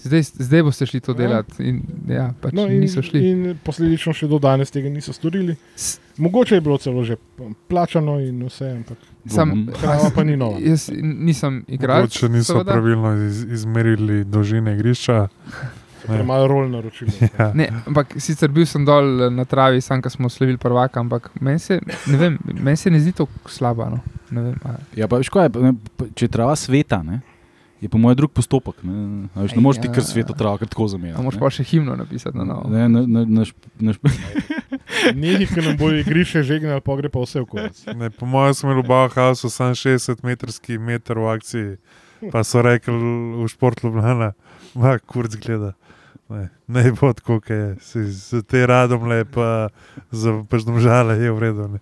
Zdaj, 0.00 0.22
zdaj 0.22 0.62
boste 0.62 0.86
šli 0.86 1.00
to 1.00 1.12
Ja. 1.12 1.16
delati. 1.18 1.62
In, 1.62 1.80
ja, 2.08 2.32
pač 2.40 2.52
No, 2.52 2.64
in, 2.64 2.80
niso 2.80 3.02
šli. 3.02 3.20
in 3.22 3.40
posledično 3.60 4.12
še 4.12 4.26
do 4.26 4.38
danes 4.38 4.70
tega 4.70 4.88
niso 4.88 5.12
storili. 5.12 5.56
Mogoče 6.16 6.54
je 6.54 6.60
bilo 6.60 6.78
celo 6.78 7.04
že 7.04 7.16
plačano 7.68 8.18
in 8.18 8.42
vse, 8.42 8.70
ampak 8.72 8.98
Sam, 9.26 9.66
trava 9.74 10.08
pa 10.10 10.24
ni 10.24 10.36
nova. 10.36 10.56
Jaz 10.58 10.88
nisem 11.02 11.64
igral. 11.68 12.00
Mogoče 12.00 12.28
niso 12.28 12.64
pravilno 12.64 13.12
iz, 13.26 13.42
izmerili 13.44 14.24
dolžine 14.24 14.74
igrišča. 14.74 15.28
Premalo 16.02 16.46
rol 16.48 16.70
naročili. 16.70 17.12
Ja. 17.38 17.52
Ne, 17.54 17.68
ampak 17.86 18.14
sicer 18.16 18.48
bil 18.48 18.64
sem 18.66 18.84
dol 18.84 19.04
na 19.30 19.44
travi, 19.44 19.80
sam, 19.80 20.00
ko 20.00 20.08
smo 20.10 20.28
slavili 20.28 20.56
prvaka, 20.58 21.00
ampak 21.00 21.28
meni 21.40 21.58
se, 21.58 21.76
ne 22.06 22.16
vem, 22.16 22.38
meni 22.54 22.76
se 22.76 22.90
ne 22.90 23.00
zdi 23.00 23.12
to 23.12 23.26
slabo. 23.46 23.84
No. 23.86 24.00
Vem, 24.30 24.54
Ja, 24.96 25.06
pa, 25.06 25.18
veš, 25.18 25.28
kaj, 25.28 25.50
če 26.14 26.24
je 26.24 26.30
trava 26.30 26.56
sveta, 26.56 27.02
ne, 27.02 27.20
je 27.80 27.88
po 27.88 27.98
mojem 27.98 28.16
drug 28.16 28.30
postopek. 28.30 28.82
Ne, 28.82 29.28
A 29.34 29.40
veš, 29.40 29.54
ne 29.54 29.60
moreš 29.60 29.80
ti 29.80 29.88
Ja. 29.88 29.92
kar 29.92 30.04
sveto 30.04 30.32
travo, 30.32 30.58
kar 30.58 30.68
tako 30.68 30.88
zamenjati. 30.88 31.22
moš 31.22 31.34
ne. 31.34 31.40
pa 31.40 31.50
še 31.50 31.64
himno 31.64 31.96
napisati 31.96 32.36
na 32.36 32.44
novo. 32.44 32.68
Ne, 32.68 32.88
na, 32.88 33.00
na, 33.02 33.24
na, 33.24 33.42
šp- 33.42 33.72
na, 33.78 33.92
šp- 33.92 34.12
Nekaj, 35.14 35.46
ki 35.46 35.60
nam 35.62 35.76
bo 35.76 35.88
igrišče 35.90 36.42
žegnalo, 36.42 36.80
pa 36.80 36.96
gre 36.96 37.08
pa 37.08 37.20
vse 37.20 37.40
v 37.40 37.46
konec. 37.46 37.80
Ne, 37.94 38.10
po 38.10 38.26
mojem 38.26 38.54
smo 38.54 38.70
imeli 38.70 38.82
v 38.82 38.88
Bauhausu 38.88 39.48
samo 39.48 39.72
60-metrski 39.74 40.76
meter 40.78 41.16
v 41.16 41.28
akciji, 41.30 41.68
pa 42.28 42.44
so 42.44 42.60
rekli 42.60 42.92
v 42.92 43.48
športu 43.48 43.88
Ljubljana, 43.88 44.32
ma 44.74 44.98
kurc 44.98 45.36
gleda. 45.36 45.72
Ne, 46.28 46.44
ne 46.68 46.92
bo 46.92 47.10
tako, 47.10 47.40
kot 47.40 47.50
je. 47.50 47.74
Si, 47.80 48.04
z 48.06 48.44
te 48.44 48.60
radom 48.62 49.02
lepa, 49.04 49.72
za 50.12 50.36
pač 50.44 50.62
domžale 50.62 51.16
je 51.16 51.26
v 51.26 51.38
redu. 51.40 51.66
Ne. 51.66 51.80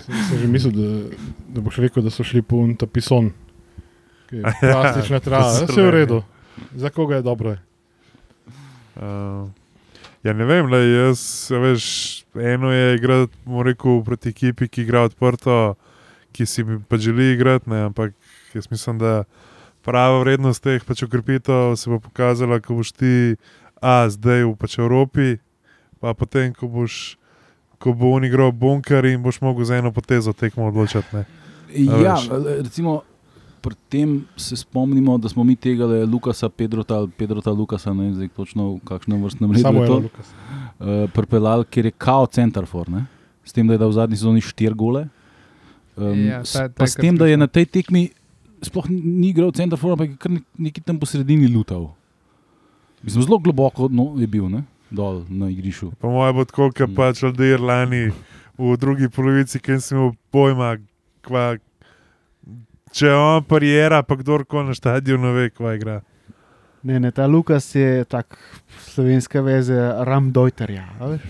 Sem, 0.00 0.14
sem 0.22 0.36
že 0.38 0.46
mislil, 0.48 0.72
da, 0.72 0.86
da 1.50 1.60
boš 1.60 1.76
rekel, 1.78 2.00
da 2.00 2.08
so 2.08 2.24
šli 2.24 2.40
po 2.40 2.56
un 2.56 2.72
tapison. 2.74 3.28
Ki 4.30 4.36
je 4.36 4.54
Plastična 4.60 5.20
trava, 5.20 5.50
so 5.58 5.66
vse 5.66 5.80
je 5.80 5.86
v 5.86 5.90
redu. 5.94 6.22
Za 6.74 6.90
koga 6.90 7.18
je 7.18 7.22
dobro? 7.22 7.50
Je. 7.50 7.58
Uh, 8.96 9.48
ja, 10.22 10.32
ne 10.32 10.44
vem, 10.44 10.66
le, 10.70 10.80
jaz, 10.88 11.50
veš, 11.50 11.84
eno 12.34 12.72
je 12.72 12.94
igrati 12.94 13.62
rekel, 13.64 14.02
proti 14.04 14.28
ekipi, 14.28 14.68
ki 14.68 14.82
igra 14.82 15.02
odprto, 15.08 15.74
ki 16.32 16.46
si 16.46 16.64
mi 16.64 16.78
pa 16.88 16.96
želi 16.96 17.32
igrati, 17.32 17.70
ne, 17.70 17.84
ampak 17.90 18.14
jaz 18.54 18.70
mislim, 18.70 18.98
da 18.98 19.24
prava 19.82 20.20
vrednost 20.20 20.62
teh 20.62 20.84
pač 20.84 21.02
okrepitev 21.02 21.76
se 21.76 21.90
bo 21.90 21.98
pokazala, 21.98 22.60
ko 22.60 22.80
boš 22.80 22.92
ti, 22.92 23.36
a 23.80 24.04
zdaj 24.12 24.44
v 24.44 24.54
pač 24.60 24.78
Evropi, 24.78 25.38
pa 26.00 26.14
potem, 26.14 26.54
ko 26.54 26.68
boš. 26.68 27.16
Ko 27.80 27.94
bo 27.96 28.10
on 28.12 28.26
igral 28.28 28.50
bunker 28.52 29.06
in 29.08 29.22
boš 29.24 29.38
mogel 29.40 29.64
za 29.64 29.78
eno 29.80 29.88
potezo 29.88 30.34
tekmo 30.36 30.66
odločiti. 30.68 31.16
ne. 31.16 31.22
ja, 32.04 32.18
recimo, 32.60 33.00
pri 33.60 33.74
tem 33.88 34.08
se 34.36 34.56
spomnimo, 34.56 35.16
da 35.16 35.28
smo 35.28 35.42
mi 35.42 35.54
tega 35.54 35.84
le 35.84 36.04
Lukasa, 36.04 36.48
Pedrota, 36.48 37.06
Pedrota 37.10 37.50
Lukasa, 37.50 37.92
ne 37.92 38.02
vem 38.02 38.14
zdaj 38.14 38.28
točno 38.30 38.68
v 38.70 38.80
kakšnem 38.82 39.20
vrstnem 39.20 39.50
redu. 39.50 39.62
Samo 39.62 39.80
je 39.80 39.86
to, 39.86 39.98
Lukas. 40.00 40.26
uh, 40.78 40.86
pripeljal, 41.10 41.64
ker 41.64 41.84
je 41.84 41.92
kao 41.92 42.26
center 42.28 42.64
for, 42.64 42.88
ne? 42.88 43.04
s 43.42 43.52
tem, 43.52 43.64
da 43.64 43.72
je 43.72 43.78
dal 43.78 43.88
v 43.88 43.94
zadnji 43.94 44.16
sezoni 44.16 44.40
štiri 44.40 44.74
gole. 44.74 45.08
Um, 45.94 46.14
Ja, 46.22 46.40
s- 46.40 46.52
ta- 46.52 46.68
pa 46.70 46.84
s 46.84 46.94
tem, 46.94 47.12
da 47.12 47.26
je 47.26 47.36
na 47.36 47.46
tej 47.46 47.66
tekmi 47.68 48.10
sploh 48.60 48.86
ni 48.86 49.28
igral 49.28 49.50
center 49.50 49.76
for, 49.76 49.92
ampak 49.92 50.08
je 50.08 50.16
kar 50.16 50.30
nek- 50.30 50.48
nekje 50.56 50.82
tam 50.82 50.96
po 50.96 51.04
sredini 51.04 51.46
lutal. 51.46 51.90
Mislim, 53.00 53.22
zelo 53.22 53.38
globoko 53.38 53.88
no, 53.88 54.14
je 54.14 54.26
bil, 54.26 54.46
ne? 54.46 54.62
dol 54.88 55.22
na 55.26 55.46
igrišču. 55.46 55.92
Po 55.96 56.10
mojem 56.10 56.34
bo 56.34 56.44
tako, 56.44 56.70
kot 56.70 56.84
Mm. 56.84 56.94
pač 56.94 57.22
Aldeir 57.22 57.60
lani 57.60 58.10
v 58.56 58.76
drugi 58.76 59.06
polovici, 59.08 59.56
ki 59.56 59.78
sem 59.78 59.96
imel 59.96 60.12
pojma, 60.28 60.76
kva, 61.20 61.56
če 62.90 63.10
on 63.10 63.44
parijera, 63.44 64.02
pa 64.02 64.16
kdorkoli 64.16 64.66
na 64.66 64.74
stadionu 64.74 65.32
ve, 65.32 65.50
kva 65.50 65.74
igra. 65.74 66.00
Ne, 66.82 66.96
ne, 66.96 67.10
ta 67.10 67.26
Lukas 67.26 67.74
je 67.74 68.04
tak 68.04 68.38
slovenska 68.86 69.40
veze 69.40 69.76
Ramdojterja. 70.00 70.84
a 70.98 71.06
veš. 71.06 71.20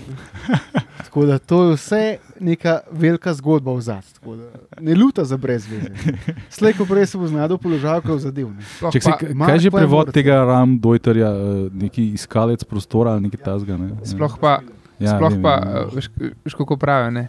Tako 1.04 1.26
da 1.26 1.38
to 1.38 1.64
je 1.64 1.74
vse 1.74 2.02
neka 2.40 2.80
velika 2.92 3.34
zgodba 3.34 3.72
v 3.72 3.80
zadnjem. 3.80 4.46
Ne 4.80 4.94
luta 4.94 5.24
za 5.24 5.36
brez 5.36 5.66
veze. 5.66 5.90
Slej, 6.48 6.72
ko 6.72 6.86
prej 6.86 7.06
se 7.06 7.18
bo 7.18 7.26
znašel 7.26 7.56
v 7.56 7.60
položaju, 7.60 8.02
ko 8.02 8.12
je 8.12 8.18
zadev. 8.20 8.46
ne. 8.48 8.62
Ček, 8.92 9.02
se, 9.02 9.10
kaj 9.18 9.54
je 9.54 9.58
že 9.58 9.70
prevod 9.70 10.12
tega 10.14 10.44
Ram 10.44 10.78
Dojterja, 10.78 11.30
uh, 11.30 11.66
neki 11.72 12.12
iskalec 12.12 12.62
prostora 12.64 13.10
ali 13.10 13.26
nekaj 13.26 13.42
tasga? 13.42 13.74
Ne? 13.76 13.90
Sploh 14.04 14.38
pa, 14.38 14.60
Ja, 15.00 15.16
sploh 15.16 15.32
vem, 15.32 15.42
pa 15.42 15.54
vem. 15.56 15.66
eh, 15.66 15.94
veš, 15.96 16.06
veš, 16.44 16.54
kako 16.54 16.76
pravijo. 16.76 17.10
ne. 17.10 17.26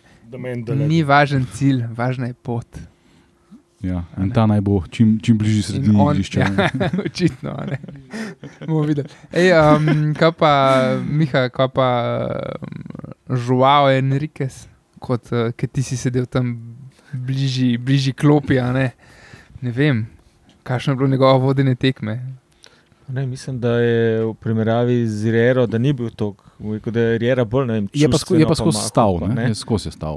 Ni 0.78 1.02
važen 1.04 1.50
cilj, 1.50 1.88
važna 1.90 2.28
je 2.28 2.34
pot. 2.36 2.68
Ja, 3.82 4.04
in 4.22 4.30
ta 4.30 4.46
naj 4.46 4.62
bo 4.62 4.84
čim, 4.94 5.16
čim 5.24 5.38
bližje 5.38 5.58
In 5.58 5.64
sredini 5.64 6.04
igrišča. 6.04 6.40
Ja, 6.40 6.50
ne. 6.50 6.90
očitno. 7.06 7.50
a 7.58 7.66
ne. 7.66 7.80
Bomo 8.68 8.84
videli. 8.86 9.10
Ej, 9.34 9.52
um, 9.58 10.14
kaj 10.14 10.32
pa, 10.38 10.52
Miha, 11.10 11.48
kaj 11.50 11.70
pa 11.74 11.88
Žuao 13.30 13.90
Enriquez, 13.90 14.68
kot 15.02 15.32
uh, 15.34 15.50
ti 15.74 15.84
si 15.84 15.98
sedel 15.98 16.26
tam 16.30 16.76
bližji, 17.14 17.78
bližji 17.78 18.14
klopi, 18.14 18.60
a 18.60 18.70
ne. 18.72 18.92
Ne 19.62 19.72
vem, 19.72 20.06
kakšno 20.64 20.94
je 20.94 20.98
bilo 20.98 21.10
njegovo 21.10 21.40
vodenje 21.40 21.76
tekme. 21.76 22.20
Ne, 23.08 23.26
mislim, 23.26 23.60
da 23.60 23.80
je 23.80 24.26
v 24.26 24.34
primerjavi 24.34 25.08
z 25.08 25.32
Rero, 25.32 25.66
da 25.68 25.78
ni 25.78 25.94
bil 25.94 26.10
tok. 26.10 26.46
Da 26.86 27.00
je 27.00 27.18
Rera 27.18 27.44
bolj 27.46 27.66
ne 27.68 27.74
vem, 27.74 27.88
Je 27.94 28.10
pa, 28.10 28.18
sko, 28.18 28.36
je 28.36 28.46
pa 28.48 28.56
skozi 28.56 28.86
stav, 28.88 29.18
pa 29.20 29.28
ne? 29.28 29.50
Je 29.50 29.56
skozi 29.56 29.92
stav. 29.92 30.16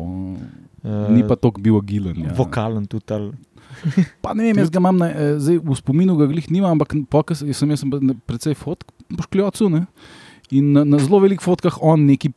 Eh, 0.85 1.11
Ni 1.11 1.24
pa 1.29 1.37
tok 1.37 1.59
bil 1.61 1.79
agilen. 1.81 2.20
Ja. 2.24 2.33
Vokalen 2.37 2.87
tudi. 2.87 3.14
ali- 3.14 3.33
Pa 4.25 4.35
ne 4.35 4.49
vem, 4.49 4.61
jaz 4.62 4.70
ga 4.73 4.83
imam, 4.83 5.01
na, 5.01 5.11
eh, 5.11 5.35
zdaj 5.40 5.61
v 5.64 5.79
spominu 5.79 6.16
ga 6.20 6.29
glih 6.31 6.49
nimam, 6.53 6.77
ampak 6.77 6.97
pokaz, 7.11 7.44
jaz 7.44 7.62
sem, 7.62 7.75
jaz 7.75 7.85
sem 7.85 8.14
precej 8.29 8.57
fotk 8.59 8.88
po 9.16 9.27
škljocu. 9.27 9.68
Ne? 9.73 9.85
In 10.55 10.73
na, 10.77 10.85
na 10.85 11.01
zelo 11.03 11.20
velikih 11.25 11.44
fotkah 11.44 11.79
on 11.83 12.07
neki 12.09 12.33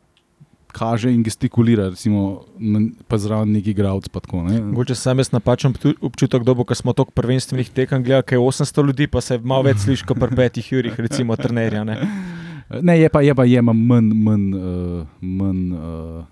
kaže 0.78 1.10
in 1.10 1.24
gestikulira, 1.26 1.90
recimo, 1.90 2.46
na, 2.60 2.82
pa 3.08 3.18
zraven 3.18 3.52
neki 3.56 3.74
tako, 4.12 4.44
ne. 4.44 4.62
Mogoče 4.62 4.96
sam 4.96 5.18
jaz 5.18 5.32
napačen 5.32 5.74
občutek, 6.02 6.44
da 6.44 6.54
bo, 6.54 6.64
ko 6.64 6.76
smo 6.76 6.94
toliko 6.94 7.12
prvenstvenih 7.18 7.70
tekem 7.70 8.04
gledali, 8.04 8.24
kaj 8.24 8.38
je 8.38 8.42
800 8.42 8.86
ljudi, 8.88 9.08
pa 9.08 9.22
se 9.22 9.40
malo 9.40 9.64
več 9.64 9.86
sliši 9.86 10.06
kot 10.06 10.20
pri 10.20 10.36
petih 10.36 10.72
jurih, 10.72 11.00
recimo 11.00 11.36
trenerja. 11.36 11.84
Ne? 11.84 11.98
Ne, 12.68 12.98
je 13.00 13.08
pa, 13.08 13.22
je 13.24 13.32
pa 13.32 13.46
je 13.48 13.62
pa 13.64 13.72
manj, 13.72 14.10
manj, 14.12 14.48
uh, 14.60 15.04
manj 15.24 15.70
uh, 15.72 16.26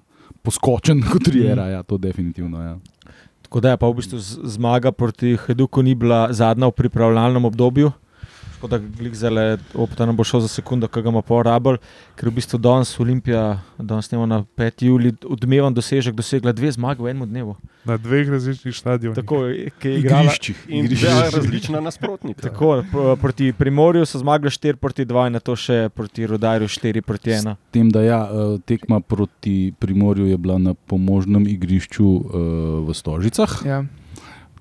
poskočen 0.43 0.99
kot 1.07 1.29
Riera, 1.31 1.69
ja, 1.71 1.83
to 1.83 1.95
definitivno. 1.97 2.59
Ja. 2.59 2.73
Tako 3.45 3.61
da 3.61 3.75
je 3.75 3.77
pa 3.77 3.87
v 3.87 4.01
bistvu 4.01 4.17
zmaga 4.49 4.89
proti 4.91 5.35
Heduku 5.37 5.83
ni 5.85 5.93
bila 5.95 6.33
zadnja 6.33 6.65
v 6.67 6.81
pripravljalnem 6.81 7.45
obdobju. 7.45 7.91
Tako 8.65 8.77
da 8.77 8.97
glik 8.97 9.13
zale, 9.15 9.57
opta 9.73 10.05
nam 10.05 10.15
bo 10.17 10.23
šel 10.23 10.39
za 10.39 10.47
sekundo, 10.47 10.87
ki 10.87 11.01
ga 11.01 11.09
ima 11.09 11.21
porabl, 11.21 11.77
ker 12.17 12.29
v 12.29 12.35
bistvu 12.39 12.57
danes 12.59 12.93
Olimpija, 12.99 13.59
danes 13.77 14.11
ne 14.11 14.19
na 14.27 14.41
5. 14.57 14.85
juli, 14.87 15.13
odmeven 15.25 15.73
dosežek, 15.73 16.15
dosegla 16.15 16.53
dve 16.55 16.71
zmage 16.71 17.03
v 17.03 17.11
enem 17.13 17.29
dnevu. 17.29 17.55
Na 17.85 17.97
dveh 18.01 18.29
različnih 18.29 18.75
stadionih. 18.75 19.15
Tako 19.15 19.43
ki 19.79 19.89
je 19.89 19.99
igrala. 19.99 20.23
Igriščih. 20.25 20.63
In 20.73 20.87
dva 20.89 21.29
različna 21.29 21.79
nasprotnika. 21.79 22.41
Tako, 22.41 22.81
p- 22.91 23.15
proti 23.21 23.51
Primorju 23.53 24.05
so 24.05 24.19
zmagali 24.19 24.49
4 24.49 24.75
proti 24.81 25.05
2, 25.05 25.27
in 25.27 25.37
na 25.37 25.39
to 25.39 25.55
še 25.55 25.89
proti 25.93 26.25
Rudarju 26.25 26.67
4 26.67 27.01
proti 27.01 27.29
1. 27.35 27.53
S 27.53 27.73
tem, 27.75 27.91
da 27.93 28.01
ja, 28.01 28.23
eh, 28.25 28.57
tekma 28.65 28.99
proti 28.99 29.73
Primorju 29.79 30.25
je 30.25 30.37
bila 30.37 30.57
na 30.57 30.73
pomožnem 30.73 31.45
igrišču 31.47 32.05
uh, 32.05 32.33
v 32.89 32.93
Stožicah, 32.93 33.61
Ja. 33.65 33.83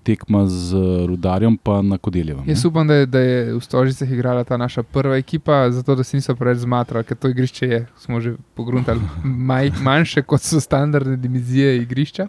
Tekma 0.05 0.45
z 0.47 0.77
Rudarjem 1.09 1.57
pa 1.57 1.81
na 1.83 1.99
Kodeljevem. 1.99 2.45
Jaz 2.49 2.65
upam, 2.65 2.89
da 2.89 2.95
je, 2.95 3.07
da 3.07 3.21
je 3.21 3.39
v 3.55 3.61
Stožicah 3.65 4.11
igrala 4.13 4.45
ta 4.45 4.57
naša 4.61 4.83
prva 4.83 5.17
ekipa, 5.17 5.71
zato 5.71 5.95
da 5.95 6.05
se 6.05 6.17
niso 6.17 6.37
preveč 6.37 6.63
zmatrali, 6.65 7.05
ker 7.09 7.17
to 7.17 7.33
igrišče 7.33 7.69
je, 7.69 7.81
smo 7.99 8.21
že 8.21 8.37
pogruntali, 8.55 9.01
maj, 9.51 9.73
manjše 9.83 10.23
kot 10.23 10.45
so 10.45 10.61
standardne 10.61 11.17
dimenzije 11.17 11.79
igrišča. 11.83 12.29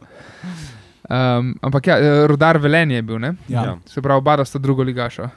Um, 1.06 1.54
ampak 1.62 1.88
ja, 1.88 1.98
eh, 2.00 2.28
rodar 2.28 2.58
Velenje 2.58 2.96
je 2.96 3.02
bil, 3.02 3.20
ne? 3.20 3.36
Ja. 3.48 3.78
se 3.86 4.02
pravi, 4.02 4.18
oba 4.18 4.46
sta 4.46 4.60
drugo 4.60 4.84
ligaša. 4.84 5.30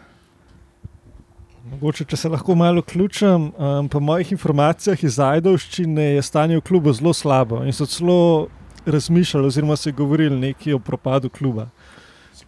Mogoče, 1.69 2.07
če 2.09 2.17
se 2.17 2.29
lahko 2.33 2.55
malo 2.57 2.81
vključim, 2.81 3.51
um, 3.53 3.89
po 3.93 4.01
mojih 4.01 4.31
informacijah 4.33 5.03
iz 5.05 5.19
Ajdovščine 5.21 6.15
je 6.15 6.23
stanje 6.23 6.57
v 6.57 6.65
klubu 6.65 6.93
zelo 6.97 7.13
slabo 7.13 7.61
in 7.67 7.77
so 7.77 7.87
celo 7.87 8.49
razmišljali, 8.87 9.47
oziroma 9.47 9.77
se 9.77 9.93
govorili 9.93 10.41
nekaj 10.41 10.73
o 10.73 10.79
propadu 10.79 11.29
kluba. 11.29 11.69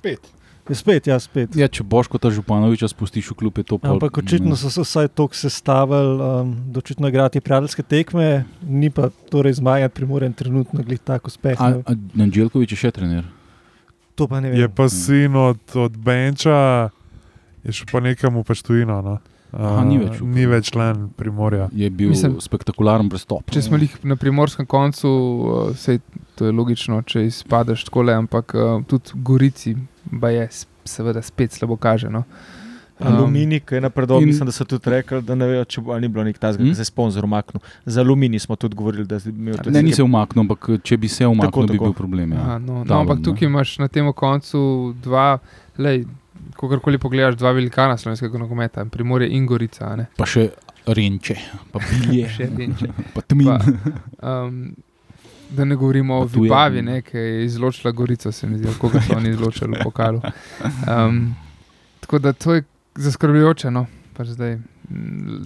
Spet. 0.00 0.30
Je 0.68 0.76
spet, 0.76 1.06
ja, 1.06 1.16
spet. 1.18 1.56
Ja, 1.58 1.66
če 1.66 1.82
boš 1.82 2.06
kot 2.06 2.22
Županoviča 2.30 2.86
spustiš 2.86 3.32
v 3.32 3.34
klub, 3.34 3.58
je 3.58 3.64
to 3.66 3.74
pol- 3.74 3.96
Ampak 3.96 4.20
očitno 4.22 4.54
so 4.54 4.70
se 4.70 4.80
vsaj 4.80 5.08
tako 5.08 5.34
sestavili, 5.34 6.14
um, 6.14 6.52
da 6.70 6.78
očitno 6.78 7.08
igrati 7.08 7.40
prijateljske 7.40 7.82
tekme, 7.82 8.44
ni 8.62 8.90
pa 8.90 9.08
torej 9.32 9.58
zmagati 9.58 9.94
primoren 9.94 10.32
trenutno 10.32 10.82
glih 10.82 11.00
tako 11.00 11.26
uspeh. 11.26 11.58
A, 11.58 11.82
a 11.82 11.92
Anđelkovič 12.14 12.70
je 12.70 12.78
še 12.78 12.90
trener. 12.94 13.26
To 14.14 14.28
pa 14.28 14.38
ne 14.40 14.52
vem. 14.52 14.60
Je 14.60 14.68
pa 14.68 14.86
sin 14.88 15.34
od, 15.36 15.58
od 15.74 15.96
Benča, 15.96 16.90
je 17.64 17.72
šel 17.72 17.90
pa 17.90 18.00
nekam 18.00 18.38
v 18.38 18.46
Paštujino. 18.46 19.00
No. 19.02 19.18
Aha, 19.50 19.82
ni 19.82 19.98
več 19.98 20.20
ni 20.22 20.46
več 20.46 20.70
član 20.70 21.08
Primorja. 21.18 21.66
Je 21.74 21.90
bil 21.90 22.12
Mislim- 22.14 22.38
spektakularen 22.38 23.10
prestop. 23.10 23.50
Če 23.50 23.62
smo 23.62 23.80
jih 23.80 23.96
na 24.06 24.14
primorskem 24.14 24.66
koncu, 24.70 25.08
uh, 25.10 25.74
sej, 25.74 25.98
to 26.40 26.46
je 26.46 26.54
logično, 26.54 27.02
če 27.04 27.26
izpadeš 27.26 27.84
tako 27.84 28.02
le, 28.02 28.16
ampak 28.16 28.56
uh, 28.56 28.80
tudi 28.84 29.12
Gorici 29.22 29.76
pa 30.16 30.30
je 30.30 30.48
seveda 30.86 31.20
spet 31.22 31.52
slabo 31.52 31.76
kaže. 31.78 32.08
No. 32.10 32.24
Um, 32.98 33.06
Aluminij, 33.08 33.60
ki 33.60 33.74
je 33.74 33.80
napredoval, 33.82 34.20
mislim, 34.22 34.44
da 34.44 34.52
so 34.52 34.64
tudi 34.66 34.90
rekli, 34.90 35.22
da 35.22 35.32
ne 35.34 35.46
vejo, 35.46 35.64
če 35.66 35.80
bo 35.80 35.92
ali 35.92 36.02
ni 36.02 36.10
bilo 36.10 36.20
nek 36.22 36.36
tazga, 36.36 36.60
Hm? 36.60 36.68
ki 36.68 36.74
se 36.74 36.82
je 36.82 36.88
sponzor 36.88 37.24
umaknil. 37.24 37.60
Za 37.86 38.00
aluminij 38.00 38.38
smo 38.40 38.56
tudi 38.56 38.76
govorili, 38.76 39.06
da 39.06 39.16
je 39.16 39.30
imel 39.30 39.56
Ne, 39.66 39.82
ni 39.82 39.92
se 39.92 40.02
umaknil, 40.02 40.42
ampak 40.42 40.68
če 40.82 40.98
bi 40.98 41.08
se 41.08 41.24
umaknil, 41.24 41.48
Tako, 41.48 41.62
bi 41.62 41.72
tako. 41.74 41.84
bil 41.86 41.94
problem. 41.94 42.32
Aha, 42.34 42.50
Ja. 42.50 42.58
no, 42.58 42.74
no, 42.74 42.84
Talon, 42.84 43.00
ampak 43.02 43.18
ne. 43.18 43.24
tukaj 43.24 43.46
imaš 43.46 43.78
na 43.78 43.88
tem 43.88 44.12
koncu 44.14 44.60
dva, 44.98 45.38
lej, 45.78 46.04
kakorkoli 46.54 46.98
pogledaš, 46.98 47.36
dva 47.36 47.52
velikana 47.52 47.96
slovenskega 47.96 48.38
nogometa, 48.38 48.84
Primorje 48.86 49.30
in 49.30 49.46
Gorica. 49.46 49.86
a 49.86 49.96
ne. 49.96 50.06
Pa 50.16 50.26
še 50.26 50.50
renče, 50.86 51.38
pa 51.72 51.80
bilje, 51.80 52.28
Še 52.36 52.50
Renče. 52.52 52.92
pa 53.14 53.20
tmin. 53.22 53.48
Pa, 53.48 53.64
um, 54.44 54.60
da 55.50 55.64
ne 55.64 55.76
govorimo 55.76 56.14
o 56.16 56.22
je- 56.24 56.28
Vipavi, 56.36 56.82
ne, 56.82 57.02
ki 57.02 57.16
je 57.16 57.44
izločila 57.44 57.92
Gorico, 57.92 58.32
se 58.32 58.46
mi 58.46 58.58
zdi, 58.58 58.68
koga 58.78 59.00
so 59.00 59.16
oni 59.16 59.28
izločili 59.30 59.72
v 59.72 59.82
pokalu. 59.82 60.20
Um, 60.86 61.34
tako 62.00 62.18
da 62.18 62.32
to 62.32 62.54
je 62.54 62.62
zaskrbljujoče. 62.96 63.70
No. 63.70 63.86
Pač 64.14 64.28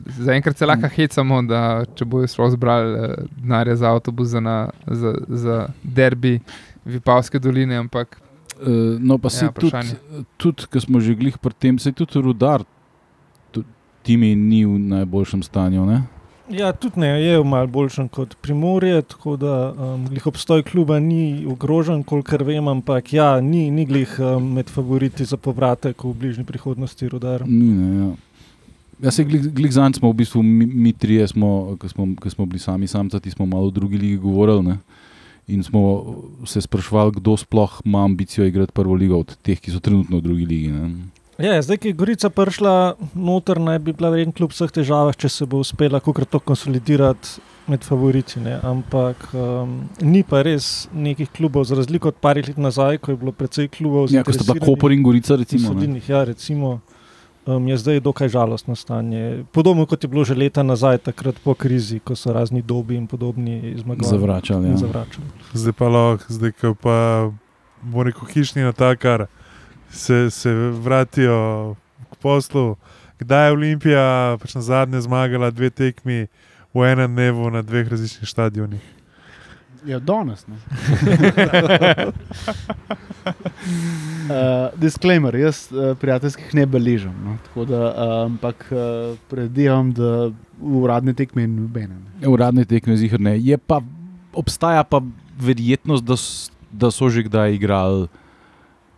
Zaenkrat 0.09 0.57
se 0.57 0.67
lahko 0.67 0.89
hecamo, 0.89 1.43
da 1.43 1.61
če 1.95 2.05
bojo 2.07 2.27
sploh 2.27 2.51
zbrali 2.51 2.95
eh, 2.95 3.15
denarja 3.37 3.77
za 3.77 3.91
avtobus 3.91 4.29
za, 4.29 4.41
na, 4.41 4.55
za, 4.87 5.13
za 5.29 5.57
derbi 5.83 6.41
Vipavske 6.87 7.39
doline, 7.39 7.77
ampak 7.77 8.21
Uh, 8.57 8.69
no, 9.01 9.19
pa 9.19 9.29
se 9.31 9.45
Ja, 9.45 9.51
tudi, 9.51 9.97
tudi 10.37 10.67
ko 10.67 10.81
smo 10.81 11.01
že 11.01 11.15
glih 11.15 11.35
pri 11.39 11.53
tem, 11.53 11.75
se 11.77 11.91
tudi 11.93 12.21
rudar, 12.23 12.63
tu- 13.51 13.65
timi 14.03 14.37
ni 14.37 14.65
v 14.65 14.79
najboljšem 14.81 15.43
stanju. 15.43 15.83
Ne? 15.85 15.97
Ja, 16.51 16.73
tudi 16.73 17.01
ne, 17.01 17.09
je 17.23 17.45
malo 17.45 17.67
boljšen 17.67 18.09
kot 18.13 18.35
Primorje, 18.43 19.03
tako 19.03 19.37
da 19.41 19.73
um, 19.73 20.05
glih 20.09 20.27
obstoj 20.27 20.63
kluba 20.63 20.99
ni 21.01 21.47
ogrožen, 21.49 22.03
kolikor 22.05 22.45
vem, 22.45 22.69
ampak 22.69 23.13
ja, 23.13 23.41
ni, 23.41 23.71
ni 23.71 23.87
glih 23.89 24.13
um, 24.21 24.53
med 24.59 24.69
favoriti 24.69 25.25
za 25.25 25.37
povratek 25.37 26.05
v 26.05 26.13
bližnji 26.13 26.45
prihodnosti 26.45 27.09
rodar. 27.09 27.47
Ni, 27.49 27.73
ne, 27.73 27.91
ja. 27.99 28.13
Ja, 29.03 29.11
se 29.11 29.25
glih, 29.25 29.49
glih 29.53 29.73
zanj 29.73 29.99
smo 29.99 30.13
v 30.13 30.21
bistvu 30.21 30.43
mi, 30.43 30.67
mi 30.67 30.93
trije, 30.93 31.27
ki 31.27 31.89
smo, 31.89 32.07
ki 32.23 32.31
smo 32.31 32.47
bili 32.47 32.61
sami 32.63 32.87
samcati, 32.87 33.31
smo 33.31 33.47
malo 33.47 33.73
v 33.73 33.75
drugi 33.81 33.99
ligi 33.99 34.21
govorili. 34.23 34.63
Ne? 34.69 34.79
In 35.49 35.65
smo 35.65 35.81
se 36.47 36.61
sprašvali, 36.61 37.13
kdo 37.17 37.37
sploh 37.37 37.81
ima 37.85 38.05
ambicijo 38.05 38.47
igrati 38.47 38.73
prvo 38.73 38.95
ligo 38.95 39.19
od 39.19 39.37
teh, 39.43 39.61
ki 39.61 39.73
so 39.73 39.81
trenutno 39.81 40.21
v 40.21 40.25
drugi 40.25 40.47
ligi. 40.47 40.71
Ne? 40.73 40.91
Ja, 41.39 41.63
zdaj, 41.63 41.81
ki 41.83 41.91
je 41.91 41.99
Gorica 41.99 42.31
prišla 42.31 42.95
noter, 43.15 43.59
naj 43.61 43.79
bi 43.83 43.93
bila 43.93 44.13
verjetno 44.15 44.35
kljub 44.37 44.53
vseh 44.55 44.71
težavah, 44.71 45.17
če 45.19 45.29
se 45.29 45.47
bo 45.51 45.59
uspela 45.65 45.99
kako 46.01 46.25
to 46.31 46.39
konsolidirati 46.39 47.41
med 47.67 47.83
favoriti. 47.83 48.41
Ne? 48.41 48.59
Ampak 48.63 49.27
um, 49.33 49.81
ni 50.01 50.23
pa 50.23 50.45
res 50.47 50.87
nekih 50.95 51.31
klubov, 51.35 51.65
za 51.67 51.75
razliko 51.75 52.13
od 52.13 52.21
parih 52.23 52.49
let 52.49 52.59
nazaj, 52.61 53.01
ko 53.03 53.11
je 53.15 53.19
bilo 53.19 53.33
precej 53.33 53.69
klubov. 53.69 54.13
Ja, 54.13 54.23
ko 54.23 54.31
sta 54.31 54.45
bila 54.45 54.55
zainteresiranih 54.55 54.79
Koper 54.79 54.95
in 54.95 55.03
Gorica, 55.03 55.37
recimo. 55.41 55.63
ne. 55.63 55.75
sodilnih, 55.75 56.09
Ja, 56.09 56.25
recimo. 56.25 56.81
Um, 57.47 57.67
je 57.69 57.77
zdaj 57.77 58.01
dokaj 58.01 58.29
žalostno 58.33 58.77
stanje. 58.77 59.45
Podobno 59.53 59.85
kot 59.87 60.05
je 60.05 60.09
bilo 60.09 60.25
že 60.25 60.35
leta 60.35 60.63
nazaj, 60.63 60.99
takrat 61.11 61.37
po 61.45 61.53
krizi, 61.55 61.99
ko 62.01 62.17
so 62.17 62.33
razni 62.33 62.63
dobi 62.63 62.97
in 62.97 63.07
podobni 63.07 63.75
zmagovali. 63.77 64.09
Zavračali. 64.09 64.69
Ja. 64.69 64.77
zavračali. 64.77 65.27
Zdaj 65.53 65.73
pa 65.73 65.89
lahko, 65.89 66.25
zdaj 66.29 66.53
ko 66.61 66.75
pa 66.75 66.97
bo 67.83 68.03
rekel 68.03 68.29
hišni 68.33 68.65
natakar, 68.65 69.27
se, 69.95 70.31
se 70.31 70.53
vratijo 70.71 71.75
k 72.13 72.17
poslu. 72.17 72.77
Kdaj 73.19 73.47
je 73.47 73.53
Olimpija 73.53 74.37
pač 74.41 74.55
na 74.55 74.63
zadnje 74.63 75.01
zmagala 75.07 75.51
dve 75.55 75.71
tekmi 75.71 76.27
v 76.75 76.87
enem 76.91 77.15
dnevu 77.15 77.51
na 77.51 77.63
dveh 77.63 77.89
različnih 77.89 78.29
stadionih? 78.29 78.83
Ja, 79.85 79.99
danes. 80.01 80.47
ne. 80.49 80.57
Uh, 84.25 84.73
disclaimer, 84.83 85.37
jaz 85.37 85.69
uh, 85.71 85.93
prijateljskih 86.01 86.55
ne 86.57 86.65
beležim. 86.67 87.13
No, 87.25 87.37
tako 87.45 87.65
da, 87.69 87.81
uh, 87.93 88.15
ampak 88.25 88.65
uh, 88.73 89.13
predvidevam, 89.29 89.93
da 89.93 90.31
uradne 90.61 91.15
tekme 91.15 91.47
nobene. 91.47 91.95
ne. 91.95 92.25
Ja, 92.25 92.33
Uradne 92.33 92.65
tekme 92.65 92.97
zihar 92.97 93.21
ne. 93.21 93.37
Je 93.39 93.59
pa, 93.59 93.83
obstaja 94.33 94.85
pa 94.89 95.03
verjetnost, 95.39 96.05
da, 96.05 96.17
da 96.73 96.91
so 96.91 97.13
že 97.13 97.29
kdaj 97.29 97.55
igrali 97.55 98.09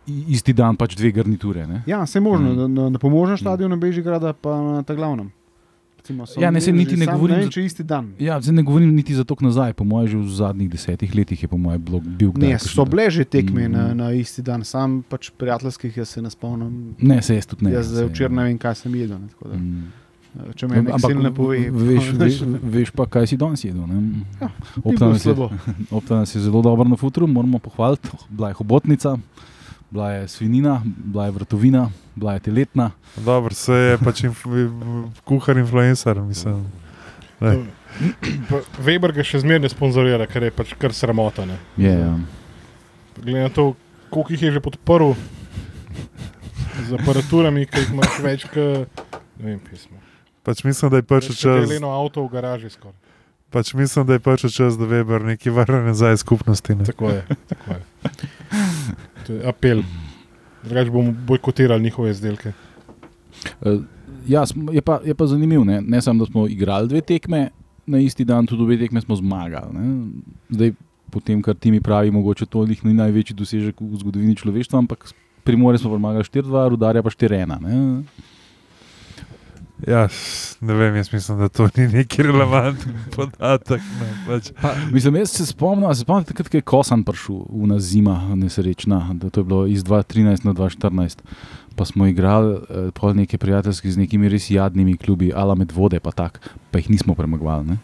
isti 0.07 0.53
dan 0.53 0.75
pač 0.75 0.95
dve 0.95 1.11
garniture. 1.11 1.63
Ne? 1.63 1.83
Ja, 1.85 2.01
vse 2.01 2.19
možno, 2.19 2.47
Mm. 2.47 2.57
mm. 2.61 2.73
na, 2.73 2.89
na, 2.89 2.97
pomožnem 2.97 3.37
stadionu 3.37 3.77
Bežigrada, 3.77 4.33
pa 4.33 4.49
na 4.53 4.81
ta 4.81 4.93
glavnem. 4.93 5.31
recimo, 5.99 6.23
so 6.23 6.39
Ja, 6.39 6.47
ne, 6.47 6.59
imeli 6.61 6.77
niti 6.79 6.95
ne 6.95 7.05
govorim 7.05 7.35
Ne 7.35 7.41
vem, 7.41 7.45
za- 7.45 7.51
če 7.51 7.65
isti 7.65 7.83
dan. 7.83 8.13
Ja, 8.17 8.39
zdaj 8.39 8.53
ne 8.53 8.63
govorim 8.63 8.95
niti 8.95 9.11
za 9.11 9.23
tok 9.23 9.41
nazaj, 9.41 9.73
po 9.73 9.83
mojem, 9.83 10.07
že 10.07 10.17
v 10.17 10.29
zadnjih 10.29 10.69
desetih 10.69 11.11
letih 11.11 11.35
je 11.37 11.47
po 11.47 11.57
mojem 11.57 11.81
bilo- 11.81 11.99
bil 11.99 12.31
kdaj. 12.31 12.47
Ne, 12.47 12.55
kakšen 12.55 12.71
so 12.71 12.85
bile 12.85 13.09
že 13.09 13.25
tekme 13.25 13.67
Mm. 13.67 13.71
na, 13.71 13.83
na 13.93 14.07
isti 14.13 14.39
dan, 14.41 14.63
sam 14.63 15.03
pač 15.03 15.29
prijateljskih, 15.29 15.91
jaz 15.93 16.07
se 16.09 16.21
ne 16.21 16.29
spomnim. 16.29 16.95
Ne, 16.97 17.19
se 17.21 17.35
jaz 17.35 17.45
tudi 17.45 17.65
ne. 17.65 17.71
jaz 17.73 17.91
včeraj 17.91 18.31
ne 18.31 18.43
vem, 18.45 18.57
kaj 18.57 18.75
sem 18.77 18.95
jedel. 18.95 19.19
Ne, 19.19 19.27
Mm. 19.53 19.83
če 20.53 20.63
me 20.65 20.75
nekdo 20.77 21.19
ne 21.19 21.31
pove, 21.33 21.57
veš, 21.67 22.11
veš, 22.13 22.35
veš 22.63 22.89
pa, 22.91 23.03
kaj 23.05 23.27
si 23.27 23.35
danes 23.35 23.59
jedel. 23.61 23.83
ne? 23.83 24.23
Ja, 24.39 24.47
Opta 24.77 24.95
bilo 24.95 25.09
nas 25.11 25.25
je- 26.31 26.39
zelo 26.39 26.61
dobro 26.61 26.85
na 26.85 26.95
futru, 26.95 27.27
moramo 27.27 27.59
pohvaliti. 27.59 28.07
Bila 28.29 28.47
je 28.47 28.53
hobotnica, 28.55 29.17
bila 29.89 30.11
je 30.11 30.27
svinina, 30.27 30.81
bila 30.85 31.25
je 31.25 31.31
vrtovina, 31.31 31.89
bila 32.15 32.33
je 32.33 32.39
teletna. 32.39 32.91
Dobro, 33.15 33.53
se 33.53 33.73
je 33.73 33.97
pač 33.97 34.23
inf 34.23 34.43
kuhar 35.23 35.57
influencer, 35.57 36.21
mislim. 36.21 36.65
Ne. 37.39 37.57
Weber 38.85 39.13
ga 39.15 39.23
še 39.25 39.41
zmeraj 39.41 39.63
ne 39.63 39.71
sponzorira, 39.71 40.27
ker 40.29 40.43
je 40.43 40.51
pač 40.53 40.73
kar 40.77 40.93
sramota. 40.93 41.45
Ne. 41.47 41.57
Je, 41.77 41.93
ja. 41.93 42.13
Glede 43.17 43.47
na 43.47 43.49
to, 43.49 43.71
koliko 44.09 44.35
jih 44.35 44.41
je 44.41 44.51
že 44.57 44.61
podprl 44.61 45.15
z 46.87 46.93
aparaturami, 46.99 47.65
ki 47.65 47.81
jih 47.81 47.95
imaš 47.95 48.19
več, 48.21 48.45
kot 48.51 49.01
ne 49.39 49.49
vem, 49.49 49.59
pismo. 49.71 49.97
Pač 50.45 50.63
mislim, 50.63 50.91
da 50.93 51.01
je 51.01 51.07
prišel 51.07 51.33
Še 51.35 51.41
čas, 51.41 51.67
deleno 51.67 51.91
avto 51.91 52.23
v 52.23 52.31
garaži 52.31 52.69
skoraj. 52.71 52.95
pač 53.51 53.73
mislim, 53.73 54.05
da 54.07 54.15
je 54.15 54.23
prišel 54.23 54.53
čas, 54.53 54.77
da 54.79 54.85
Weber 54.87 55.25
nekaj 55.25 55.51
vrne 55.51 55.81
nazaj 55.89 56.17
skupnosti. 56.21 56.75
Ne. 56.75 56.85
Tako 56.87 57.09
je. 57.15 57.23
Tako 57.49 57.67
je. 57.71 57.81
To 59.27 59.33
je 59.33 59.43
apel. 59.47 59.83
Drugač 60.63 60.89
bomo 60.89 61.13
bojkotirali 61.27 61.83
njihove 61.83 62.11
izdelke. 62.11 62.55
Eh, 63.61 63.77
Ja, 64.27 64.43
je 64.71 64.81
pa, 64.81 64.99
je 65.05 65.15
pa 65.15 65.25
zanimivo, 65.25 65.63
ne? 65.63 65.81
ne 65.81 66.01
samo, 66.01 66.25
da 66.25 66.31
smo 66.31 66.47
igrali 66.47 66.87
dve 66.87 67.01
tekme 67.01 67.49
na 67.85 67.99
isti 67.99 68.25
dan, 68.25 68.45
tudi 68.45 68.65
dve 68.65 68.77
tekme 68.77 69.01
smo 69.01 69.15
zmagali. 69.15 69.71
Ne? 69.73 70.07
Zdaj, 70.49 70.71
po 71.11 71.19
tem, 71.19 71.41
kar 71.41 71.55
ti 71.55 71.71
mi 71.71 71.81
pravi, 71.81 72.11
mogoče 72.11 72.45
to 72.45 72.65
ni 72.65 72.93
največji 72.93 73.35
dosežek 73.35 73.79
v 73.81 73.99
zgodovini 74.01 74.35
človeštva, 74.35 74.79
ampak 74.79 75.07
pri 75.43 75.55
Morju 75.55 75.79
smo 75.79 75.93
premagali 75.95 76.23
4-2, 76.23 76.69
rudarja 76.69 77.03
pa 77.03 77.09
4-1. 77.09 78.03
Ja, 79.85 80.07
ne 80.61 80.73
vem, 80.73 80.95
jaz 80.95 81.11
mislim, 81.13 81.37
da 81.37 81.49
to 81.49 81.67
ni 81.75 81.87
neki 81.87 82.23
relevanten 82.23 82.95
podatek. 83.15 83.81
Ne, 84.01 84.07
pač. 84.27 84.49
Mislim, 84.91 85.15
jaz 85.15 85.29
se 85.31 85.45
spomnim, 85.45 85.85
a 85.89 85.93
se 85.95 86.01
spomnim 86.01 86.25
takrat, 86.25 86.49
ko 86.49 86.57
je 86.57 86.65
Kosan 86.65 87.03
prišel 87.05 87.43
v 87.45 87.69
nas 87.69 87.83
zima, 87.83 88.17
nesrečna, 88.35 89.03
da 89.13 89.29
to 89.29 89.43
je 89.43 89.45
bilo 89.45 89.67
iz 89.69 89.83
2013 89.85 90.45
na 90.45 90.53
2014. 90.57 91.21
Pa 91.77 91.85
smo 91.85 92.07
igrali 92.09 92.55
eh, 92.57 92.89
pol 92.93 93.13
neke 93.13 93.37
prijateljske 93.37 93.91
z 93.91 94.01
nekimi 94.01 94.29
res 94.33 94.49
jadnimi 94.49 94.97
klubi, 94.97 95.29
ala 95.35 95.53
med 95.55 95.71
vode, 95.71 95.99
pa 96.01 96.11
tak, 96.11 96.41
pa 96.71 96.81
jih 96.81 96.89
nismo 96.89 97.13
premagovali. 97.13 97.67
Ne? 97.67 97.77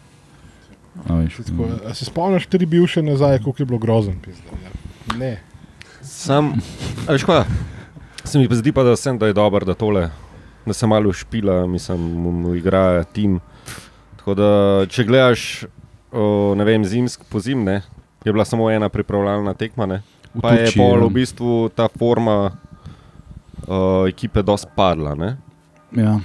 A 1.06 1.20
veš, 1.20 1.36
Tako, 1.46 1.62
mm. 1.62 1.78
a 1.86 1.94
se 1.94 2.04
spomniš 2.04 2.46
tri 2.50 2.66
bivše 2.66 3.02
nazaj, 3.02 3.38
koliko 3.46 3.62
je 3.62 3.66
bilo 3.66 3.78
grozen? 3.78 4.18
Pizda, 4.24 4.58
ja. 4.64 4.74
Ne. 5.18 5.32
Sam, 6.02 6.52
a 7.06 7.14
veš 7.14 7.22
kaj, 7.24 7.46
se 8.24 8.38
mi 8.38 8.48
pa 8.48 8.58
zdi 8.58 8.72
pa, 8.72 8.82
da, 8.82 8.96
sem, 8.96 9.18
da 9.18 9.30
je 9.30 9.38
dobro, 9.38 9.64
da 9.64 9.74
tole, 9.78 10.10
da 10.66 10.72
se 10.72 10.86
malo 10.86 11.12
špila, 11.12 11.66
mislim, 11.66 12.00
mu, 12.00 12.54
igra 12.54 13.04
tim. 13.04 13.40
Tako 14.16 14.34
da, 14.34 14.50
če 14.88 15.04
gledaš, 15.04 15.64
o, 16.12 16.54
ne 16.56 16.64
vem, 16.64 16.84
zimsk 16.84 17.24
po 17.28 17.40
zimne, 17.40 17.82
je 18.24 18.32
bila 18.32 18.44
samo 18.44 18.70
ena 18.70 18.88
pripravljalna 18.88 19.54
tekma, 19.54 19.86
ne? 19.86 20.02
Pa 20.42 20.54
je 20.56 20.64
Turčiji, 20.66 20.80
pol 20.80 20.98
ja. 20.98 21.04
v 21.04 21.10
bistvu 21.14 21.56
ta 21.76 21.88
forma 21.98 22.38
uh, 22.48 24.08
ekipe 24.08 24.42
dosti 24.42 24.72
padla. 24.74 25.14
Ne? 25.14 25.36
Ja. 25.94 26.16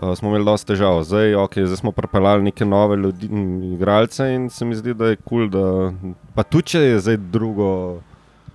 Uh, 0.00 0.14
smo 0.16 0.32
imeli 0.32 0.48
dosti 0.48 0.72
težav, 0.72 1.02
zdaj, 1.04 1.36
okay, 1.44 1.68
zdaj 1.68 1.82
smo 1.82 1.92
pripeljali 1.92 2.48
neke 2.48 2.64
nove 2.64 2.96
ljudi, 2.96 3.28
igralce 3.74 4.26
in 4.34 4.48
se 4.50 4.64
mi 4.64 4.74
zdi, 4.74 4.94
da 4.94 5.12
je 5.12 5.20
kul, 5.20 5.50
cool, 5.50 5.50
da 5.52 6.14
pa 6.34 6.42
tudi 6.42 6.72
če 6.74 6.80
je 6.80 7.02
zdaj 7.06 7.20
drugo. 7.30 8.00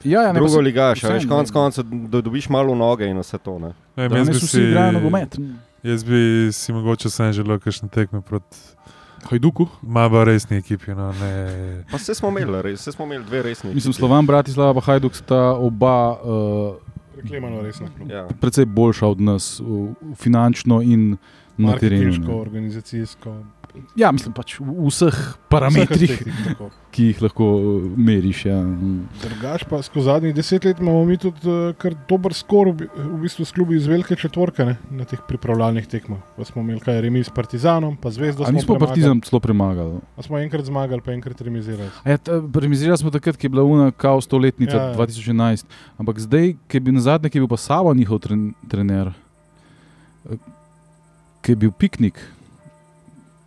Ja, 0.06 0.22
ja, 0.22 0.34
ne, 0.34 0.40
pa 0.40 0.46
Drugo 0.46 0.62
ligaš, 0.62 1.04
a 1.04 1.14
veš, 1.14 1.24
ne. 1.26 1.46
koncev, 1.54 1.86
da 2.10 2.22
dobiš 2.22 2.50
malo 2.50 2.76
noge 2.76 3.08
in 3.10 3.18
vse 3.20 3.38
to. 3.38 3.60
Ne? 3.60 3.74
Ne 3.98 4.10
jaz 4.20 4.30
bi 4.30 4.40
si, 4.40 4.62
nogomet. 4.94 5.38
jaz 5.84 6.04
bi 6.04 6.50
si 6.54 6.74
mogoče 6.74 7.10
sem 7.10 7.34
želel 7.34 7.60
kakšne 7.60 7.90
tekme 7.90 8.22
proti 8.22 8.58
Hajduku. 9.30 9.68
malo 9.82 10.24
resni 10.24 10.58
ekipi. 10.58 10.92
No, 10.92 11.12
ne. 11.12 11.84
Pa 11.92 11.98
vse 11.98 12.14
smo 12.16 12.30
imeli, 12.30 12.62
res, 12.62 12.82
vse 12.82 12.92
smo 12.92 13.06
imeli 13.06 13.26
dve 13.26 13.42
resni. 13.44 13.74
Mislim, 13.74 13.92
ekipi. 13.92 14.00
Slovan, 14.00 14.26
Bratislava 14.26 14.76
in 14.76 14.82
Hajduk 14.82 15.16
sta 15.16 15.42
oba 15.58 16.12
uh, 16.12 16.76
Preklemano 17.16 17.62
resna. 17.62 17.88
Ja. 18.10 18.28
precej 18.42 18.66
boljša 18.66 19.08
od 19.08 19.22
nas, 19.22 19.60
v 19.60 19.94
finančno 20.16 20.82
in 20.82 21.18
na 21.58 21.78
terenu. 21.78 22.42
Organizacijsko. 22.42 23.36
Ja, 23.96 24.12
mislim 24.12 24.34
pač 24.34 24.58
v 24.60 24.88
vseh 24.88 25.16
parametrih, 25.50 26.12
vseh 26.12 26.74
ki 26.92 27.10
jih 27.10 27.22
lahko 27.24 27.46
meriš. 27.98 28.46
Ja. 28.48 28.58
Drugač 29.22 29.64
pa 29.70 29.82
skozi 29.84 30.06
zadnjih 30.06 30.36
deset 30.36 30.64
let 30.66 30.80
imamo 30.80 31.06
mi 31.06 31.18
tudi 31.18 31.44
uh, 31.48 31.74
kar 31.80 31.96
dober 32.10 32.34
skor 32.36 32.70
v, 32.72 32.76
bi- 32.82 32.90
v 32.96 33.20
bistvu 33.24 33.46
s 33.46 33.52
klubi 33.52 33.76
iz 33.76 33.88
velike 33.88 34.16
četvorke 34.16 34.66
ne, 34.66 34.78
na 34.92 35.04
teh 35.08 35.20
pripravljalnih 35.28 35.88
tekmah. 35.88 36.20
Pa 36.38 36.46
smo 36.48 36.62
imeli 36.62 36.80
kaj 36.80 37.02
remi 37.02 37.24
s 37.24 37.30
Partizanom, 37.30 37.98
pa 37.98 38.12
zvezdo 38.12 38.44
A 38.44 38.52
smo 38.52 38.60
nismo. 38.60 38.80
Partizan 38.80 39.22
celo 39.22 39.40
premagali. 39.40 40.00
A 40.16 40.22
smo 40.22 40.38
enkrat 40.40 40.66
zmagali, 40.66 41.02
pa 41.02 41.12
enkrat 41.12 41.42
remizirali. 41.42 41.90
Ja, 42.06 42.18
Premizirali 42.54 42.98
smo 42.98 43.12
takrat, 43.12 43.36
ko 43.36 43.46
je 43.46 43.50
bila 43.50 43.64
una 43.64 43.92
kao 43.92 44.22
stoletnica 44.22 44.76
Ja, 44.76 44.84
ja, 44.84 44.90
ja. 44.90 44.96
2011, 44.96 45.66
ampak 45.98 46.20
zdaj, 46.20 46.56
ki 46.68 46.78
je 46.78 46.82
bil 46.82 46.94
na 46.94 47.02
zadnje, 47.02 47.30
ki 47.30 47.38
je 47.38 47.42
bil 47.42 47.52
pa 47.52 47.58
Sava 47.58 47.94
njihov 47.94 48.20
tren, 48.20 48.54
trener, 48.68 49.12
eh, 50.30 50.38
ki 51.42 51.52
je 51.52 51.56
bil 51.56 51.72
piknik, 51.72 52.16
ki 52.18 52.35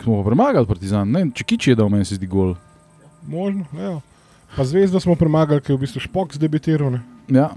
smo 0.02 0.24
premagali 0.24 0.66
Partizan, 0.66 1.10
ne, 1.10 1.26
če 1.34 1.44
kiči 1.44 1.70
je 1.70 1.76
dal 1.76 1.88
meni 1.88 2.04
se 2.04 2.14
zdi 2.14 2.26
gol. 2.26 2.54
Možno, 3.26 3.64
ja. 3.74 4.00
Pa 4.56 4.64
zvezdo 4.64 5.00
smo 5.00 5.14
premagali, 5.14 5.60
ker 5.60 5.74
je 5.74 5.76
v 5.76 5.80
bistvu 5.80 6.00
Špok 6.00 6.34
zdebitiral. 6.34 6.90
ne. 6.90 7.00
Ja, 7.28 7.50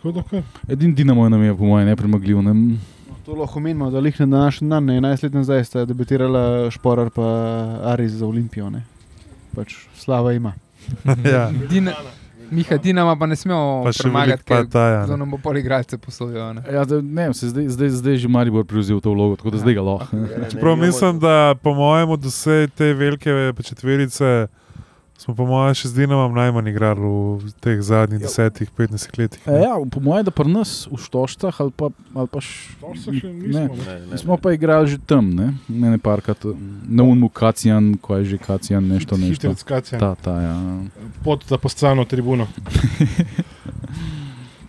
Tako 0.00 0.12
da 0.12 0.22
kar. 0.22 0.42
edin 0.68 0.94
Dinamo 0.94 1.24
je 1.26 1.30
nam 1.30 1.42
je 1.42 1.56
po 1.56 1.64
mojem 1.64 1.88
nepremagljiv. 1.88 2.42
Ne. 2.42 2.78
To 3.26 3.34
lahko 3.34 3.60
menimo, 3.60 3.90
da 3.90 4.00
lih 4.00 4.20
na 4.20 4.26
današnji 4.26 4.68
dan, 4.68 4.84
ne, 4.84 4.96
11 5.00 5.22
let 5.24 5.34
nazaj 5.34 5.64
sta 5.64 5.84
debitirala 5.84 6.70
Šporar 6.70 7.10
pa 7.10 7.22
Aris 7.84 8.12
za 8.12 8.26
Olimpijo. 8.26 8.70
Ne. 8.70 8.84
Pač 9.54 9.74
slava 9.94 10.32
ima. 10.32 10.52
ja. 11.32 11.50
Dina, 11.70 11.92
Miha, 12.50 12.76
Dinama 12.76 13.16
pa 13.16 13.26
ne 13.26 13.36
smemo 13.36 13.82
Pa 13.84 13.90
premagati, 14.02 14.44
ker 14.44 14.66
ta, 14.66 14.86
ja, 14.88 15.16
nam 15.16 15.30
bo 15.30 15.38
pol 15.38 15.58
igralce 15.58 15.98
posodijo. 15.98 16.52
ne. 16.52 16.62
Ja, 16.72 16.84
da, 16.84 17.00
ne, 17.00 17.22
vem, 17.22 17.34
se 17.34 17.48
zdaj, 17.48 17.68
zdaj, 17.68 17.88
zdaj 17.88 18.16
že 18.16 18.28
Maribor 18.28 18.64
prevzel 18.64 19.00
to 19.00 19.10
vlogo, 19.10 19.36
tako 19.36 19.50
da 19.50 19.58
zdaj 19.58 19.74
ga 19.74 19.82
lahko. 19.82 20.16
Čeprav 20.50 20.76
mislim, 20.76 21.20
da 21.20 21.54
po 21.62 21.74
mojem 21.74 22.10
od 22.10 22.24
vse 22.24 22.68
te 22.74 22.94
velike 22.94 23.52
četverice 23.62 24.46
smo 25.20 25.34
po 25.36 25.44
mojem 25.44 25.74
še 25.76 25.90
z 25.90 26.00
Dinamom 26.00 26.32
najmanj 26.32 26.70
igrali 26.72 27.04
v 27.44 27.50
teh 27.60 27.76
zadnjih 27.78 28.22
10-15 28.24 29.18
letih. 29.20 29.40
E, 29.44 29.58
ja, 29.60 29.76
po 29.76 30.00
mojem, 30.00 30.24
da 30.24 30.32
pri 30.32 30.48
nas 30.48 30.88
v 30.88 30.96
Štošcah 30.96 31.52
ali 31.60 31.72
pa, 31.76 31.90
ali 32.16 32.28
pa 32.32 32.40
š, 32.40 32.72
To 32.80 32.94
se 32.96 33.12
še 33.12 33.28
nismo. 33.28 33.52
ne. 33.52 33.68
ne. 33.68 33.84
Ne, 33.84 33.96
ne, 34.00 34.12
Mi 34.12 34.18
smo 34.18 34.38
pa 34.40 34.54
igrali 34.56 34.88
že 34.88 34.96
tam, 34.96 35.28
ne, 35.30 35.52
ne, 35.68 35.92
ne 35.92 35.98
parkrat, 36.00 36.40
na 36.88 37.04
unmu 37.04 37.28
Kacijan, 37.28 38.00
ko 38.00 38.16
je 38.16 38.32
že 38.32 38.38
Kacijan, 38.40 38.80
nešto, 38.88 39.20
nešto. 39.20 39.52
Kacijan. 39.60 40.00
Ta, 40.00 40.16
ta, 40.16 40.34
ja. 40.40 40.56
pod 41.20 41.44
za 41.44 41.60
postano 41.60 42.08
tribuno. 42.08 42.48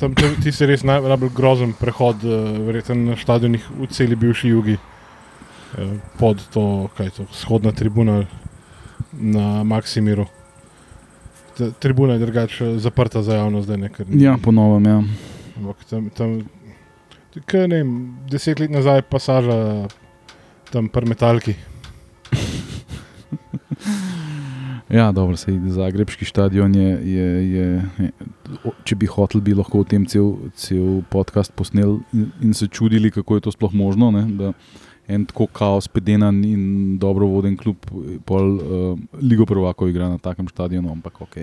Tam, 0.01 0.15
tam, 0.17 0.33
ti 0.41 0.49
si 0.49 0.65
res 0.65 0.81
naj- 0.81 1.05
najbolj 1.05 1.29
grozen 1.29 1.73
prehod, 1.77 2.23
uh, 2.25 2.57
verjetno 2.65 3.13
na 3.13 3.15
stadionih 3.15 3.61
v 3.69 3.85
celi 3.85 4.17
bivši 4.17 4.49
jugi, 4.49 4.75
uh, 4.81 5.91
pod 6.17 6.41
to, 6.49 6.89
kaj 6.97 7.05
je 7.05 7.13
to, 7.21 7.25
vzhodna 7.29 7.69
tribuna 7.71 8.25
na 9.13 9.61
Maksimiru. 9.63 10.25
Tribuna 11.79 12.13
je 12.13 12.19
drugače 12.19 12.77
zaprta 12.79 13.23
za 13.23 13.35
javnost, 13.35 13.65
zdaj 13.65 13.77
nekaj. 13.77 14.05
ja, 14.09 14.37
po 14.43 14.51
novem, 14.51 14.85
ja. 14.85 15.03
Ampak 15.57 15.83
tam, 15.89 16.09
tam 16.09 16.41
kaj, 17.45 17.67
ne 17.67 17.81
vem, 17.81 17.91
deset 18.31 18.59
let 18.59 18.71
nazaj 18.71 19.01
pasaža 19.01 19.87
tam 20.71 20.89
pri 20.89 21.13
metalki. 21.13 21.55
Ja, 24.91 25.05
dobro, 25.15 25.37
sej 25.39 25.55
Zagrebški 25.71 26.25
stadion 26.27 26.73
je, 26.75 26.89
je, 27.07 27.27
je, 27.47 27.67
je 28.03 28.07
če 28.83 28.97
bi 28.99 29.07
hotel, 29.07 29.39
bi 29.39 29.53
lahko 29.55 29.85
o 29.85 29.87
tem 29.87 30.03
cel, 30.03 30.33
cel 30.59 30.97
podcast 31.07 31.53
posnel 31.55 32.01
in, 32.11 32.25
in 32.43 32.51
se 32.53 32.67
čudili, 32.67 33.07
kako 33.11 33.37
je 33.37 33.43
to 33.45 33.53
sploh 33.55 33.71
možno, 33.71 34.09
ne, 34.11 34.25
da 34.35 34.49
en 35.07 35.25
tako 35.25 35.47
kaos, 35.47 35.87
pedenan 35.87 36.43
in 36.45 36.97
dobro 36.99 37.27
voden 37.27 37.57
klub, 37.57 37.77
pol 38.25 38.51
uh, 38.55 38.99
Ligo 39.21 39.45
prvakov 39.45 39.89
igra 39.89 40.09
na 40.09 40.17
takem 40.17 40.47
stadionu, 40.47 40.91
ampak 40.91 41.21
ok. 41.21 41.37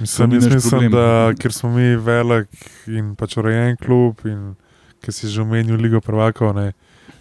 Mislim, 0.00 0.32
jaz 0.32 0.46
mislim 0.46 0.70
problem. 0.70 0.92
da 0.92 1.32
ker 1.38 1.52
smo 1.52 1.70
mi 1.74 1.96
velik 1.96 2.48
in 2.86 3.14
pač 3.18 3.36
urejen 3.36 3.76
klub 3.76 4.24
in 4.24 4.54
ker 5.02 5.12
si 5.12 5.28
že 5.28 5.42
omenil 5.42 5.76
Ligo 5.76 6.00
prvakov, 6.00 6.54
ne, 6.56 6.72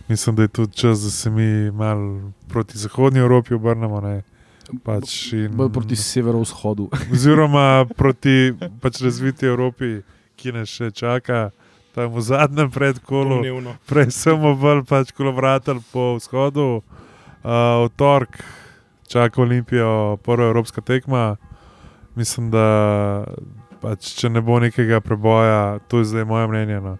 mislim, 0.08 0.36
da 0.36 0.48
je 0.48 0.48
tudi 0.48 0.78
čas, 0.78 1.04
da 1.04 1.10
se 1.10 1.30
mi 1.30 1.72
mal 1.72 2.32
proti 2.48 2.78
zahodnji 2.78 3.20
Evropi 3.20 3.54
obrnemo. 3.54 4.02
Ne, 4.02 4.22
pač 4.84 5.34
in, 5.34 5.52
Bolj 5.58 5.72
proti 5.74 5.96
severovzhodu. 5.96 6.90
oziroma 7.14 7.86
proti 7.98 8.54
pač 8.82 9.02
razviti 9.04 9.46
Evropi, 9.46 10.00
ki 10.40 10.56
nas 10.56 10.72
še 10.72 10.92
čaka, 10.96 11.52
tam 11.96 12.10
v 12.14 12.22
zadnjem 12.22 12.72
predkolu, 12.72 13.40
Domnevno. 13.42 13.76
prej 13.86 14.12
samo 14.12 14.56
bolj 14.58 14.84
pač 14.90 15.12
kolovratelj 15.14 15.80
po 15.94 16.16
vzhodu, 16.18 16.82
uh, 16.82 17.86
v 17.86 17.90
torek 17.96 18.42
čaka 19.08 19.42
Olimpijo, 19.42 20.18
prva 20.26 20.50
evropska 20.50 20.82
tekma. 20.82 21.38
Mislim, 22.16 22.50
da 22.54 22.66
pač, 23.82 24.14
če 24.18 24.30
ne 24.30 24.42
bo 24.42 24.60
nekega 24.60 25.02
preboja, 25.02 25.80
to 25.88 26.02
je 26.02 26.10
zdaj 26.10 26.26
moje 26.26 26.48
mnenje. 26.48 26.82
No. 26.82 26.94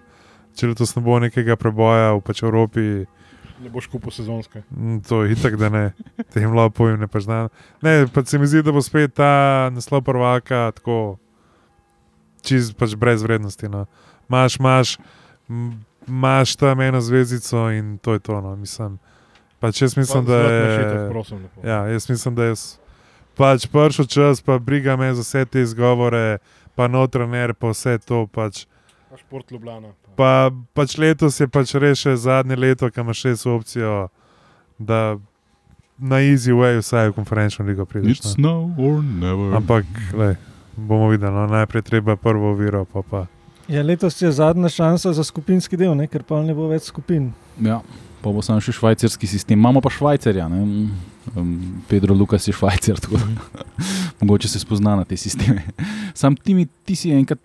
Če 0.54 0.70
letos 0.70 0.94
ne 0.96 1.02
bo 1.02 1.18
nekega 1.22 1.58
preboja 1.58 2.14
v 2.14 2.22
pač 2.22 2.44
Evropi, 2.44 3.06
Ne 3.64 3.70
boš 3.72 3.86
kupil 3.88 4.12
sezonske. 4.12 4.60
Mm, 4.76 5.00
To 5.08 5.24
je 5.24 5.38
itak, 5.38 5.56
da 5.56 5.70
ne, 5.72 5.84
tem 6.34 6.52
lopovim 6.52 7.00
ne 7.00 7.08
poznam. 7.08 7.48
Ne, 7.80 8.08
pa 8.12 8.20
se 8.26 8.36
mi 8.36 8.44
zdi, 8.50 8.60
da 8.60 8.74
bo 8.76 8.82
spet 8.84 9.14
ta 9.16 9.70
naslov 9.72 10.02
prvaka 10.04 10.74
tako 10.76 11.16
čist 12.44 12.76
pač 12.76 12.98
brez 13.00 13.24
vrednosti. 13.24 13.70
No. 13.72 13.86
Maš, 14.28 14.60
maš, 14.60 14.98
m- 15.50 15.86
maš 16.08 16.56
tam 16.56 16.82
eno 16.82 17.02
zvezdico 17.02 17.70
in 17.72 17.98
to 17.98 18.14
je 18.14 18.20
to. 18.20 18.42
No. 18.42 18.56
Mislim, 18.56 19.00
pač 19.60 19.82
jaz 19.82 19.98
mislim, 19.98 20.26
da 20.26 20.38
je. 20.38 21.10
Prosim, 21.10 21.44
lepo. 21.44 21.68
Ja, 21.68 21.88
jaz 21.88 22.10
mislim, 22.10 22.36
da 22.36 22.44
je 22.44 22.56
pač 23.38 23.68
prišel 23.68 24.06
čas, 24.06 24.42
pa 24.42 24.60
briga 24.60 24.96
me 24.96 25.14
za 25.14 25.22
vse 25.22 25.46
te 25.46 25.62
izgovore, 25.62 26.38
pa 26.76 26.88
notraner, 26.88 27.54
pa 27.54 27.74
vse 27.74 27.98
to. 27.98 28.28
Pač. 28.28 28.66
Pa 29.10 29.18
Šport 29.18 29.52
Ljubljana. 29.52 29.94
Pa. 30.06 30.12
Pa, 30.16 30.52
pač 30.74 30.98
letos 30.98 31.40
je 31.40 31.48
pač 31.48 31.76
res 31.76 32.02
še 32.02 32.16
zadnje 32.16 32.56
leto, 32.56 32.90
ki 32.90 33.02
imaš 33.02 33.26
še 33.26 33.34
opcijo, 33.50 34.10
da 34.78 35.18
na 35.98 36.20
easy 36.22 36.54
way 36.54 36.78
vsaj 36.78 37.10
v 37.10 37.16
konferenčno 37.16 37.66
ligo 37.66 37.86
prideš. 37.86 38.20
It's 38.20 38.38
no. 38.38 38.74
or 38.78 39.04
never. 39.04 39.56
Ampak, 39.58 39.86
lej, 40.14 40.36
bomo 40.76 41.10
videli, 41.10 41.34
no, 41.34 41.48
najprej 41.48 41.86
treba 41.86 42.16
prvo 42.18 42.52
oviro, 42.54 42.86
pa 42.86 43.02
pa. 43.02 43.22
Ja, 43.68 43.84
letos 43.84 44.22
je 44.22 44.32
zadnja 44.32 44.70
šansa 44.70 45.14
za 45.14 45.24
skupinski 45.24 45.78
del, 45.80 45.96
ne? 45.96 46.08
ker 46.12 46.24
pa 46.28 46.42
ne 46.44 46.56
bo 46.56 46.68
več 46.72 46.90
skupin. 46.92 47.32
Ja, 47.64 47.80
pa 48.24 48.34
bo 48.34 48.44
samo 48.44 48.64
še 48.64 48.76
švajcarski 48.76 49.30
sistem. 49.30 49.60
Imamo 49.60 49.82
pa 49.84 49.92
švajcarja. 49.94 50.50
ne. 50.52 50.90
Um, 51.36 51.82
Pedro 51.88 52.16
Lukas 52.16 52.48
je 52.48 52.54
švajcar, 52.54 53.00
tako 53.00 53.22
da 53.22 53.64
mogoče 54.22 54.50
se 54.52 54.60
spozna 54.60 54.98
na 55.00 55.06
te 55.08 55.18
sisteme. 55.18 55.64
Sam 56.20 56.36
ti, 56.36 56.54
mi, 56.54 56.68
ti 56.84 56.96
si 57.00 57.14
enkrat 57.16 57.40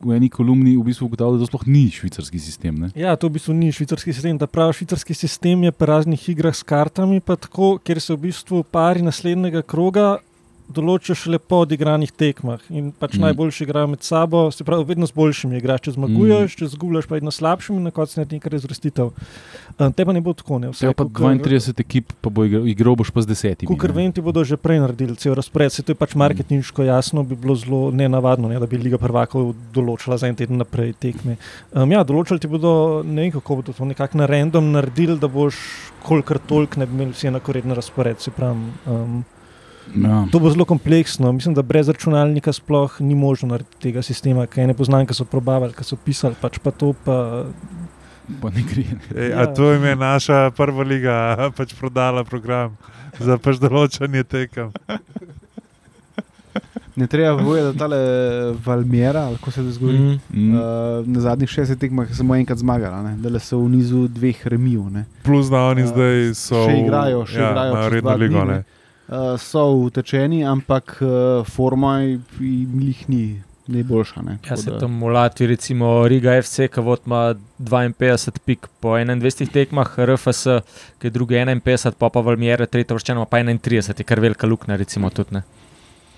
v 0.00 0.16
eni 0.16 0.30
kolumni 0.32 0.78
v 0.78 0.84
bistvu 0.88 1.10
ugotavljal, 1.10 1.36
da 1.36 1.44
to 1.44 1.50
sploh 1.50 1.66
ni 1.68 1.84
švicarski 1.92 2.40
sistem. 2.40 2.78
Ne? 2.80 2.88
Ja, 2.96 3.12
to 3.20 3.28
v 3.28 3.36
bistvu 3.36 3.52
ni 3.52 3.68
švicarski 3.72 4.14
sistem. 4.16 4.40
Ta 4.40 4.48
pravi 4.48 4.78
švicarski 4.80 5.12
sistem 5.12 5.68
je 5.68 5.72
pri 5.76 5.90
raznih 5.92 6.24
igrah 6.32 6.56
s 6.56 6.64
kartami, 6.64 7.20
tako, 7.20 7.74
ker 7.84 8.00
se 8.00 8.16
v 8.16 8.30
bistvu 8.30 8.64
pari 8.64 9.04
naslednjega 9.04 9.60
kroga 9.60 10.16
določijo 10.74 11.14
šele 11.14 11.38
po 11.38 11.62
odigranih 11.64 12.12
tekmah. 12.12 12.60
In 12.70 12.92
pač 12.92 13.14
Mm. 13.14 13.20
najboljši 13.20 13.64
igrajo 13.64 13.86
med 13.86 14.02
sabo, 14.02 14.50
se 14.50 14.64
pravi, 14.64 14.84
vedno 14.84 15.06
z 15.06 15.12
boljšimi 15.12 15.56
igraš. 15.56 15.80
Če 15.80 15.90
zmaguješ, 15.90 16.54
mm. 16.54 16.58
če 16.58 16.66
zgubljaš, 16.66 17.06
pa 17.06 17.14
vedno 17.14 17.30
slabšim 17.30 17.76
in 17.76 17.82
na 17.82 17.90
koncu 17.90 18.20
naredi 18.20 18.36
nekaj 18.36 18.52
razvrstitev. 18.52 19.10
Um, 19.78 19.92
te 19.92 20.04
pa 20.04 20.12
ne 20.12 20.20
bo 20.20 20.32
tako, 20.32 20.58
ne 20.58 20.70
Vse 20.70 20.92
pa 20.94 21.04
32 21.04 21.80
ekip, 21.80 22.12
pa 22.20 22.30
bo 22.30 22.44
igral, 22.44 22.66
igral 22.68 22.96
boš 22.96 23.10
pa 23.10 23.22
z 23.24 23.30
desetimi. 23.32 23.68
Kukor 23.68 23.92
vem, 23.92 24.12
ti 24.12 24.20
bodo 24.20 24.44
že 24.44 24.56
prej 24.56 24.80
naredili 24.80 25.16
cel 25.16 25.34
razpored. 25.34 25.72
Se 25.72 25.82
to 25.82 25.92
je 25.92 25.96
pač 25.96 26.14
marketinško 26.14 26.84
jasno, 26.84 27.22
bi 27.22 27.36
bilo 27.36 27.56
zelo 27.56 27.90
nenavadno, 27.90 28.48
ne, 28.48 28.58
da 28.60 28.66
bi 28.66 28.78
Liga 28.80 28.98
prvakov 28.98 29.54
določila 29.74 30.18
za 30.18 30.28
en 30.28 30.36
teden 30.36 30.60
naprej 30.60 30.94
tekme. 31.00 31.36
Um, 31.72 31.90
ja, 31.90 32.04
določili 32.04 32.40
ti 32.40 32.48
bodo, 32.50 33.02
ne 33.04 33.26
vem 33.26 33.34
kako 33.34 33.60
bodo 33.62 33.76
to 33.76 33.88
nekako 33.88 34.20
na 34.20 34.28
random 34.30 34.72
naredili, 34.72 35.18
da 35.20 35.28
boš 35.28 35.58
kolikor 36.02 36.38
toliko 36.38 36.80
ne 36.80 36.86
bi 36.86 36.96
imeli 36.96 37.16
vsi 37.16 37.28
enakoredni 37.32 37.74
razpored. 37.74 38.20
Se 38.20 38.30
pravi, 38.30 38.72
um, 38.86 39.22
Ja. 39.94 40.26
to 40.32 40.38
bo 40.38 40.50
zelo 40.50 40.64
kompleksno. 40.64 41.32
Mislim, 41.32 41.54
da 41.54 41.62
brez 41.62 41.88
računalnika 41.88 42.52
sploh 42.52 43.00
ni 43.00 43.14
možno 43.14 43.48
narediti 43.48 43.76
tega 43.80 44.02
sistema, 44.02 44.46
kaj 44.46 44.66
ne 44.66 44.74
poznam, 44.74 45.06
ki 45.06 45.14
so 45.14 45.24
probavali, 45.24 45.72
ki 45.72 45.84
so 45.84 45.96
pisali, 45.96 46.34
pač 46.40 46.58
pa 46.58 46.70
to 46.70 46.92
pa. 47.04 47.44
Pa 48.42 48.50
ne 48.50 48.62
gre. 48.62 48.84
Ej, 49.16 49.30
Ja. 49.30 49.42
A 49.42 49.46
to 49.50 49.72
jim 49.72 49.84
je 49.84 49.96
naša 49.96 50.50
prva 50.50 50.82
liga 50.82 51.16
pač 51.56 51.74
prodala 51.74 52.24
program 52.24 52.76
za 53.18 53.38
pač 53.38 53.58
določanje 53.58 54.22
tekem. 54.24 54.70
Ne 56.96 57.06
treba 57.06 57.38
povedati, 57.38 57.78
da 57.78 57.96
je 57.96 58.54
Valmiera, 58.66 59.20
ali 59.20 59.36
kako 59.36 59.50
se 59.50 59.62
je 59.62 59.70
zgodilo. 59.70 60.04
Mm. 60.04 60.20
Mm. 60.30 60.54
Uh, 60.54 60.60
na 61.06 61.20
zadnjih 61.20 61.48
šestih 61.48 61.78
tekmah 61.78 62.08
je 62.08 62.14
samo 62.14 62.34
enkrat 62.36 62.58
zmagala, 62.58 63.14
da 63.16 63.38
so 63.38 63.58
v 63.58 63.68
nizu 63.68 64.08
dveh 64.08 64.46
remijev. 64.46 64.82
Plus 65.22 65.46
da 65.46 65.58
oni 65.64 65.80
Ja, 65.80 65.86
zdaj 65.86 66.34
so. 66.34 66.64
še 66.66 66.78
igrajo, 66.78 67.26
še 67.26 67.40
ja, 67.40 67.50
igrajo 67.50 67.88
redno 67.88 68.10
dva 68.10 68.16
dni, 68.16 68.24
ligo. 68.24 68.44
ne. 68.44 68.54
Ne. 68.54 68.64
Uh, 69.10 69.34
so 69.42 69.64
utečeni, 69.74 70.44
ampak 70.46 71.00
uh, 71.02 71.46
forma 71.46 71.98
jim 72.00 72.82
jih 72.86 73.08
ni 73.08 73.22
najboljša. 73.66 74.22
Ne. 74.22 74.36
Ja, 74.46 74.56
se 74.56 74.70
tam 74.78 75.00
v 75.02 75.10
Latviji, 75.14 75.48
recimo 75.50 75.88
Riga 76.08 76.36
FC, 76.42 76.68
ki 76.70 76.84
ima 77.06 77.34
52 77.58 78.38
pik 78.46 78.68
po 78.80 78.94
21 78.94 79.50
tekmah, 79.50 79.98
RFS, 79.98 80.62
ki 81.02 81.10
je 81.10 81.10
drugi 81.10 81.34
51, 81.34 81.98
pa 81.98 82.08
pa 82.08 82.22
Valmiera, 82.22 82.66
tretja 82.66 82.94
vrščena 82.94 83.26
pa 83.26 83.42
31, 83.42 83.98
je 83.98 84.06
kar 84.06 84.22
velika 84.22 84.46
luknja, 84.46 84.78
recimo 84.78 85.10
tudi. 85.10 85.40
Ne. 85.40 85.42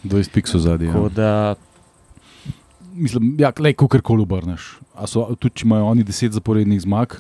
20 0.05 0.33
pik 0.35 0.49
so 0.49 0.61
zadnji. 0.61 0.93
Ja. 0.93 1.09
da 1.09 1.55
Mislim, 2.93 3.37
ja, 3.41 3.49
le 3.59 3.73
kako 3.73 4.03
koli 4.05 4.23
obrneš. 4.23 4.75
A 4.95 5.07
So, 5.09 5.25
tudi 5.41 5.63
če 5.63 5.65
imajo 5.65 5.87
oni 5.95 6.05
10 6.05 6.35
zaporednih 6.37 6.81
zmag, 6.85 7.15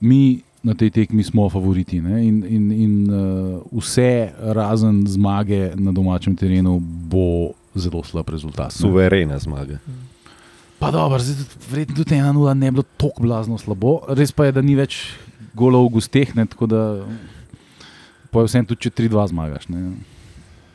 mi 0.00 0.44
na 0.64 0.74
tej 0.74 0.90
tekmi 0.90 1.22
smo 1.22 1.44
favoriti. 1.46 2.00
Ne? 2.00 2.22
In, 2.22 2.36
in, 2.42 2.64
in 2.72 2.92
uh, 3.04 3.18
vse 3.74 4.08
razen 4.50 5.04
zmage 5.06 5.74
na 5.76 5.92
domačem 5.92 6.32
terenu 6.32 6.78
bo 6.80 7.52
zelo 7.74 8.00
slab 8.02 8.28
rezultat. 8.28 8.72
ne. 8.72 8.78
Suverene 8.78 9.38
zmage. 9.38 9.76
Pa 10.78 10.90
dobro, 10.90 11.20
verjetno 11.70 11.94
tudi 11.94 12.14
1-0 12.14 12.24
ne 12.54 12.66
bi 12.66 12.74
bilo 12.74 12.86
tako 12.96 13.22
blazno 13.22 13.58
slabo. 13.58 14.00
Res 14.10 14.32
pa 14.32 14.44
je, 14.44 14.52
da 14.52 14.60
ni 14.60 14.74
več 14.74 15.14
golov 15.54 15.86
v 15.86 15.92
gusteh, 15.92 16.34
ne, 16.34 16.46
tako 16.46 16.66
da 16.66 16.80
pa 18.30 18.40
je 18.40 18.46
vseeno 18.46 18.66
tudi, 18.66 18.80
če 18.80 18.90
3-2 18.92 19.28
zmagaš. 19.28 19.68
Ne. 19.68 19.94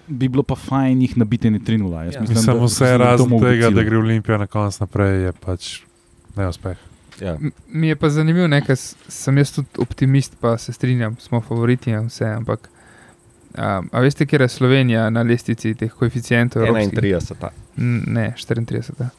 Bi 0.08 0.26
bilo 0.28 0.42
pa 0.42 0.56
fajn 0.56 1.02
jih 1.02 1.18
nabiti 1.18 1.50
ne 1.50 1.60
3-0. 1.60 2.06
Jaz 2.06 2.16
Ja. 2.16 2.22
mislim, 2.22 2.38
Mislim, 2.38 2.58
da- 2.58 2.66
vse 2.66 2.98
razen 2.98 3.40
tega, 3.40 3.70
da 3.70 3.84
gre 3.84 3.98
Olimpija 3.98 4.38
na 4.38 4.48
konec 4.48 4.80
naprej, 4.80 5.22
je 5.22 5.32
pač 5.36 5.82
neuspeh. 6.36 6.78
Ja. 7.22 7.38
Mi 7.68 7.88
je 7.88 7.96
pa 7.96 8.10
zanimivo, 8.10 8.48
ne, 8.48 8.62
ker 8.62 8.76
sem 8.76 9.38
jaz 9.38 9.52
tudi 9.52 9.68
optimist, 9.78 10.36
pa 10.40 10.58
se 10.58 10.74
strinjam, 10.74 11.18
smo 11.20 11.42
favoriti 11.42 11.92
in 11.92 12.08
vse. 12.08 12.26
Ampak, 12.26 12.70
um, 13.52 13.90
a 13.92 14.00
veste, 14.00 14.26
kje 14.26 14.40
je 14.40 14.48
Slovenija 14.50 15.10
na 15.10 15.22
lestvici 15.22 15.74
teh 15.76 15.92
koeficientov? 15.92 16.64
evropskih? 16.64 17.00
31. 17.00 17.50
N- 17.78 18.04
Ne, 18.08 18.34
34. 18.38 19.10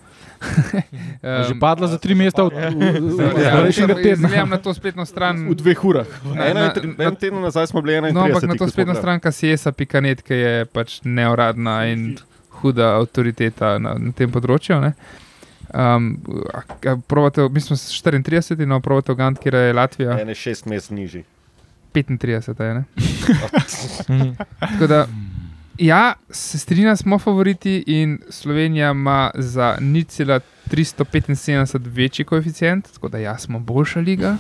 Je 1.22 1.44
Že 1.48 1.54
padla 1.60 1.86
za 1.86 1.98
tri 1.98 2.14
mesta 2.14 2.44
od 2.44 2.52
Ja, 2.56 3.60
prejšnjega 3.60 3.94
tedna. 3.94 4.28
Gledam 4.28 4.48
na 4.48 4.56
to 4.56 4.74
spletno 4.74 5.04
stran. 5.04 5.44
V 5.48 5.54
dveh 5.54 5.84
urah. 5.84 6.06
Na, 6.24 6.52
na, 6.54 6.72
na, 6.96 7.04
En 7.04 7.16
teden 7.16 7.40
nazaj 7.40 7.66
smo 7.66 7.82
bili 7.82 7.94
31. 7.94 8.12
no, 8.12 8.20
ampak 8.20 8.42
na 8.42 8.54
to 8.54 8.58
ko 8.58 8.64
smo 8.64 8.68
spletno 8.68 8.92
gledali. 8.94 9.20
stran 9.20 9.32
CSA.net, 9.32 10.22
ki 10.22 10.34
je 10.34 10.64
pač 10.64 11.00
neuradna 11.04 11.86
in 11.86 12.16
huda 12.50 12.96
avtoriteta 12.96 13.78
na, 13.78 13.94
na 13.94 14.12
tem 14.12 14.32
področju. 14.32 14.80
Ne? 14.80 14.94
Um, 15.74 16.18
probate, 17.06 17.48
mi 17.48 17.60
smo 17.60 17.76
s 17.76 18.04
34, 18.04 18.66
no, 18.66 18.80
Gant, 19.14 19.38
kjer 19.38 19.54
je 19.54 19.72
Latvija, 19.72 20.20
En 20.20 20.28
je 20.28 20.34
šest 20.34 20.66
mest 20.66 20.90
nižji. 20.90 21.24
35. 21.94 22.62
Je, 22.62 22.74
ne? 22.74 22.84
Tako 24.60 24.86
da, 24.86 25.06
ja, 25.78 26.14
se 26.30 26.58
strinjam, 26.58 26.96
smo 26.96 27.18
favoriti 27.18 27.84
in 27.86 28.18
Slovenija 28.28 28.90
ima 28.90 29.30
za 29.34 29.76
0,375 29.80 31.80
večji 31.84 32.24
koeficient, 32.24 32.92
tako 32.92 33.08
da 33.08 33.18
ja, 33.18 33.38
smo 33.38 33.58
boljša 33.58 34.00
liga. 34.00 34.36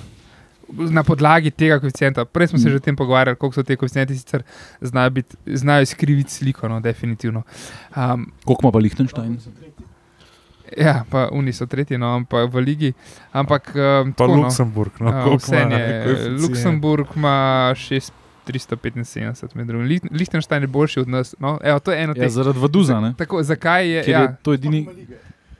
Na 0.72 1.02
podlagi 1.02 1.50
tega 1.50 1.80
koeficienta, 1.80 2.24
prej 2.24 2.46
smo 2.46 2.58
se 2.58 2.70
že 2.70 2.76
o 2.76 2.78
tem 2.78 2.96
pogovarjali, 2.96 3.36
koliko 3.36 3.54
so 3.54 3.62
te 3.62 3.76
koeficienti 3.76 4.16
sicer 4.16 4.42
znajo, 4.80 5.10
biti, 5.10 5.36
znajo 5.46 5.82
izkriviti 5.82 6.32
sliko, 6.32 6.68
no, 6.68 6.80
definitivno. 6.80 7.42
Um, 7.96 8.32
Koliko 8.44 8.60
ima 8.62 8.72
pa 8.72 8.78
Liechtenstein? 8.78 9.38
ja, 10.78 11.04
pa 11.10 11.28
Uni 11.28 11.52
so 11.52 11.66
tretji, 11.66 11.98
no, 11.98 12.06
ampak 12.14 12.50
v 12.50 12.56
ligi. 12.58 12.92
Ampak, 13.32 13.70
um, 13.70 14.12
Pa 14.12 14.18
tako, 14.18 14.36
no. 14.36 14.42
Luksemburg. 14.42 14.92
No, 15.00 15.10
Ja, 15.10 15.36
vseeno 15.36 15.66
ima 15.68 15.78
je. 15.78 16.28
Luksemburg 16.30 17.06
ima 17.16 17.36
6. 17.74 18.10
375, 18.46 19.54
med 19.54 19.66
drugim. 19.66 19.86
Lih- 19.86 20.08
Liechtenstein 20.10 20.62
je 20.62 20.66
boljši 20.68 21.00
od 21.00 21.08
nas. 21.08 21.34
No, 21.38 21.58
evo, 21.62 21.78
to 21.78 21.92
je 21.92 22.02
eno 22.02 22.12
Ja, 22.12 22.22
teh. 22.22 22.30
zaradi 22.30 22.58
Vaduza, 22.58 23.00
ne? 23.00 23.14
Tako, 23.14 23.42
zakaj 23.42 23.88
je, 23.88 24.02
Ker 24.02 24.10
ja, 24.10 24.20
je 24.20 24.36
to 24.42 24.52
edini. 24.52 24.86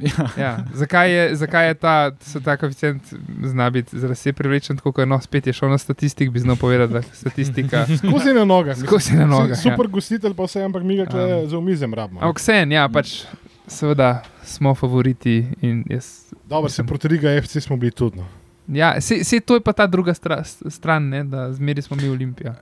Ja. 0.00 0.26
ja, 0.36 0.58
zakaj 0.74 1.12
je, 1.12 1.36
zakaj 1.36 1.66
je 1.66 1.74
ta, 1.74 2.11
ta 2.44 2.56
koeficient 2.56 3.02
zna 3.44 3.70
biti 3.70 3.98
zaradi 3.98 4.16
sebe 4.16 4.36
privlečen, 4.36 4.76
tako 4.76 4.92
kot 4.92 5.04
no, 5.06 5.20
spet 5.20 5.46
je 5.46 5.52
šel 5.52 5.68
na 5.68 5.78
statistik, 5.78 6.30
bi 6.30 6.40
znal 6.40 6.56
povedati, 6.56 6.92
da 6.92 7.02
statistika 7.04 7.84
Skozi 8.00 8.32
na 8.32 8.44
nogah. 8.44 8.78
skozi 8.78 9.14
na 9.14 9.26
noge. 9.26 9.54
Super 9.56 9.86
gostitelj, 9.88 10.34
pa 10.34 10.42
vse, 10.44 10.62
ampak 10.62 10.82
mi 10.82 10.96
ga 10.96 11.04
Ja. 11.04 11.46
za 11.46 11.58
omizem 11.58 11.94
rabimo. 11.94 12.20
Ampak 12.20 12.38
vseeno, 12.38 12.74
ja, 12.74 12.88
pač 12.88 13.24
seveda 13.71 14.23
smo 14.45 14.75
favoriti. 14.75 15.47
Dobro, 16.49 16.68
se 16.68 16.85
proti 16.85 17.09
Riga 17.09 17.41
FC 17.43 17.61
smo 17.61 17.77
bili 17.77 17.93
tudi. 17.93 18.18
No. 18.18 18.27
Ja, 18.68 19.01
se, 19.01 19.25
se 19.25 19.41
to 19.41 19.55
je 19.55 19.61
pa 19.61 19.73
ta 19.73 19.87
druga 19.87 20.14
stra, 20.14 20.45
stran, 20.45 21.09
ne, 21.09 21.25
da 21.25 21.53
zmeri 21.53 21.83
smo 21.83 21.97
mi 21.97 22.09
Olimpija. 22.09 22.55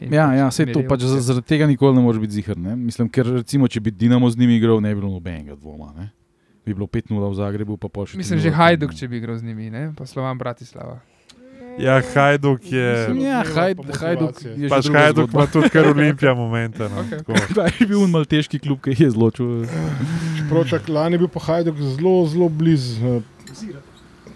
In 0.00 0.12
Ja, 0.14 0.26
pač 0.28 0.36
ja, 0.36 0.46
vse 0.48 0.66
to 0.72 0.82
pač 0.88 1.06
zaradi 1.08 1.46
tega 1.48 1.66
nikoli 1.66 1.96
ne 1.96 2.02
moreš 2.04 2.20
biti 2.20 2.36
zihar. 2.36 2.58
Ne? 2.60 2.76
Mislim, 2.76 3.08
ker 3.08 3.26
recimo, 3.38 3.68
če 3.68 3.80
bi 3.80 3.90
Dinamo 3.90 4.28
z 4.30 4.38
njimi 4.38 4.58
igral, 4.60 4.80
ne 4.84 4.92
bi 4.92 5.00
bilo 5.00 5.12
nobenega 5.14 5.56
dvoma. 5.56 5.92
Ne? 5.96 6.10
Bi 6.66 6.74
bilo 6.74 6.86
5-0 6.86 7.16
v 7.16 7.34
Zagrebu, 7.38 7.78
pa 7.80 7.88
pol 7.88 8.04
še. 8.04 8.18
Mislim, 8.20 8.42
3:0 8.42 8.44
že. 8.44 8.52
Hajduk, 8.58 8.92
če 8.98 9.08
bi 9.08 9.16
igral 9.22 9.38
z 9.40 9.48
njimi, 9.48 9.70
ne? 9.72 9.88
pa 9.96 10.04
Slovan 10.06 10.36
Bratislava. 10.38 10.98
Ja, 11.78 12.00
Hajduk 12.14 12.60
je. 12.72 13.08
Ja, 13.20 13.44
Hajd, 13.44 13.78
Hajduk 14.00 14.40
je 14.42 14.56
že 14.58 14.68
Pač 14.68 14.88
Hajduk 14.88 15.32
ima 15.32 15.46
tudi 15.46 15.68
kar 15.70 15.86
olimpija 15.94 16.34
momente. 16.34 16.88
No. 16.88 17.00
Okej. 17.00 17.18
tako. 17.18 17.32
Kdaj 17.52 17.70
je 17.80 17.86
bil 17.86 18.06
mal 18.08 18.24
težki 18.24 18.58
klub, 18.58 18.80
ki 18.80 18.96
je 18.96 19.10
zločil? 19.10 19.66
Čeprav 20.40 20.88
lani 20.88 21.14
je 21.14 21.18
bil 21.18 21.28
pa 21.28 21.40
Hajduk 21.40 21.76
zelo, 21.76 22.26
zelo 22.26 22.48
blizu. 22.48 23.20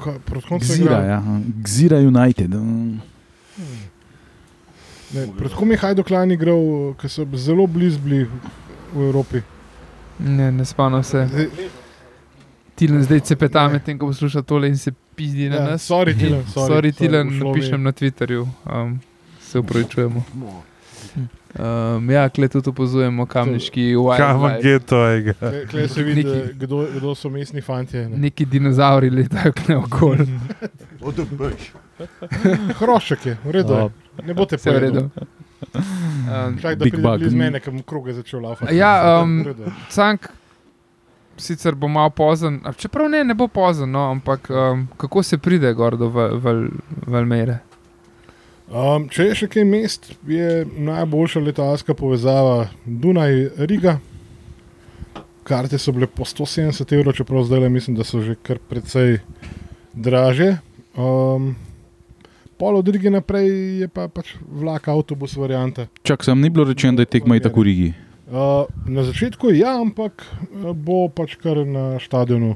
Kaj- 0.01 0.21
so 0.25 0.59
Gzira, 0.59 1.01
ja. 1.05 1.21
Gzira 1.65 1.99
United. 1.99 2.51
Mm. 2.55 3.01
Ne, 5.15 5.27
Pred 5.39 5.53
kom 5.53 5.71
je 5.71 5.77
Hajduk 5.77 6.11
lani 6.11 6.35
igral, 6.35 6.95
ki 7.01 7.09
so 7.09 7.27
zelo 7.35 7.67
blizu 7.67 7.99
bili 7.99 8.25
v 8.95 9.01
Evropi. 9.01 9.43
Ne, 10.19 10.53
ne 10.53 10.65
spomnim 10.65 11.03
se. 11.03 11.25
Zdaj- 11.27 11.80
Tilen 12.81 13.03
zdaj 13.05 13.21
cepeta 13.23 13.69
med 13.69 13.85
tem, 13.85 13.99
ko 13.99 14.07
posluša 14.07 14.41
tole 14.43 14.69
in 14.69 14.77
se 14.77 14.89
pizdi 15.15 15.49
na 15.49 15.57
Ja, 15.57 15.65
nas. 15.67 15.85
sorry, 15.85 16.15
Tilen, 16.15 16.41
sorry, 16.49 16.69
sorry, 16.69 16.93
Tilen, 16.95 17.29
ušlo 17.29 17.37
mi 17.37 17.37
je. 17.39 17.45
napišem 17.53 17.83
na 17.83 17.93
Twitterju. 17.93 18.47
Um, 18.67 19.01
se 19.43 19.59
upravičujemo. 19.59 20.25
Um, 21.53 22.11
ja, 22.11 22.29
kle 22.29 22.49
tudi 22.49 22.71
opozujemo 22.71 23.27
kamniški 23.27 23.85
Kam 24.17 24.39
wildlife. 24.39 24.63
geto 24.63 25.01
je. 25.05 25.35
Tle- 25.35 25.67
Tle 25.67 25.89
se 25.89 26.03
vidi, 26.03 26.25
Neki- 26.25 26.55
kdo, 26.57 26.87
kdo 26.95 27.15
so 27.15 27.29
mestni 27.29 27.61
fantje. 27.61 28.09
ne. 28.09 28.17
Neki 28.19 28.45
dinozauri 28.47 29.11
letajo 29.11 29.53
kle 29.55 29.77
okoli. 29.77 30.27
Hrošček 32.81 33.27
je, 33.27 33.37
v 33.45 33.51
redu. 33.53 33.75
je. 33.75 33.91
Ne 34.25 34.35
boste 34.35 34.57
Vse 34.57 34.71
je 34.71 34.77
v 34.77 34.81
redu. 34.81 35.03
Um, 35.71 36.57
Čak, 36.57 36.75
da 36.75 36.85
Big 36.85 36.93
pride 36.93 37.03
bug. 37.03 37.19
blizu 37.19 37.37
mene, 37.37 37.61
ker 37.61 37.73
bom 37.73 37.83
kroge 37.83 38.13
začel 38.15 38.41
laufati. 38.41 38.77
Ja, 38.77 39.21
um. 39.21 39.43
Cank, 39.91 40.29
sicer 41.41 41.75
bo 41.75 41.89
malo 41.89 42.11
pozen, 42.11 42.61
a 42.65 42.73
čeprav 42.73 43.09
ne, 43.11 43.25
ne 43.25 43.35
bo 43.35 43.49
pozen, 43.49 43.91
no, 43.91 44.11
ampak 44.11 44.51
um, 44.51 44.87
kako 44.97 45.23
se 45.23 45.39
pride 45.39 45.73
gor 45.75 45.97
do 45.97 46.09
Val- 46.09 46.39
Val- 46.39 46.69
Valmere? 47.07 47.59
Um, 48.71 49.09
če 49.11 49.25
je 49.31 49.35
še 49.35 49.49
kaj 49.51 49.65
mest, 49.67 50.13
je 50.31 50.63
najboljša 50.79 51.41
letalska 51.43 51.95
povezava 51.99 52.69
Dunaj-Riga. 52.87 53.97
Karte 55.43 55.79
so 55.81 55.91
bile 55.91 56.07
po 56.07 56.23
170 56.23 56.93
evrov, 56.95 57.17
čeprav 57.19 57.43
zdaj 57.49 57.67
mislim, 57.67 57.97
da 57.99 58.07
so 58.07 58.21
že 58.23 58.37
kar 58.39 58.61
precej 58.63 59.19
draže. 59.91 60.61
Um, 60.95 61.57
pol 62.59 62.79
od 62.79 62.89
Rige 62.89 63.11
naprej 63.11 63.51
je 63.83 63.89
pa 63.89 64.07
pač 64.07 64.37
vlak, 64.39 64.87
avtobus, 64.93 65.35
varianta. 65.35 65.89
Čak, 66.07 66.23
sem 66.23 66.39
ni 66.39 66.51
bilo 66.51 66.69
rečeno, 66.69 67.01
da 67.01 67.03
je 67.03 67.11
tekma 67.19 67.41
itak 67.41 67.57
v 67.57 67.67
Rigi. 67.67 67.91
Uh, 68.31 68.37
na 68.87 69.03
začetku 69.03 69.51
je 69.51 69.59
ja, 69.59 69.75
ampak 69.75 70.23
eh, 70.23 70.71
bo 70.71 71.09
pač 71.09 71.35
kar 71.35 71.67
na 71.67 71.99
stadionu 71.99 72.55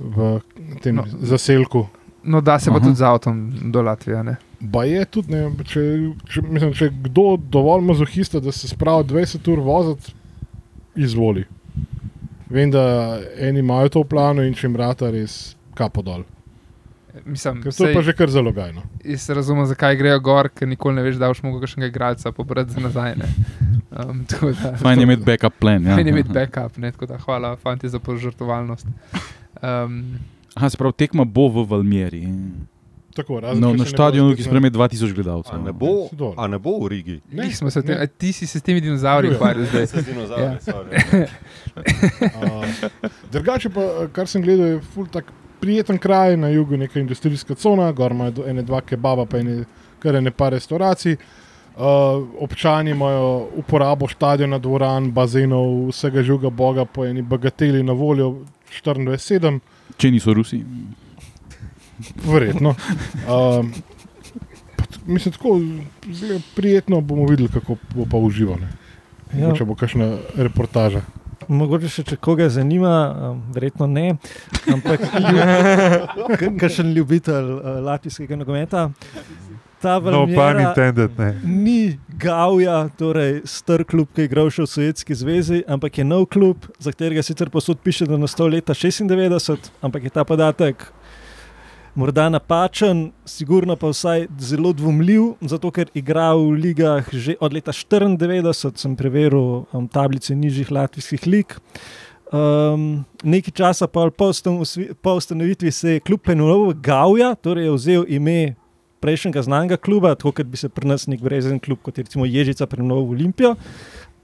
v 0.00 0.40
tem 0.80 0.96
No. 0.96 1.04
zaselku. 1.04 1.84
No, 2.24 2.40
da 2.40 2.58
se 2.58 2.70
pa 2.70 2.76
Aha. 2.76 2.84
tudi 2.86 2.96
z 2.96 3.02
avtom 3.02 3.36
do 3.68 3.82
Latvije. 3.82 4.22
Ne? 4.24 4.36
Ba 4.60 4.84
je 4.84 5.04
tudi, 5.04 5.28
ne, 5.28 5.52
če, 5.62 5.80
če, 6.24 6.40
mislim, 6.42 6.72
če 6.72 6.88
kdo 7.04 7.36
dovolj 7.38 7.84
mazohista, 7.84 8.40
da 8.40 8.52
se 8.52 8.68
spravi 8.68 9.04
20 9.04 9.52
ur 9.52 9.60
voziti, 9.60 10.12
izvoli. 10.96 11.44
Vem, 12.48 12.70
da 12.70 12.82
eni 13.36 13.60
imajo 13.60 13.88
to 13.88 14.02
v 14.02 14.08
planu 14.08 14.42
in 14.42 14.54
če 14.54 14.66
jim 14.66 14.76
rata 14.76 15.10
res 15.10 15.54
kapo 15.76 16.02
dol. 16.02 16.24
Mislim, 17.24 17.60
Ker 17.62 17.72
to 17.72 17.86
je 17.86 17.94
pa 17.94 18.02
že 18.02 18.12
kar 18.14 18.30
zalogajno. 18.30 18.82
Jaz 19.04 19.28
razumem, 19.30 19.66
zakaj 19.66 19.96
grejo 19.96 20.20
gor, 20.20 20.48
ker 20.48 20.68
nikoli 20.68 20.96
ne 20.96 21.02
veš, 21.02 21.18
da 21.18 21.28
boš 21.28 21.42
mogel 21.42 21.60
kakšnega 21.60 21.90
igralca 21.90 22.32
pobrati 22.32 22.72
za 22.72 22.80
nazaj. 22.80 23.16
ne. 23.16 23.28
Um, 23.98 24.24
da- 24.30 24.76
Fajn 24.76 24.98
je 24.98 25.02
imeti 25.02 25.22
backup 25.22 25.54
plan. 25.58 25.84
Ja. 25.84 25.94
Fajn 25.94 26.06
je 26.06 26.12
imeti 26.12 26.28
backup, 26.28 26.76
ne, 26.76 26.92
tako 26.92 27.06
da 27.06 27.18
hvala, 27.18 27.56
fanti, 27.56 27.88
za 27.88 27.98
požrtovalnost. 27.98 28.86
Um, 29.62 30.18
Aha, 30.54 30.68
se 30.68 30.76
pravi, 30.76 30.92
tekma 30.92 31.24
bo 31.24 31.48
v 31.48 31.64
Valmieri. 31.64 32.28
Tako, 33.16 33.40
razen, 33.40 33.60
No, 33.60 33.72
na 33.72 33.82
ne 33.82 33.86
stadionu, 33.86 34.30
ki 34.30 34.42
spet 34.42 34.50
spreme 34.50 34.70
2000 34.70 35.14
gledalcev. 35.14 35.54
A 35.54 35.58
ne 35.58 35.72
bo, 35.72 36.08
a 36.36 36.46
ne 36.46 36.58
bo 36.58 36.78
v 36.78 36.88
Rigi? 36.88 37.20
Ne, 37.32 37.48
o 37.62 37.70
tem- 37.70 37.98
ne. 37.98 38.06
ti 38.06 38.32
si 38.32 38.46
se 38.46 38.58
s 38.58 38.62
temi 38.62 38.80
dinozauri 38.80 39.28
Ja. 39.28 39.34
ukvarjal 39.34 39.64
zdaj. 39.66 39.86
Se 39.86 40.00
z 40.00 40.04
dinozavri, 40.04 40.44
Ja. 40.44 40.58
sorry. 40.60 41.26
Uh, 42.38 42.64
drugače 43.32 43.70
pa, 43.70 43.80
eh, 43.80 44.08
kar 44.12 44.26
sem 44.26 44.42
gledal, 44.42 44.66
je 44.66 44.80
ful 44.94 45.06
tak 45.06 45.32
prijeten 45.60 45.98
kraj 45.98 46.36
na 46.36 46.48
jugu, 46.48 46.76
neka 46.76 47.00
industrijska 47.00 47.54
cona, 47.54 47.92
gor 47.92 48.14
do- 48.30 48.46
ene 48.46 48.62
dva 48.62 48.80
kebaba, 48.80 49.26
pa 49.26 49.38
ene, 49.38 49.64
kar 49.98 50.14
ene 50.14 50.30
par 50.30 50.52
restauracij. 50.52 51.12
Uh, 51.12 51.47
občani 52.38 52.90
imajo 52.90 53.26
uporabo 53.56 54.08
stadiona, 54.08 54.58
dvoran, 54.58 55.10
bazenov, 55.10 55.88
vsega 55.88 56.22
žuga 56.22 56.50
boga 56.50 56.84
po 56.84 57.04
eni 57.04 57.22
bagateli 57.22 57.82
na 57.82 57.92
voljo 57.92 58.34
24-7, 58.84 59.60
Če 59.96 60.10
niso 60.10 60.34
Rusi. 60.34 60.64
verjetno. 62.24 62.74
T- 64.78 64.98
mislim, 65.06 65.32
tako 65.32 65.60
prijetno 66.54 67.00
bomo 67.00 67.26
videli, 67.26 67.48
kako 67.48 67.76
bo 67.94 68.04
pa 68.04 68.16
uživali. 68.16 68.62
Ja, 69.34 69.52
Če 69.52 69.64
bo 69.64 69.74
kakšna 69.74 70.16
reportaža. 70.36 71.00
mogoče 71.48 71.88
še 71.88 72.02
če 72.02 72.16
koga 72.16 72.48
zanima, 72.48 72.90
um, 73.30 73.42
verjetno 73.54 73.86
ne, 73.86 74.16
ampak 74.68 75.00
kakšen 76.60 76.92
ljubitelj 76.92 77.52
uh, 77.52 77.60
latvijskega 77.80 78.36
nogometa. 78.36 78.90
Ta 79.82 79.98
No, 80.00 80.26
Valmiera 80.26 80.68
intended. 80.68 81.10
Ne. 81.18 81.34
ni 81.44 81.98
Gauja, 82.18 82.88
torej 82.98 83.42
star 83.46 83.84
klub, 83.84 84.08
ki 84.14 84.24
je 84.24 84.26
igral 84.26 84.50
še 84.50 84.64
v 84.64 84.70
Sovjetski 84.72 85.14
zvezi, 85.14 85.60
ampak 85.70 86.00
je 86.00 86.04
nov 86.04 86.26
klub, 86.34 86.66
za 86.82 86.90
katerega 86.90 87.22
sicer 87.22 87.50
posod 87.50 87.78
piše, 87.78 88.06
da 88.06 88.16
je 88.16 88.24
nastal 88.24 88.50
leta 88.50 88.74
96, 88.74 89.70
ampak 89.82 90.08
je 90.08 90.10
ta 90.10 90.24
podatek 90.26 90.82
morda 91.98 92.28
napačen, 92.28 93.10
sigurno 93.26 93.76
pa 93.76 93.90
vsaj 93.90 94.26
zelo 94.38 94.72
dvomljiv, 94.72 95.32
zato 95.40 95.70
ker 95.74 95.90
igra 95.94 96.30
v 96.34 96.52
ligah 96.58 97.08
že 97.12 97.34
od 97.40 97.54
leta 97.54 97.72
94, 97.74 98.78
sem 98.78 98.94
preveril 98.96 99.64
um, 99.72 99.88
tablice 99.88 100.34
nižjih 100.34 100.70
latvijskih 100.70 101.26
lig. 101.26 101.56
Um, 102.28 103.04
nekaj 103.22 103.54
časa 103.54 103.86
po 103.86 104.04
ustanovitvi- 104.10 104.94
po 105.02 105.16
ustanovitvi 105.18 105.70
se 105.72 105.96
je 105.96 106.00
klub 106.00 106.20
imenoval 106.26 106.74
Gauja, 106.74 107.34
torej 107.34 107.64
je 107.64 107.74
vzel 107.74 108.04
ime 108.08 108.54
prejšnjega 109.00 109.42
znanega 109.42 109.76
kluba, 109.76 110.14
tako 110.14 110.32
kot 110.32 110.46
bi 110.46 110.56
se 110.56 110.68
pri 110.68 110.88
nas 110.88 111.06
nek 111.06 111.20
brezen 111.20 111.58
klub, 111.58 111.78
kot 111.82 111.98
je 111.98 112.04
recimo 112.04 112.26
Ježica, 112.26 112.66
preimenoval 112.66 113.04
v 113.04 113.10
Olimpijo 113.10 113.54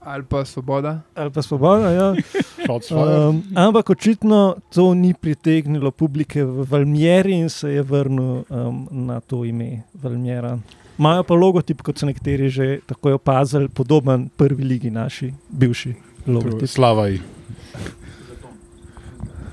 Ali 0.05 0.23
pa 0.23 0.45
svoboda. 0.45 1.01
ali 1.15 1.31
pa 1.31 1.41
Svoboda. 1.41 1.91
Ja. 1.91 2.15
Um, 2.91 3.43
ampak 3.55 3.89
očitno 3.89 4.55
to 4.69 4.93
ni 4.93 5.13
pritegnilo 5.13 5.91
publike 5.91 6.43
v 6.45 6.65
Valmieri 6.69 7.33
in 7.33 7.49
se 7.49 7.69
je 7.69 7.81
vrnil 7.81 8.45
um, 8.49 8.87
na 8.91 9.19
to 9.19 9.45
ime 9.45 9.81
Valmiera. 9.93 10.59
Imajo 10.99 11.23
pa 11.23 11.33
logotip, 11.33 11.81
kot 11.81 11.97
so 11.97 12.05
nekateri 12.05 12.49
že 12.49 12.79
tako 12.85 13.17
opazili, 13.17 13.67
podoben 13.67 14.29
prvi 14.37 14.63
ligi 14.63 14.91
naši, 14.91 15.33
bivši 15.49 15.95
logotip. 16.27 16.69
Slava 16.69 17.07
ji. 17.07 17.21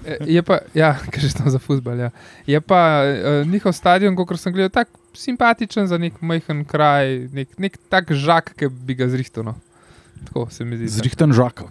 E, 0.05 0.17
Je 0.27 0.43
pa, 0.43 0.59
ja, 0.75 0.99
ker 1.11 1.21
že 1.23 1.33
tam 1.33 1.51
za 1.51 1.59
futbol. 1.59 1.97
Ja. 1.97 2.11
Je 2.47 2.61
pa 2.61 3.03
uh, 3.03 3.49
njihov 3.49 3.73
stadion, 3.73 4.17
kot 4.17 4.37
sem 4.37 4.53
gledal, 4.53 4.71
tako 4.71 5.02
simpatičen 5.15 5.87
za 5.87 5.99
nek 5.99 6.21
majhen 6.21 6.65
kraj, 6.65 7.29
nek, 7.33 7.59
nek 7.59 7.79
tak 7.89 8.13
žak, 8.13 8.55
ki 8.55 8.69
bi 8.69 8.95
ga 8.95 9.09
zrihtel. 9.09 9.45
No. 9.45 9.55
Tako 10.25 10.47
se 10.49 10.65
mi 10.65 10.77
zdi. 10.77 10.89
Zrihten 10.89 11.33
žak. 11.33 11.63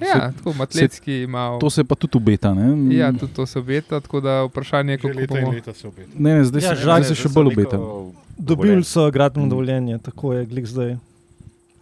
Ja, 0.00 0.32
tako 0.32 0.52
matletski 0.54 1.22
ima. 1.22 1.58
To 1.58 1.68
se 1.68 1.84
pa 1.84 1.94
tudi 1.94 2.16
obeta. 2.16 2.54
Ne? 2.54 2.94
Ja, 2.94 3.12
tudi 3.12 3.32
to 3.32 3.46
se 3.46 3.58
obeta, 3.58 4.00
tako 4.00 4.20
da 4.20 4.42
vprašanje 4.44 4.92
je, 4.92 4.98
kako 4.98 5.14
leta 5.14 5.34
bomo. 5.34 5.50
leta 5.50 5.74
se 5.74 5.88
obeta. 5.88 6.10
Ne, 6.14 6.34
ne, 6.34 6.44
zdaj, 6.44 6.62
Ja, 6.62 6.68
se, 6.68 6.74
žak- 6.76 6.82
zdaj 6.82 7.04
se 7.04 7.14
še 7.16 7.28
bolj 7.28 7.46
obeta. 7.48 7.78
Dobili 8.38 8.84
so 8.84 9.10
gradbeno 9.10 9.46
Mm. 9.46 9.50
dovoljenje, 9.50 9.98
tako 10.00 10.32
je 10.32 10.46
glik 10.46 10.66
zdaj. 10.66 10.96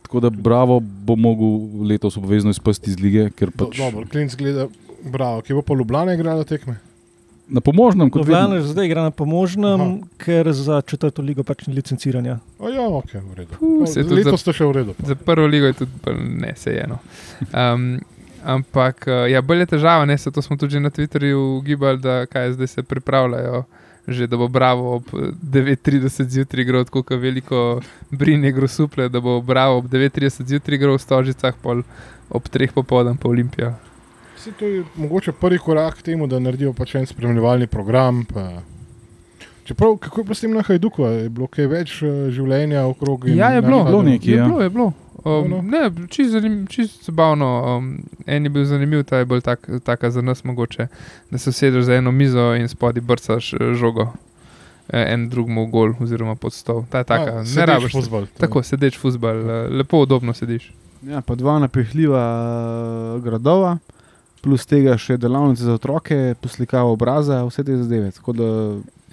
Tako 0.02 0.20
da 0.20 0.30
Bravo 0.30 0.80
bo 0.80 1.16
mogel 1.16 1.54
letos 1.84 2.16
obvezno 2.16 2.50
izpasti 2.50 2.90
iz 2.90 2.96
lige, 2.96 3.30
ker 3.30 3.50
Do, 3.50 3.66
pač 3.66 3.76
dobro, 3.76 4.06
Klinc 4.06 4.34
gleda, 4.34 4.68
bravo, 5.04 5.42
ki 5.42 5.52
bo 5.52 5.62
pa 5.62 5.74
Ljubljana 5.74 6.14
igrala 6.14 6.44
tekme. 6.44 6.76
Na 7.48 7.60
pomožnem, 7.60 8.10
kot 8.10 8.20
Ljubljana 8.20 8.46
vedno. 8.48 8.60
že 8.60 8.72
zdaj 8.72 8.86
igra 8.86 9.02
na 9.02 9.10
pomožnem, 9.10 9.80
Aha. 9.80 9.96
ker 10.16 10.52
za 10.52 10.82
četrto 10.82 11.22
ligo 11.22 11.42
pač 11.42 11.66
ni 11.66 11.74
licenciranja. 11.74 12.38
O, 12.58 12.68
ja, 12.68 12.82
ok, 12.82 13.12
v 13.12 13.34
redu. 13.34 13.54
Puh, 13.54 13.80
No, 13.80 13.86
tudi 13.86 14.14
Letos 14.14 14.40
ste 14.40 14.52
še 14.52 14.64
v 14.64 14.72
redu. 14.72 14.94
Za 15.00 15.14
prvo 15.14 15.46
ligo 15.46 15.66
je 15.66 15.72
tudi 15.74 15.92
ne, 16.16 16.52
se 16.56 16.70
je 16.70 16.82
eno. 16.82 16.98
Um, 17.52 18.00
ampak 18.44 19.06
uh, 19.06 19.26
ja, 19.26 19.40
bolj 19.40 19.60
je 19.60 19.66
težava, 19.68 20.04
ne, 20.04 20.18
se 20.18 20.30
to 20.30 20.42
smo 20.42 20.56
tudi 20.56 20.72
že 20.72 20.80
na 20.80 20.90
Twitterju 20.90 21.58
ugibali, 21.58 21.98
da 21.98 22.26
kaj 22.26 22.52
zdaj 22.52 22.66
se 22.68 22.82
pripravljajo. 22.82 23.64
Že 24.06 24.26
da 24.26 24.36
bo 24.36 24.46
Bravo 24.46 24.94
ob 24.94 25.06
9:30 25.42 26.28
zjutraj 26.28 26.62
igral 26.62 26.84
tako 26.84 27.02
kot 27.02 27.18
veliko 27.18 27.80
brinje 28.10 28.52
grosuple, 28.52 29.08
da 29.08 29.18
bo 29.20 29.40
Bravo 29.40 29.78
ob 29.78 29.86
9:30 29.86 30.46
zjutraj 30.46 30.76
igral 30.76 30.94
v 30.94 30.98
Stožicah, 31.00 31.54
pol 31.58 31.82
ob 32.30 32.42
3 32.44 32.70
popoldan 32.70 33.16
pa 33.16 33.28
Olimpijo. 33.28 33.74
Vse 34.46 34.52
to 34.52 34.66
je 34.66 34.84
mogoče 34.96 35.32
prvi 35.32 35.58
korak 35.58 35.94
k 35.94 36.02
temu, 36.02 36.26
da 36.26 36.38
naredijo 36.38 36.72
pač 36.72 36.94
en 36.94 37.06
spremljevalni 37.06 37.66
program. 37.66 38.24
Pa. 38.24 38.62
Čeprav, 39.64 39.96
kako 39.96 40.20
je 40.20 40.24
bilo 40.24 40.34
s 40.34 40.40
tem 40.40 40.52
na 40.52 40.62
Hajduku, 40.62 41.02
je 41.02 41.28
bilo 41.28 41.46
kaj 41.48 41.66
več 41.66 41.94
eh, 41.98 42.30
življenja 42.30 42.84
okrog? 42.86 43.26
in 43.26 43.34
Ja, 43.36 43.48
je 43.48 43.62
bilo, 43.62 43.80
stadionu? 43.80 44.02
nekaj, 44.04 44.30
je 44.30 44.36
ja. 44.36 44.44
bilo, 44.44 44.60
je 44.62 44.70
bilo. 44.70 44.86
Um, 45.16 45.50
No, 45.50 45.56
no. 45.56 45.62
ne, 45.64 45.80
čisto 46.08 46.30
zanim, 46.30 46.66
čist 46.66 47.02
zabavno. 47.04 47.48
Um, 47.72 47.88
en 48.26 48.44
je 48.44 48.50
bil 48.50 48.64
zanimiv, 48.64 49.02
ta 49.02 49.18
je 49.18 49.24
bolj 49.24 49.40
tak, 49.42 49.66
taka 49.82 50.10
za 50.10 50.22
nas 50.22 50.44
mogoče, 50.44 50.86
da 51.30 51.38
se 51.38 51.50
usedeš 51.50 51.84
za 51.84 51.94
eno 51.94 52.12
mizo 52.12 52.54
in 52.54 52.68
spodaj 52.68 53.02
brcaš 53.02 53.52
eh, 53.54 53.74
žogo. 53.74 54.06
eh, 54.88 55.08
En 55.08 55.28
drugemu 55.28 55.66
v 55.66 55.70
gol, 55.70 55.94
oziroma 56.00 56.34
pod 56.36 56.52
stol. 56.52 56.84
Ta 56.86 56.98
je 56.98 57.04
taka, 57.06 57.32
A, 57.32 57.42
ne 57.44 57.66
rabiš. 57.66 57.92
Tako, 58.38 58.62
sedeč 58.62 58.94
futbal, 58.96 59.34
eh, 59.40 59.68
lepo, 59.72 59.98
udobno 59.98 60.30
sediš. 60.32 60.70
Ja, 61.02 61.20
pa 61.20 61.34
dva 61.34 61.58
napihljiva 61.58 62.22
gradova, 63.18 63.78
plus 64.46 64.66
tega 64.70 64.94
še 65.00 65.18
delavnice 65.18 65.66
za 65.66 65.74
otroke, 65.74 66.36
poslikava 66.40 66.92
obraza, 66.94 67.42
vse 67.48 67.64
te 67.66 67.76
zadeve. 67.82 68.12
Tako 68.14 68.36
da 68.38 68.50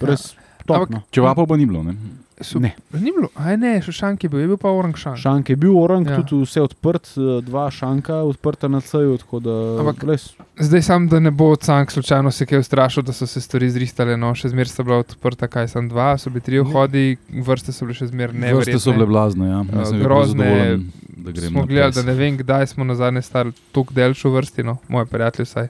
res 0.06 0.30
ja. 0.30 0.40
Ampak- 0.64 0.86
top. 0.86 0.94
No. 0.94 1.02
Če 1.12 1.24
vapo 1.26 1.44
pa 1.50 1.58
ni 1.60 1.66
bilo, 1.68 1.82
ne? 1.84 1.96
Su, 2.40 2.58
Ne. 2.60 2.74
Ni 2.92 3.12
bilo, 3.12 3.28
aj 3.36 3.56
ne, 3.56 3.78
še 3.78 3.92
šank 3.92 4.24
je 4.24 4.28
bil, 4.28 4.40
je 4.40 4.46
bil 4.48 4.56
pa 4.56 4.68
orang 4.68 4.90
šank. 4.92 5.16
Šank 5.16 5.50
je 5.50 5.56
bil 5.56 5.76
orang, 5.78 6.02
Ja. 6.02 6.16
tudi 6.18 6.42
vse 6.42 6.60
odprt, 6.60 7.14
eh, 7.14 7.40
dva 7.40 7.70
šanka 7.70 8.14
odprta 8.22 8.66
na 8.68 8.80
ceju, 8.80 9.18
tako 9.18 9.38
da 9.38 9.54
Ampak- 9.78 10.02
res. 10.02 10.34
Zdaj 10.58 10.82
sam, 10.82 11.06
da 11.08 11.20
ne 11.20 11.30
bo 11.30 11.54
cank 11.56 11.90
slučajno 11.90 12.30
se 12.30 12.46
kaj 12.46 12.58
ustrašil, 12.58 13.02
da 13.02 13.12
so 13.12 13.26
se 13.26 13.40
stvari 13.40 13.70
zristale, 13.70 14.16
no, 14.16 14.34
še 14.34 14.48
zmeraj 14.48 14.66
sta 14.66 14.82
bila 14.82 14.98
odprta, 14.98 15.46
kaj 15.46 15.68
sem 15.68 15.88
dva, 15.88 16.18
so 16.18 16.28
bili 16.28 16.40
tri 16.40 16.58
vhodi, 16.58 17.16
vrste 17.30 17.70
so 17.70 17.86
bile 17.86 17.94
še 17.94 18.06
zmeraj 18.06 18.34
ne. 18.34 18.50
Vrste 18.52 18.78
so 18.78 18.90
bile 18.90 19.06
blazne, 19.06 19.46
ja. 19.46 19.62
Prav 19.64 19.92
grozne, 19.94 20.80
da 21.16 21.40
Smo 21.40 21.64
gledali, 21.64 21.92
da 21.92 22.02
ne 22.02 22.14
vem, 22.14 22.36
kdaj 22.36 22.66
smo 22.66 22.84
na 22.84 22.94
zadnje 22.94 23.22
stali 23.22 23.52
tako 23.72 23.94
daljšo 23.94 24.30
vrsti, 24.30 24.62
no, 24.62 24.78
moje 24.88 25.06
prijatelje 25.06 25.46
vsaj. 25.46 25.68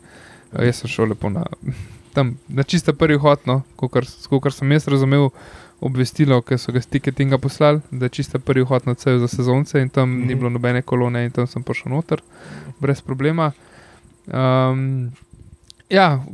Eh, 0.52 0.64
Jaz 0.64 0.76
sem 0.76 0.88
šel 0.88 1.08
lepo 1.08 1.28
na, 1.28 1.44
tam, 2.14 2.38
na 2.48 2.62
čisto 2.62 2.92
prvi 2.92 3.18
hod, 3.18 3.38
no, 3.44 3.62
kot 3.76 3.92
sem 4.50 4.72
jaz 4.72 4.88
razumel 4.88 5.28
obvestilo, 5.84 6.40
ki 6.42 6.58
so 6.58 6.72
ga 6.72 6.80
s 6.80 6.88
tiketinga 6.90 7.38
poslali, 7.38 7.80
da 7.90 8.08
je 8.08 8.16
čisto 8.18 8.38
prvi 8.38 8.64
hod 8.64 8.86
na 8.88 8.94
ceju 8.94 9.20
za 9.20 9.28
sezonce 9.28 9.82
in 9.82 9.88
tam 9.88 10.08
mm 10.08 10.14
-hmm. 10.14 10.26
ni 10.26 10.34
Mhm. 10.34 10.38
bilo 10.38 10.50
nobene 10.50 10.82
kolone 10.82 11.24
in 11.24 11.30
tam 11.30 11.46
sem 11.46 11.62
prišel 11.62 11.92
noter, 11.92 12.22
brez 12.80 13.00
problema. 13.00 13.52
Um, 14.26 15.12
ja, 15.88 16.24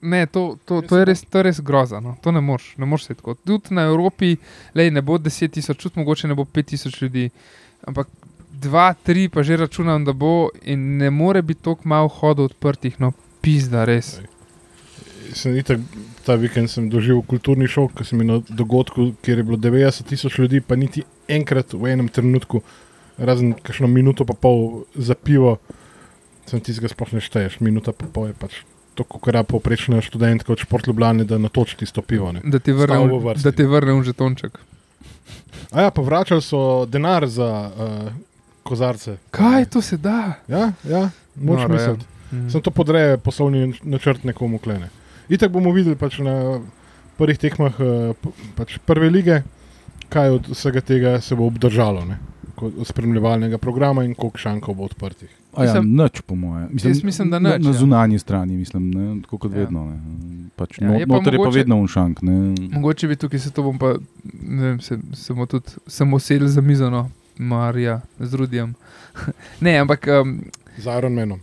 ne, 0.00 0.26
to, 0.26 0.56
to, 0.64 0.82
to, 0.82 0.98
je 0.98 1.04
res, 1.04 1.22
to 1.22 1.38
je 1.38 1.42
res 1.42 1.60
groza, 1.60 2.00
no. 2.00 2.16
to 2.22 2.32
ne 2.32 2.40
moreš, 2.40 2.74
ne 2.76 2.86
moreš 2.86 3.04
se 3.04 3.14
tako. 3.14 3.34
Tudi 3.34 3.74
na 3.74 3.82
Evropi, 3.82 4.36
lej, 4.74 4.90
ne 4.90 5.02
bo 5.02 5.18
10 5.18 5.50
tisoč, 5.50 5.82
tudi 5.82 5.98
mogoče 5.98 6.28
ne 6.28 6.34
bo 6.34 6.44
5 6.44 6.62
tisoč 6.62 7.02
ljudi, 7.02 7.30
ampak 7.86 8.08
dva, 8.60 8.94
tri 8.94 9.28
pa 9.28 9.42
že 9.42 9.56
računam, 9.56 10.04
da 10.04 10.12
bo 10.12 10.48
in 10.62 10.96
ne 10.96 11.10
more 11.10 11.42
biti 11.42 11.62
tako 11.62 11.88
malo 11.88 12.08
hodov 12.08 12.44
odprtih, 12.44 13.00
no 13.00 13.12
pizda 13.40 13.84
res. 13.84 14.18
Sem 15.32 15.56
itak, 15.56 15.80
ta 16.30 16.36
vikend 16.38 16.70
sem 16.70 16.86
doživel 16.86 17.24
kulturni 17.26 17.66
šok, 17.66 17.96
ker 17.98 18.06
sem 18.06 18.20
bil 18.22 18.28
na 18.30 18.36
dogodku, 18.46 19.10
kjer 19.24 19.40
je 19.42 19.46
bilo 19.48 19.58
90 19.58 20.06
tisoč 20.06 20.38
ljudi, 20.38 20.60
pa 20.62 20.78
niti 20.78 21.02
enkrat 21.26 21.74
v 21.74 21.90
enem 21.90 22.06
trenutku, 22.06 22.62
razen 23.18 23.56
kakšno 23.58 23.90
minuto 23.90 24.22
pa 24.28 24.36
pol 24.38 24.84
za 24.94 25.16
pivo, 25.18 25.56
sem 26.46 26.62
tistega 26.62 26.90
sploh 26.92 27.16
ne 27.18 27.22
šteješ. 27.24 27.58
Minuta 27.66 27.90
pa 27.90 28.06
pol 28.06 28.30
je 28.30 28.36
pač 28.38 28.60
to, 28.94 29.02
kar 29.04 29.40
je 29.40 29.42
povprečna 29.50 29.98
študentka 30.04 30.52
od 30.54 30.62
šport 30.62 30.86
Ljubljane, 30.86 31.26
da 31.26 31.38
natoči 31.38 31.80
tisto 31.82 32.02
pivo. 32.02 32.30
Ne. 32.36 32.44
Da 32.46 32.62
ti 32.62 32.74
Stal 32.74 33.06
v 33.10 33.18
vrsti. 33.26 33.44
da 33.44 33.52
ti 33.52 33.66
vrnem 33.66 34.04
žetonček. 34.06 34.58
A 35.74 35.86
ja, 35.86 35.90
pa 35.90 36.02
vračali 36.02 36.42
so 36.42 36.86
denar 36.86 37.26
za 37.26 37.50
uh, 37.50 38.12
kozarce. 38.62 39.16
Kaj 39.34 39.66
to 39.74 39.82
se 39.82 39.98
da? 39.98 40.38
Ja, 40.46 40.72
ja, 40.86 41.10
moč 41.34 41.66
Noro 41.66 41.74
je. 41.74 41.78
misliti. 41.78 42.06
Mm. 42.30 42.48
Sem 42.50 42.62
to 42.62 42.70
podreje 42.70 43.18
poslovni 43.18 43.74
načrt 43.82 44.22
nekomu 44.24 44.58
klene. 44.62 44.90
Itak 45.30 45.50
bomo 45.50 45.70
videli 45.70 45.94
pač 45.94 46.18
na 46.18 46.58
prvih 47.16 47.38
tekmah 47.38 47.74
eh, 47.76 48.12
pač 48.54 48.78
prve 48.80 49.08
lige, 49.08 49.42
kaj 50.08 50.28
od 50.30 50.48
vsega 50.48 50.80
tega 50.82 51.20
se 51.20 51.34
bo 51.34 51.46
obdržalo, 51.46 52.04
ne? 52.04 52.18
Ko- 52.54 52.72
od 52.74 52.86
spremljevalnega 52.86 53.58
programa 53.58 54.02
in 54.02 54.14
koliko 54.14 54.38
šankov 54.38 54.74
bo 54.74 54.84
odprtih. 54.84 55.30
A 55.52 55.64
Ja, 55.64 55.74
Mislim- 55.74 55.96
nič, 55.96 56.20
po 56.20 56.34
mojem. 56.36 56.68
Jaz 56.74 57.02
mislim, 57.02 57.30
da 57.30 57.38
na, 57.38 57.48
nič, 57.50 57.64
na 57.64 57.70
ja. 57.70 57.74
zunanji 57.74 58.18
strani, 58.18 58.54
mislim, 58.54 58.90
ne, 58.90 59.22
tako 59.22 59.38
kot 59.38 59.52
Ja. 59.52 59.58
vedno. 59.58 59.84
Ne. 59.84 59.98
Pač 60.56 60.78
Ja, 60.78 60.86
ja, 60.86 60.92
je 60.92 60.98
not, 60.98 61.08
pa 61.08 61.14
noter 61.16 61.32
je 61.32 61.38
pa 61.38 61.42
mogoče- 61.42 61.54
vedno 61.56 61.76
un 61.76 61.88
šank. 61.88 62.22
Ne. 62.22 62.36
Mogoče 62.70 63.08
bi 63.08 63.16
tukaj 63.16 63.38
se 63.38 63.50
to 63.50 63.62
bom 63.62 63.78
pa, 63.78 63.94
ne 64.34 64.62
vem, 64.64 64.80
se, 64.80 64.98
se 65.12 65.32
bomo 65.32 65.46
tudi 65.46 65.66
samo 65.86 66.18
sedeli 66.18 66.48
za 66.48 66.60
mizo, 66.60 66.90
no, 66.90 67.06
Marija, 67.36 68.00
z 68.18 68.34
Rudijem. 68.34 68.74
ne, 69.60 69.78
ampak 69.78 70.06
um, 70.12 70.42
Z 70.78 70.86
Ironmanom. 70.88 71.40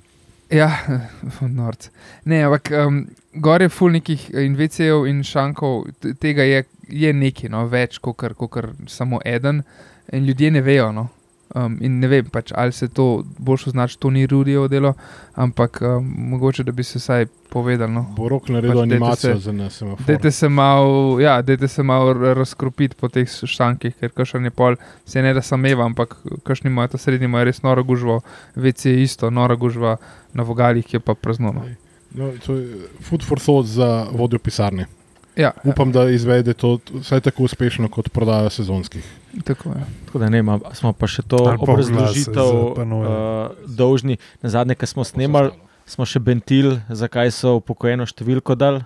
Ja, 0.50 0.72
norc. 1.60 1.90
Ne, 2.24 2.44
ampak 2.44 2.72
um, 2.72 3.02
gor 3.34 3.62
je 3.62 3.70
ful 3.70 3.92
nekih 3.92 4.30
invecejev 4.32 5.08
in 5.10 5.24
šankov, 5.24 5.90
tega 6.22 6.46
je, 6.48 6.64
je 6.88 7.14
nekaj, 7.14 7.52
no, 7.52 7.66
več 7.68 8.00
kot 8.00 8.18
samo 8.88 9.20
eden, 9.26 9.64
in 10.12 10.26
ljudje 10.26 10.52
ne 10.52 10.62
vejo. 10.62 10.92
No. 10.92 11.08
Um, 11.56 11.78
in 11.82 12.00
ne 12.00 12.08
vem, 12.08 12.26
pač, 12.26 12.52
ali 12.56 12.72
se 12.72 12.88
to 12.88 13.24
boš 13.40 13.68
označil, 13.68 13.98
to 14.00 14.10
ni 14.10 14.26
Rudijevo 14.28 14.68
delo, 14.68 14.94
ampak 15.34 15.80
um, 15.82 16.04
mogoče 16.18 16.64
da 16.64 16.72
bi 16.72 16.84
se 16.84 17.00
vsaj 17.00 17.26
povedal. 17.50 17.88
No. 17.88 18.04
Bo 18.18 18.28
rok 18.30 18.50
naredil 18.50 18.76
Pač 18.76 18.84
pač 18.84 18.92
animacijo 18.92 19.34
se- 19.34 19.40
za 19.40 19.52
nas. 19.52 19.82
Dajte 20.08 20.32
se 20.32 20.50
malo 20.50 21.20
ja, 21.20 21.42
r- 22.12 22.36
razkropiti 22.36 22.96
po 23.00 23.08
teh 23.08 23.24
šankih, 23.46 23.96
ker 23.96 24.12
kašan 24.12 24.44
je 24.44 24.52
pol, 24.52 24.76
se 25.06 25.22
ne 25.22 25.34
da 25.34 25.42
sameva, 25.42 25.86
ampak 25.86 26.18
kašni 26.44 26.68
imajo 26.68 26.88
ta 26.88 26.98
srednji, 26.98 27.26
imajo 27.26 27.46
res 27.46 27.64
noro 27.64 27.84
gužvo, 27.84 28.20
vece 28.56 28.92
je 28.92 29.04
isto, 29.04 29.30
noro 29.30 29.58
gužva 29.58 29.98
na 30.34 30.44
vogalih, 30.44 30.94
je 30.94 31.00
pa 31.00 31.16
prazno. 31.16 31.54
No. 31.54 31.64
No, 32.12 32.32
to 32.46 32.54
je 32.56 32.68
food 33.02 33.24
for 33.24 33.40
thought 33.40 33.66
za 33.66 34.08
vodjo 34.12 34.40
pisarne. 34.40 34.86
Ja, 35.38 35.52
Upam, 35.64 35.92
da 35.94 36.08
izvede 36.10 36.54
to 36.58 36.80
vsaj 36.94 37.22
tako 37.22 37.44
uspešno 37.46 37.90
kot 37.94 38.10
prodaja 38.10 38.50
sezonskih. 38.50 39.06
tako. 39.46 39.74
Tako 40.06 40.20
da 40.20 40.30
ne, 40.30 40.40
ima, 40.42 40.60
smo 40.74 40.94
pa 40.94 41.08
še 41.08 41.22
to 41.22 41.38
obrazložitev 41.60 42.74
panoje. 42.76 43.10
uh, 43.10 43.70
dolžni. 43.70 44.18
Na 44.42 44.50
zadnje, 44.50 44.76
ki 44.76 44.90
smo 44.90 45.06
snemali, 45.06 45.52
smo 45.86 46.06
še 46.06 46.20
bentil, 46.20 46.80
zakaj 46.90 47.32
so 47.32 47.58
upokojeno 47.62 48.08
številko 48.10 48.58
dal. 48.58 48.82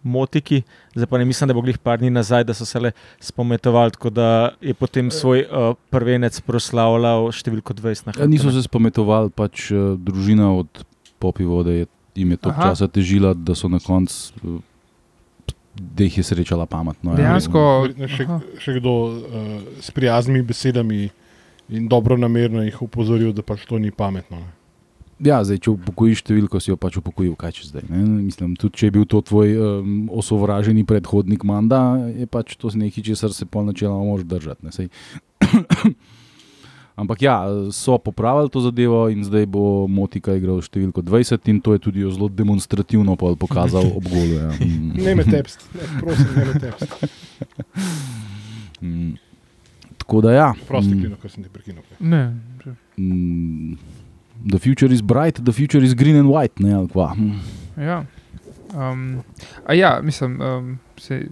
Motiki, 0.00 0.62
zdaj 0.96 1.06
pa 1.10 1.18
ne 1.20 1.26
mislim, 1.28 1.50
da 1.50 1.54
bo 1.54 1.60
glih 1.60 1.76
par 1.76 1.98
dni 2.00 2.08
nazaj, 2.08 2.46
da 2.48 2.54
so 2.56 2.64
se 2.64 2.80
le 2.80 2.94
spometovali, 3.20 3.92
tako 3.92 4.08
da 4.08 4.56
je 4.64 4.72
potem 4.72 5.10
svoj 5.12 5.44
uh, 5.44 5.74
prvenec 5.92 6.38
proslavljal 6.40 7.28
številko 7.36 7.76
20 7.76 8.08
na 8.08 8.14
Ja, 8.16 8.24
niso 8.24 8.48
se 8.48 8.62
spometovali, 8.64 9.28
pač 9.28 9.68
uh, 9.76 10.00
družina 10.00 10.48
od 10.56 10.86
Popi 11.20 11.44
vode 11.44 11.74
je, 11.82 11.86
jim 12.16 12.32
je 12.32 12.40
toliko 12.40 12.62
Aha. 12.64 12.70
časa 12.72 12.88
težila, 12.88 13.34
da 13.36 13.52
so 13.52 13.68
na 13.68 13.76
koncu, 13.76 14.32
uh, 14.40 14.56
da 15.74 16.04
jih 16.04 16.18
je 16.18 16.24
srečala 16.24 16.66
pametno. 16.66 17.12
ja. 17.12 17.16
Dejansko, 17.16 17.64
Verjetno 17.86 18.08
Še, 18.08 18.26
še 18.58 18.78
kdo 18.80 18.94
uh, 19.06 19.50
s 19.80 19.90
prijaznimi 19.94 20.42
besedami 20.42 21.10
in 21.70 21.86
dobro 21.88 22.16
namerno 22.18 22.64
jih 22.66 22.82
opozoril, 22.82 23.32
da 23.32 23.42
pač 23.46 23.66
to 23.68 23.78
ni 23.78 23.92
pametno. 23.94 24.40
Ne. 24.40 24.56
Ja, 25.20 25.42
zdaj, 25.44 25.58
če 25.66 25.74
upokojiš 25.74 26.22
številko, 26.24 26.58
si 26.64 26.70
jo 26.70 26.78
pač 26.80 26.96
upokojil, 26.96 27.34
kaj 27.38 27.52
če 27.58 27.66
zdaj. 27.68 27.84
Ne? 27.92 28.00
Mislim, 28.24 28.54
tudi 28.58 28.80
če 28.80 28.88
je 28.88 28.94
bil 28.94 29.04
to 29.04 29.20
tvoj 29.28 29.52
um, 29.52 29.98
osovraženi 30.16 30.86
predhodnik 30.88 31.44
Manda, 31.44 32.00
je 32.08 32.24
pač 32.24 32.56
to 32.56 32.72
nekaj, 32.72 33.04
česar 33.10 33.34
se 33.36 33.44
pol 33.44 33.68
načeloma 33.68 34.08
moraš 34.08 34.24
držati. 34.24 34.88
Ampak 37.00 37.22
ja, 37.22 37.36
so 37.72 37.96
popravili 37.98 38.50
to 38.52 38.60
zadevo 38.60 39.08
in 39.08 39.24
zdaj 39.24 39.46
bo 39.48 39.86
Motika 39.88 40.34
igral 40.36 40.60
številko 40.60 41.00
20 41.00 41.48
in 41.48 41.60
to 41.64 41.72
je 41.72 41.80
tudi 41.80 42.04
zelo 42.04 42.28
demonstrativno 42.28 43.16
pokazal 43.16 43.88
ob 43.88 44.04
golu. 44.04 44.36
Ja. 44.36 44.50
Mm. 44.60 44.92
Ne 45.00 45.14
me 45.16 45.24
tepst, 45.24 45.62
ne, 45.74 45.86
prosim, 46.00 46.28
ne 46.36 46.44
me 46.44 46.54
tepst. 46.60 46.92
Mm. 48.80 49.14
Tako 49.98 50.20
da 50.20 50.32
ja. 50.32 50.48
Prosti, 50.68 50.94
mm, 50.94 51.00
Klino, 51.00 51.16
ker 51.22 51.32
sem 51.32 51.44
ti 51.44 51.50
prekinil. 51.52 51.82
ne, 52.00 52.22
mm, 52.96 53.76
The 54.50 54.58
future 54.58 54.92
is 54.92 55.02
bright, 55.02 55.40
the 55.44 55.52
future 55.52 55.84
is 55.84 55.94
green 55.94 56.16
and 56.16 56.28
white. 56.28 56.60
Ne, 56.60 56.74
ali 56.74 56.88
kva. 56.88 57.12
Mm. 57.16 57.40
ja. 57.76 58.04
Um, 58.74 59.22
a 59.66 59.74
ja, 59.74 60.00
mislim, 60.02 60.40
um, 60.40 60.78
se, 60.96 61.26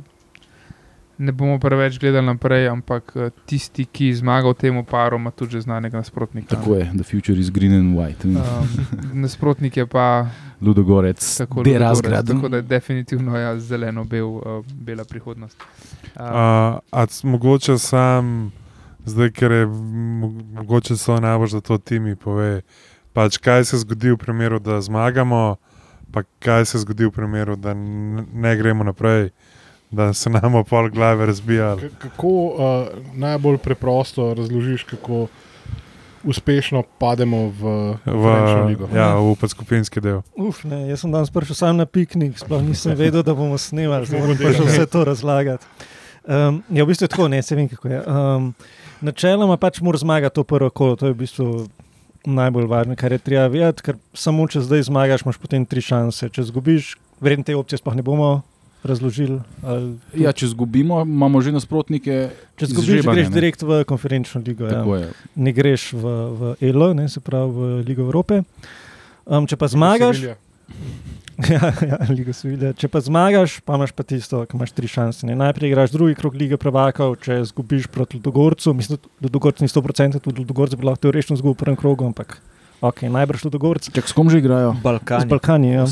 ne 1.19 1.33
bomo 1.33 1.59
preveč 1.59 1.99
gledali 1.99 2.27
naprej, 2.27 2.69
ampak 2.69 3.13
eh, 3.17 3.31
tisti, 3.47 3.85
ki 3.85 4.13
zmaga 4.15 4.49
v 4.49 4.55
tem 4.55 4.85
paru, 4.85 5.17
ima 5.19 5.31
tudi 5.31 5.59
že 5.59 5.61
znanega 5.67 5.99
nasprotnika. 5.99 6.57
Tako 6.57 6.75
je, 6.75 6.91
the 6.95 7.05
future 7.05 7.41
is 7.41 7.51
green 7.51 7.73
and 7.73 7.99
white. 7.99 8.25
Um, 8.25 8.39
nasprotnik 9.23 9.77
je 9.77 9.87
pa 9.87 10.31
Ludogorec, 10.61 11.37
tako 11.39 11.61
Ludogorec, 11.61 11.81
razgrad. 11.81 12.27
Tako 12.27 12.49
da 12.49 12.57
je 12.57 12.63
definitivno 12.63 13.39
ja, 13.39 13.59
zeleno-bel, 13.59 14.27
uh, 14.27 14.43
bela 14.75 15.05
prihodnost. 15.05 15.57
Uh, 16.15 16.23
A, 16.91 17.07
mogoče 17.23 17.79
sam, 17.79 18.53
zdaj, 19.05 19.31
ker 19.31 19.53
je 19.53 19.67
mo- 19.67 20.43
mogoče 20.55 20.97
so 20.97 21.21
najbolj 21.21 21.49
za 21.49 21.61
to 21.61 21.79
timi, 21.79 22.17
pove, 22.17 22.63
pač, 23.13 23.39
kaj 23.39 23.65
se 23.65 23.79
zgodi 23.79 24.11
v 24.11 24.17
primeru, 24.17 24.59
da 24.59 24.81
zmagamo, 24.81 25.57
pa 26.11 26.23
kaj 26.39 26.65
se 26.65 26.79
zgodi 26.79 27.07
v 27.07 27.11
primeru, 27.11 27.57
da 27.57 27.75
ne 27.75 28.57
gremo 28.57 28.85
naprej, 28.85 29.31
da 29.91 30.13
se 30.13 30.31
nam 30.31 30.65
pol 30.65 30.91
glave 30.91 31.27
razbijali. 31.27 31.89
K- 31.91 31.99
Kako 32.01 32.27
uh, 32.29 32.55
najbolj 33.15 33.59
preprosto 33.59 34.35
razložiš, 34.35 34.85
kako 34.85 35.27
uspešno 36.25 36.83
pademo 36.99 37.49
v, 37.51 37.63
V, 38.05 38.25
ligo? 38.67 38.89
ja, 38.91 39.15
v 39.15 39.35
podskupinski 39.35 40.01
del. 40.01 40.21
Uf, 40.35 40.65
ne, 40.65 40.89
jaz 40.89 41.01
sem 41.01 41.13
danes 41.13 41.31
prišel 41.31 41.55
sam 41.55 41.77
na 41.77 41.87
piknik, 41.87 42.35
sploh 42.37 42.61
nisem 42.61 42.93
vedel, 42.93 43.23
da 43.23 43.33
bomo 43.33 43.55
snemali, 43.55 44.03
pa 44.03 44.13
še 44.13 44.19
Mogoče. 44.19 44.65
vse 44.65 44.87
to 44.87 45.05
razlagati. 45.05 45.65
Um, 46.25 46.61
ja, 46.69 46.85
v 46.85 46.89
bistvu 46.89 47.05
je 47.05 47.09
tako, 47.09 47.29
ne 47.29 47.39
se 47.41 47.57
vem, 47.57 47.69
kako 47.69 47.89
je. 47.89 48.01
Um, 48.03 48.51
načeloma 49.01 49.57
pač 49.57 49.81
mora 49.81 49.97
zmagati 49.97 50.35
to 50.35 50.45
prvo 50.45 50.69
kolo, 50.69 50.97
to 50.97 51.07
je 51.07 51.15
v 51.15 51.19
bistvu 51.19 51.47
najbolj 52.27 52.67
važno, 52.67 52.93
kar 52.95 53.09
je 53.09 53.19
treba 53.21 53.47
vedeti, 53.47 53.81
ker 53.81 53.97
samo 54.13 54.45
če 54.45 54.61
zdaj 54.61 54.83
zmagaš, 54.83 55.23
imaš 55.23 55.39
potem 55.39 55.65
tri 55.65 55.81
šanse. 55.81 56.29
Če 56.29 56.45
zgubiš, 56.45 56.99
verjetno 57.17 57.47
te 57.47 57.57
opcije 57.57 57.79
sploh 57.79 57.95
ne 57.95 58.03
bomo 58.03 58.43
razložili. 58.89 59.39
ali 59.63 59.95
Ja, 60.17 60.33
če 60.33 60.49
izgubimo, 60.49 61.03
imamo 61.05 61.41
že 61.45 61.53
nasprotnike. 61.53 62.19
če 62.59 62.71
zgubiš, 62.73 62.89
izžrebane, 62.89 63.15
greš 63.17 63.29
ne. 63.31 63.35
direkt 63.35 63.63
v 63.63 63.85
konferenčno 63.89 64.43
ligo. 64.45 64.67
Ja. 64.67 64.81
Tako 64.81 64.97
je. 64.97 65.13
Ne 65.37 65.53
greš 65.53 65.93
v, 65.93 66.17
v 66.41 66.55
ELO, 66.71 66.93
ne, 66.97 67.09
se 67.09 67.21
pravi 67.21 67.53
v 67.53 67.71
Ligo 67.87 68.03
Evrope. 68.09 68.43
Um, 69.29 69.47
če 69.47 69.57
pa 69.61 69.69
zmagaš, 69.69 70.17
Sevilja. 70.17 70.37
ja, 71.55 71.71
ja, 71.87 71.99
Liga 72.11 72.35
Sevilja. 72.35 72.73
Če 72.75 72.89
pa 72.91 72.99
zmagaš, 73.05 73.61
pa 73.63 73.79
imaš 73.79 73.93
pa 73.95 74.03
tisto, 74.03 74.41
ki 74.49 74.59
imaš 74.59 74.73
tri 74.75 74.91
šanse. 74.91 75.27
Ne. 75.29 75.37
Najprej 75.39 75.71
igraš 75.71 75.95
drugi 75.95 76.17
krog 76.19 76.35
lige 76.35 76.59
prvakov, 76.59 77.15
če 77.23 77.39
zgubiš 77.53 77.87
proti 77.95 78.19
Ludogorcu, 78.19 78.75
mislim, 78.75 78.99
da 78.99 79.29
Ludogorc 79.29 79.63
ni 79.63 79.71
100%, 79.71 80.19
tudi 80.25 80.43
Ludogorc 80.43 80.75
bi 80.75 80.89
lahko 80.89 81.07
teoretično 81.07 81.39
izgubil 81.39 81.55
v 81.55 81.61
prvem 81.63 81.79
krogu, 81.79 82.09
ampak 82.11 82.41
ok, 82.83 83.07
najbrž 83.15 83.47
Ludogorc. 83.47 83.87
Čak, 83.95 84.11
s 84.11 84.17
kom 84.17 84.33
že 84.33 84.43
igrajo? 84.43 84.75
Z 84.75 84.83
Balkan. 84.83 85.31
Balkani, 85.31 85.77
ja. 85.79 85.87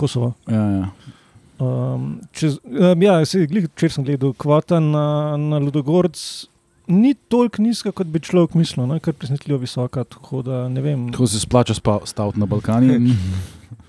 Kosovo. 0.00 0.32
Ja, 0.48 0.64
ja. 0.80 1.16
Um, 1.58 2.20
čez, 2.32 2.60
um, 2.62 3.02
ja, 3.02 3.18
se, 3.26 3.42
glih, 3.50 3.66
če 3.78 3.90
sem 3.90 4.06
gledal, 4.06 4.30
kvota 4.38 4.78
na, 4.82 5.34
na 5.40 5.58
Ludogorc 5.58 6.20
ni 6.88 7.14
toliko 7.28 7.62
nizka, 7.62 7.92
kot 7.92 8.08
bi 8.08 8.20
človek 8.24 8.56
mislil, 8.58 8.86
ne, 8.88 8.98
kar 9.04 9.16
presenetljivo 9.16 9.60
visoka. 9.60 10.04
Tako 10.08 10.42
da 10.46 10.66
ne 10.72 10.84
vem. 10.84 11.08
Tako 11.12 11.26
se 11.26 11.40
splača 11.40 11.76
staviti 12.08 12.40
na 12.40 12.46
Balkani. 12.46 12.96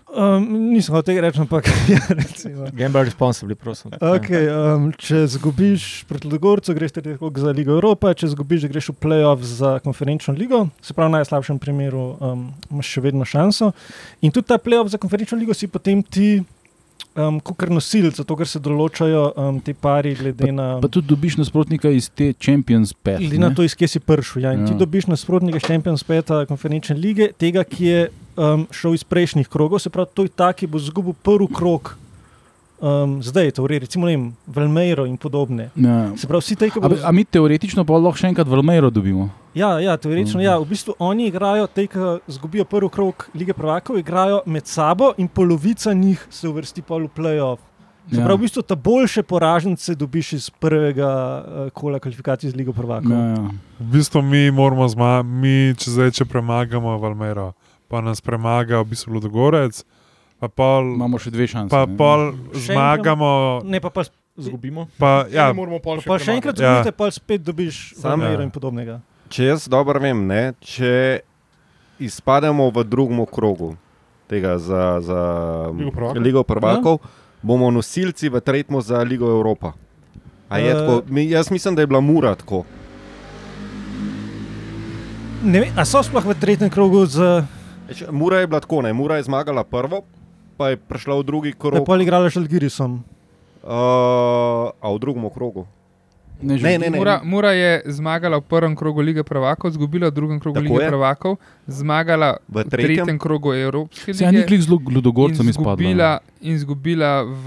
Um, 0.09 0.47
nisem 0.73 0.95
hotel 0.95 1.13
tega 1.13 1.23
reči, 1.27 1.39
ampak 1.39 1.69
ja, 1.93 2.01
recimo. 2.09 2.67
Gamble 2.75 3.05
responsibly, 3.07 3.55
prosim. 3.55 3.93
Okay, 3.95 4.49
um, 4.51 4.89
če 4.99 5.23
zgubiš 5.37 5.87
proti 6.09 6.27
Ludogorcu, 6.27 6.75
greš 6.75 6.97
tako 6.99 7.31
za 7.39 7.55
Ligo 7.55 7.77
Evrope, 7.77 8.11
če 8.19 8.33
zgubiš, 8.35 8.67
greš 8.73 8.91
v 8.91 8.99
playoff 9.07 9.47
za 9.47 9.77
konferenčno 9.85 10.35
ligo. 10.35 10.65
Se 10.83 10.97
pravi, 10.97 11.13
v 11.13 11.19
najslabšem 11.21 11.61
primeru 11.61 12.05
um, 12.19 12.47
imaš 12.67 12.95
še 12.97 13.05
vedno 13.07 13.27
šanso. 13.27 13.71
In 14.25 14.35
tudi 14.35 14.51
ta 14.51 14.59
playoff 14.59 14.91
za 14.91 14.99
konferenčno 14.99 15.39
ligo 15.39 15.55
si 15.55 15.71
potem 15.71 16.03
ti, 16.03 16.41
um, 17.19 17.39
kot 17.43 17.67
nosilec, 17.69 18.17
zato 18.19 18.37
ker 18.39 18.47
se 18.49 18.61
določajo 18.63 19.23
um, 19.33 19.59
te 19.63 19.75
pari 19.75 20.15
glede 20.19 20.51
na. 20.55 20.69
Pa 20.83 20.89
tudi 20.91 21.11
dobiš 21.11 21.39
nasprotnika 21.41 21.91
iz 21.93 22.09
te 22.09 22.31
Champions 22.39 22.93
Pet. 22.93 23.19
Glede 23.21 23.41
na 23.41 23.51
to, 23.55 23.65
iz 23.67 23.75
kje 23.77 23.91
si 23.95 24.03
prišel. 24.03 24.45
Ja. 24.45 24.55
Ja. 24.55 24.67
ti 24.67 24.77
dobiš 24.79 25.09
nasprotnika 25.11 25.61
Champions 25.63 26.05
Peta, 26.07 26.43
konferenčne 26.49 26.97
lige, 26.99 27.31
tega, 27.39 27.65
ki 27.67 27.89
je 27.89 28.03
um, 28.39 28.67
šel 28.75 28.97
iz 28.97 29.03
prejšnjih 29.07 29.49
krogov, 29.51 29.83
se 29.83 29.91
pravi, 29.93 30.13
to 30.15 30.27
je 30.27 30.35
ta, 30.35 30.53
ki 30.53 30.69
bo 30.71 30.81
izgubil 30.81 31.17
prvi 31.25 31.49
krog. 31.53 31.95
Um, 32.81 33.19
zdaj, 33.19 33.51
torej, 33.51 33.79
recimo, 33.79 34.05
ne 34.05 34.13
vem, 34.13 34.23
Velmeiro 34.47 35.03
in 35.05 35.17
podobne. 35.17 35.69
Ja. 35.75 36.15
Se 36.15 36.23
pravi, 36.23 36.39
vsi 36.39 36.55
ki 36.55 36.71
A, 36.73 36.79
bodo. 36.79 36.95
a 37.03 37.11
mi 37.11 37.25
teoretično 37.25 37.83
pa 37.83 37.93
lahko 37.93 38.15
še 38.15 38.27
enkrat 38.27 38.47
Valmero 38.47 38.89
dobimo. 38.89 39.29
Ja, 39.53 39.79
ja, 39.79 39.97
teoretično, 39.97 40.39
Mhm. 40.39 40.45
ja. 40.45 40.55
V 40.55 40.65
bistvu 40.65 40.93
oni 40.97 41.27
igrajo, 41.27 41.67
te, 41.67 41.87
ki 41.87 41.99
izgubijo 42.25 42.63
prvi 42.63 42.89
krog 42.89 43.27
lige 43.33 43.53
prvakov, 43.53 43.97
igrajo 43.97 44.41
med 44.45 44.63
sabo 44.65 45.11
in 45.17 45.27
polovica 45.27 45.91
njih 45.93 46.27
se 46.29 46.47
uvrsti 46.47 46.81
pol 46.81 47.03
v 47.03 47.09
playoff. 47.11 47.59
Se 48.07 48.15
Ja. 48.15 48.23
pravi, 48.23 48.37
v 48.37 48.41
bistvu 48.41 48.61
ta 48.63 48.75
boljše 48.75 49.23
poražence 49.23 49.93
dobiš 49.93 50.33
iz 50.33 50.49
prvega 50.49 51.11
uh, 51.37 51.69
kola 51.71 51.99
kvalifikacij 51.99 52.49
z 52.49 52.55
ligo 52.55 52.71
prvakov. 52.71 53.11
Ja, 53.11 53.25
ja. 53.27 53.51
V 53.77 53.91
bistvu 53.91 54.21
mi 54.21 54.49
moramo 54.49 54.87
zmagati, 54.87 55.27
mi 55.27 55.75
če 55.75 55.91
zdaj 55.91 56.11
če 56.13 56.25
premagamo 56.25 56.95
Valmero, 56.97 57.51
pa 57.87 57.99
nas 58.01 58.21
premaga 58.21 58.79
v 58.79 58.85
bistvu 58.85 59.13
Ludogorec, 59.13 59.83
pa 60.39 60.47
pol, 60.47 60.95
Imamo 60.95 61.17
še 61.17 61.29
dve 61.29 61.45
šanse. 61.45 61.69
pa 61.69 61.83
ne. 61.83 61.95
pol 61.95 62.21
Še 62.53 62.71
zmagamo. 62.71 63.61
Ne, 63.63 63.79
pa, 63.79 63.89
pa, 63.89 64.03
Zgubimo. 64.35 64.87
Pa, 64.95 65.27
ja, 65.27 65.47
Ne 65.47 65.53
moramo 65.53 65.79
pol 65.79 65.99
pa 65.99 66.15
še 66.15 66.31
enkrat 66.33 66.55
Ja. 66.55 66.79
zgubite, 66.79 66.91
pa 66.93 67.05
spet 67.09 67.43
dobiš 67.43 67.93
Sam- 67.93 68.15
Velmeiro 68.17 68.39
Ja. 68.39 68.45
in 68.45 68.51
podobnega. 68.51 69.01
Če 69.27 69.45
jaz 69.45 69.67
dobro 69.67 69.99
vem, 69.99 70.15
ne, 70.17 70.53
če 70.57 71.19
izpademo 71.99 72.69
v 72.69 72.83
drugem 72.83 73.25
krogu 73.25 73.75
tega 74.25 74.57
za, 74.57 75.01
za 75.01 75.19
Ligo 75.69 75.91
prvakov? 75.91 76.17
Ligo 76.17 76.41
prvakov 76.41 76.95
bomo 77.41 77.67
nosilci 77.69 78.27
v 78.27 78.39
tretjem 78.39 78.79
za 78.79 78.97
Ligo 78.99 79.27
Evropa. 79.27 79.75
A 80.47 80.57
je 80.57 80.65
Eh. 80.65 80.73
tako? 80.73 81.03
Mi, 81.05 81.27
jaz 81.27 81.51
mislim, 81.51 81.75
da 81.75 81.81
je 81.81 81.87
bila 81.87 81.99
mura 81.99 82.31
tako. 82.33 82.63
Ne 85.41 85.59
vem, 85.61 85.71
a 85.73 85.83
so 85.83 85.99
sploh 85.99 86.21
v 86.21 86.33
tretjem 86.33 86.69
krogu 86.69 87.05
z. 87.05 87.43
Mura 88.07 88.39
je 88.39 88.47
bila 88.47 88.59
tako, 88.59 88.81
ne, 88.81 88.91
Mura 88.91 89.15
je 89.15 89.23
zmagala 89.23 89.63
prvo, 89.63 90.03
pa 90.59 90.69
je 90.69 90.77
prišla 90.77 91.15
v 91.15 91.23
drugi 91.23 91.51
krog. 91.53 91.79
pol 91.81 91.95
igrala 91.97 92.27
z 92.27 92.35
Algirisom. 92.37 92.99
Uh, 93.61 93.71
a 94.73 94.85
v 94.85 94.97
drugem 94.97 95.23
krogu. 95.29 95.63
Ne, 96.39 96.55
Ne, 96.55 96.77
ne, 96.77 96.87
ne. 96.87 96.95
Mura, 96.97 97.19
Mura 97.21 97.51
je 97.51 97.83
zmagala 97.85 98.37
v 98.37 98.45
prvem 98.45 98.71
krogu 98.71 98.99
lige 99.01 99.19
prvakov, 99.21 99.67
izgubila 99.69 100.07
v 100.07 100.13
drugem 100.13 100.37
krogu 100.37 100.55
Tako 100.57 100.67
lige 100.69 100.79
je. 100.81 100.89
prvakov, 100.89 101.33
zmagala 101.65 102.39
V 102.45 102.55
v 102.57 102.63
tretjem, 102.65 102.87
tretjem 102.97 103.17
krogu 103.17 103.51
Evropske 103.53 104.09
Se 104.09 104.23
je 104.23 104.27
ni 104.27 104.37
lige 104.37 104.47
klik 104.47 104.61
z 104.61 104.67
Ludogorcem 104.67 105.43
izpadla. 105.45 105.75
izgubila, 105.75 106.09
in 106.39 106.53
izgubila 106.53 107.11
v 107.23 107.45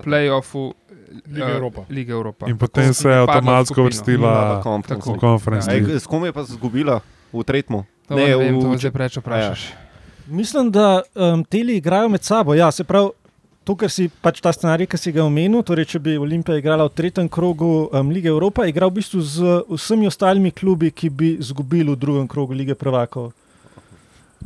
playoffu 0.00 0.74
Liga 1.24 1.46
eh, 1.46 1.54
Evropa. 1.54 1.80
Lige 1.86 2.10
Evropa. 2.10 2.44
in 2.44 2.56
potem 2.56 2.84
Tako 2.84 2.94
se 2.96 3.08
je 3.08 3.16
avtomatsko 3.16 3.80
vrstila 3.80 4.58
v 4.58 5.14
konferenci. 5.16 5.70
Ej, 5.70 5.94
S 5.94 6.04
kom 6.04 6.24
je 6.24 6.32
pa 6.32 6.42
izgubila? 6.42 6.98
V 7.30 7.38
tretjem. 7.40 7.86
Ne, 8.04 8.18
ne 8.18 8.34
vem, 8.36 8.50
v- 8.52 8.60
to 8.60 8.74
zdaj 8.76 8.90
preveč 8.90 9.14
vprašaš. 9.16 9.83
Mislim, 10.26 10.70
da 10.70 11.02
um, 11.14 11.44
teli 11.44 11.76
igrajo 11.76 12.08
med 12.08 12.22
sabo. 12.22 12.54
Ja, 12.54 12.70
se 12.72 12.84
pravi, 12.84 13.10
to, 13.64 13.76
kar 13.76 13.90
si 13.92 14.08
pač 14.22 14.40
ta 14.44 14.52
scenarij, 14.52 14.88
ki 14.88 15.00
si 15.00 15.12
ga 15.12 15.24
omenil, 15.24 15.62
torej 15.66 15.88
če 15.94 16.00
bi 16.00 16.16
Olimpija 16.20 16.56
igrala 16.60 16.86
v 16.88 16.94
tretjem 16.96 17.28
krogu 17.28 17.88
um, 17.92 18.12
Lige 18.12 18.32
Evropa, 18.32 18.66
igra 18.68 18.88
v 18.88 18.98
bistvu 19.00 19.20
z 19.20 19.58
vsemi 19.68 20.08
ostalimi 20.08 20.52
klubi, 20.52 20.90
ki 20.92 21.10
bi 21.10 21.34
izgubili 21.36 21.92
v 21.92 22.00
drugem 22.00 22.28
krogu 22.28 22.56
Lige 22.56 22.76
prvakov. 22.76 23.32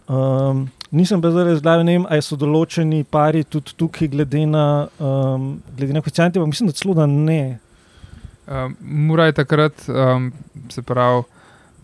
Um, 0.09 0.67
nisem 0.91 1.23
pa 1.23 1.31
zdaj 1.31 1.51
razgledal, 1.53 1.87
ne 1.87 1.99
vem, 1.99 2.11
ali 2.11 2.27
so 2.27 2.39
določeni 2.39 3.05
pari 3.05 3.45
tudi 3.45 3.75
tukaj, 3.79 4.11
glede 4.11 4.45
na, 4.51 4.67
um, 4.99 5.51
glede 5.77 5.95
na 5.95 6.03
koeficiente, 6.03 6.43
pa 6.43 6.47
mislim, 6.49 6.71
da 6.71 6.79
celo 6.79 6.95
da 6.99 7.07
ne. 7.07 7.59
Um, 8.49 8.79
Mura 8.81 9.29
je 9.29 9.39
takrat, 9.43 9.87
um, 9.93 10.33
se 10.75 10.83
pravi, 10.83 11.27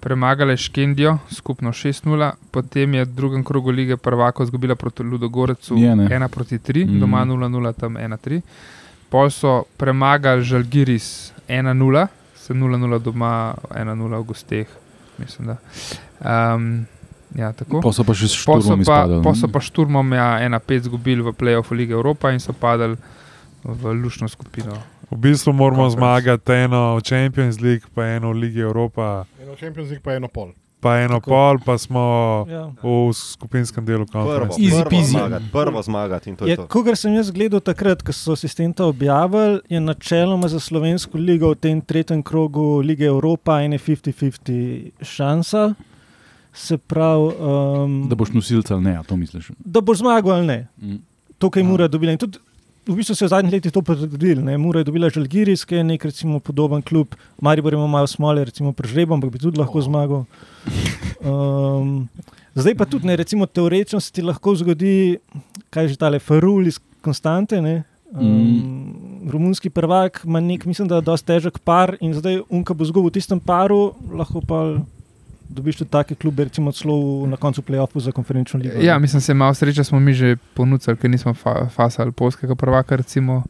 premagala 0.05 0.53
Škendijo 0.55 1.19
skupno 1.31 1.71
6-0, 1.71 2.05
potem 2.51 2.95
je 2.95 3.05
v 3.05 3.09
drugem 3.09 3.43
krogu 3.43 3.71
lige 3.71 3.97
prvako 3.97 4.43
izgubila 4.43 4.75
proti 4.75 5.03
Ludogorecu 5.03 5.77
Je, 5.77 5.97
ne. 5.97 6.05
1 6.07 6.29
proti 6.29 6.59
3, 6.59 6.85
Mhm. 6.85 7.01
doma 7.01 7.25
0-0, 7.25 7.73
tam 7.73 7.97
1-3. 7.97 8.43
Pol 9.09 9.31
so 9.31 9.65
premagali 9.77 10.43
Žalgiris 10.43 11.33
1-0, 11.49 12.07
se 12.37 12.53
0-0 12.53 12.99
doma, 12.99 13.55
1-0 13.71 14.19
v 14.19 14.25
gosteh, 14.25 14.69
mislim. 15.19 15.49
Da. 15.49 15.57
Um, 16.21 16.85
ja, 17.35 17.53
tako. 17.53 17.81
Pa 17.81 17.89
so 17.89 18.05
pa 18.05 18.13
še 18.13 18.29
šturmom 18.29 18.85
pa, 18.85 19.33
so 19.35 19.49
pa 19.49 19.61
šturmom 19.61 20.13
ja, 20.13 20.37
1-5 20.43 20.77
izgubili 20.77 21.23
v 21.23 21.33
playoffu 21.33 21.75
Lige 21.75 21.93
Evropa 21.93 22.31
in 22.31 22.41
so 22.41 22.53
padali 22.53 22.97
v 23.65 23.83
lušno 23.95 24.29
skupino. 24.29 24.77
V 25.07 25.17
bistvu 25.19 25.53
moramo 25.53 25.83
Conference. 25.83 25.97
zmagati 25.97 26.53
eno 26.55 26.97
v 26.97 27.03
Champions 27.03 27.57
League, 27.59 27.87
pa 27.89 28.07
eno 28.07 28.29
v 28.29 28.37
Ligi 28.37 28.61
Evropa, 28.61 29.25
Eno 29.39 29.55
Champions 29.55 29.89
League, 29.89 30.03
pa 30.03 30.13
eno 30.13 30.29
pol. 30.29 30.53
pa 30.81 30.99
eno 30.99 31.17
Tako. 31.17 31.31
pol, 31.31 31.59
pa 31.61 31.75
smo 31.77 32.03
Ja. 32.47 32.69
v 32.79 32.87
skupinskem 33.11 33.81
delu 33.83 34.05
Prvo, 34.05 34.13
konference. 34.15 34.61
Prvo 34.61 34.91
peasy. 34.91 35.11
zmagati, 35.11 35.45
prvo 35.51 35.83
zmagati 35.83 36.25
in 36.27 36.37
to 36.37 36.45
je 36.45 36.51
Je, 36.51 36.57
to. 36.57 36.67
Kogar 36.67 36.93
sem 36.95 37.15
jaz 37.15 37.31
gledal 37.31 37.61
takrat, 37.63 38.03
ko 38.03 38.13
so 38.13 38.33
asistenta 38.33 38.85
objavili, 38.85 39.61
je 39.67 39.81
načeloma 39.81 40.45
za 40.47 40.59
slovensko 40.59 41.17
ligo 41.17 41.49
v 41.49 41.57
tem 41.57 41.81
tretjem 41.81 42.21
krogu 42.21 42.81
lige 42.81 43.05
Evropa 43.05 43.63
ene 43.63 43.79
50-50 43.79 44.93
šansa. 45.01 45.75
Se 46.53 46.77
pravi, 46.77 47.33
um, 47.35 48.09
Da 48.09 48.15
boš 48.15 48.31
nosilca 48.31 48.75
ali 48.75 48.85
ne, 48.85 49.01
to 49.03 49.17
misliš. 49.17 49.51
da 49.59 49.81
bo 49.81 49.95
zmagal 49.95 50.33
ali 50.33 50.47
ne. 50.47 50.69
Mm. 50.79 51.01
To, 51.39 51.49
kar 51.49 51.61
je 51.61 51.65
Ja. 51.65 51.71
Mura 51.71 51.89
dobila. 51.89 52.13
In 52.13 52.19
tudi 52.19 52.39
v 52.87 52.97
bistvu 52.97 53.15
se 53.15 53.25
je 53.25 53.29
v 53.29 53.31
zadnjih 53.31 53.53
letih 53.53 53.73
to 53.73 53.83
potrdilo. 53.83 54.45
Mura 54.59 54.81
je 54.81 54.85
dobila 54.85 55.09
Žalgiris, 55.09 55.65
ki 55.65 55.81
je 55.81 55.85
nek 55.85 56.05
recimo 56.05 56.41
podoben 56.41 56.83
klub. 56.83 57.15
Maribor 57.41 57.73
ima 57.73 57.87
malo 57.87 58.07
smole, 58.07 58.45
recimo 58.45 58.73
prežrebo, 58.73 59.15
ampak 59.15 59.33
bi 59.33 59.39
tudi 59.39 59.59
lahko 59.59 59.81
zmagal. 59.81 60.25
Um, 61.25 62.09
zdaj 62.55 62.77
pa 62.77 62.85
tudi 62.85 63.09
ne, 63.09 63.17
recimo 63.17 63.47
teoretično 63.47 64.01
se 64.01 64.13
ti 64.13 64.23
lahko 64.23 64.55
zgodi, 64.55 65.19
kaj 65.71 65.89
že 65.89 65.97
tale 65.97 66.21
Farul 66.21 66.69
iz 66.69 66.79
Konstante. 67.01 67.61
Ne? 67.61 67.85
Um, 68.13 69.25
Romunski 69.33 69.71
prvak 69.71 70.21
ima 70.25 70.41
nek, 70.41 70.67
mislim, 70.67 70.89
da 70.89 71.01
je 71.01 71.09
dosti 71.09 71.27
težek 71.27 71.59
par 71.65 71.97
in 72.01 72.13
zdaj 72.15 72.43
unka 72.51 72.75
bo 72.75 72.85
zgubil 72.85 73.09
v 73.09 73.17
tistem 73.17 73.41
paru, 73.41 73.95
lahko 74.13 74.45
pa 74.45 74.77
dobiš 75.49 75.77
tudi 75.77 75.91
take 75.91 76.15
klube, 76.15 76.45
recimo 76.45 76.73
celo 76.73 76.97
na 77.27 77.37
koncu 77.37 77.63
play-offu 77.63 78.01
za 78.01 78.13
konferenčno 78.13 78.61
ligo. 78.61 78.81
Ja, 78.81 78.99
mislim, 78.99 79.21
se 79.21 79.35
malo 79.35 79.55
sreče 79.55 79.85
smo 79.85 80.01
mi 80.01 80.15
že 80.15 80.37
ponudili, 80.55 80.97
ker 80.97 81.11
nismo 81.11 81.35
fa 81.35 81.69
fasali 81.69 82.13
polskega 82.13 82.55
prvaka, 82.55 82.97
recimo, 82.97 83.43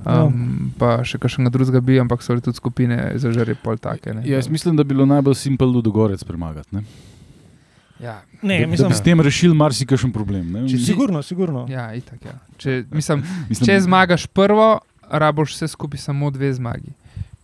um, 0.00 0.72
pa 0.78 1.04
še 1.04 1.18
kakšnega 1.18 1.50
drugega 1.50 1.80
bi, 1.80 1.98
ampak 1.98 2.22
so 2.22 2.36
tudi 2.36 2.56
skupine 2.56 3.12
zažare 3.16 3.54
pol 3.56 3.76
take. 3.78 4.12
Ne. 4.12 4.22
Ja, 4.22 4.36
jaz 4.36 4.48
mislim, 4.48 4.76
da 4.76 4.84
bi 4.84 4.88
bilo 4.90 5.06
najbolj 5.06 5.34
simpel 5.36 5.68
Ludogorec 5.68 6.24
premagati. 6.24 6.68
Ne? 6.72 6.82
Ja, 8.00 8.22
Ne, 8.42 8.60
da, 8.60 8.66
mislim, 8.66 8.86
da 8.86 8.88
bi 8.88 8.94
s 8.94 9.02
tem 9.02 9.20
rešili 9.20 9.54
marsikakšen 9.54 10.12
problem. 10.12 10.52
Ne? 10.52 10.60
Če 10.62 10.78
si- 10.78 10.84
Sigurno, 10.84 11.20
sigurno. 11.22 11.66
ja 11.68 11.94
itak. 11.94 12.24
Ja. 12.24 12.32
Če, 12.56 12.84
mislim, 12.90 13.20
Mislim, 13.50 13.66
če 13.66 13.80
zmagaš 13.80 14.26
prvo, 14.26 14.78
raboš 15.10 15.52
vse 15.52 15.68
skupaj 15.68 15.98
samo 16.00 16.30
dve 16.30 16.52
zmagi. 16.54 16.92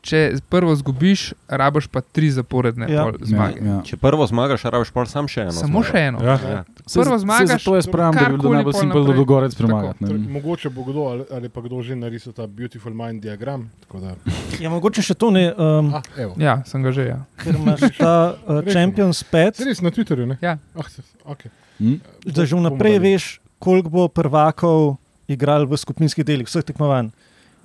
Če 0.07 0.21
prvo 0.49 0.71
zgubiš, 0.79 1.33
rabiš 1.51 1.89
pa 1.91 2.01
tri 2.01 2.31
zaporedne 2.31 2.87
Ja. 2.87 3.03
ja. 3.05 3.13
zmage. 3.21 3.59
Ja, 3.61 3.73
ja. 3.73 3.79
Če 3.85 3.99
prvo 3.99 4.27
zmagaš, 4.27 4.63
rabiš 4.71 4.93
pa 4.95 5.03
samo 5.11 5.27
še 5.29 5.49
eno. 5.49 5.55
Samo 5.57 5.83
zmago. 5.83 5.87
še 5.91 6.03
eno. 6.09 6.23
Ja. 6.23 6.37
Ja. 6.39 6.61
Prvo 6.87 7.17
saj 7.17 7.23
zmagaš, 7.25 7.51
Zato 7.59 7.75
jaz 7.77 7.89
pravim, 7.91 8.15
da 8.15 8.29
bi 8.31 8.39
bilo 8.39 8.53
najbolj 8.55 8.77
simpel, 8.79 9.05
da 9.05 9.17
dogorec 9.19 9.55
Tako. 9.55 9.61
premagati. 9.63 10.07
Torej, 10.07 10.23
mogoče 10.37 10.71
bo 10.71 10.87
kdo 10.87 11.07
ali, 11.11 11.25
ali 11.31 11.49
pa 11.51 11.61
kdo 11.61 11.83
že 11.83 11.99
narisal 11.99 12.33
ta 12.33 12.47
Beautiful 12.47 12.95
Mind 12.95 13.23
diagram. 13.23 13.67
tako 13.85 14.01
Da, 14.01 14.15
Ja, 14.63 14.71
mogoče 14.71 15.03
še 15.03 15.19
to 15.19 15.31
ne, 15.35 15.51
um, 15.53 15.91
ah, 15.95 16.03
evo. 16.17 16.39
Ja, 16.39 16.63
sem 16.67 16.87
ga 16.87 16.95
že. 16.95 17.09
Ja. 17.11 17.19
ker 17.43 17.59
imaš 17.59 17.83
ta 18.01 18.15
uh, 18.39 18.63
Champions 18.71 19.25
5, 19.27 19.59
Se 19.59 19.67
res 19.67 19.83
na 19.83 19.91
Twitterju, 19.91 20.27
ne? 20.31 20.39
Ja. 20.41 20.57
Ah, 20.79 20.87
se, 20.89 21.03
okay. 21.27 21.51
Hm? 21.83 21.99
da 22.25 22.47
že 22.47 22.57
vnaprej 22.57 22.99
veš, 23.03 23.25
koliko 23.59 23.91
bo 23.91 24.05
prvakov 24.09 24.97
igral 25.27 25.67
v 25.67 25.75
skupinskih 25.75 26.23
delih 26.25 26.47
vseh 26.47 26.63
tekmovanj. 26.63 27.11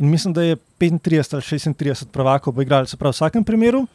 In 0.02 0.10
mislim, 0.10 0.34
da 0.34 0.42
je 0.42 0.56
35 0.80 1.34
ali 1.34 1.42
36 1.42 2.06
prvakov 2.12 2.54
bo 2.54 2.62
igral, 2.62 2.86
se 2.86 2.98
pravi, 2.98 3.12
v 3.12 3.14
vsakem 3.14 3.44
primeru. 3.44 3.86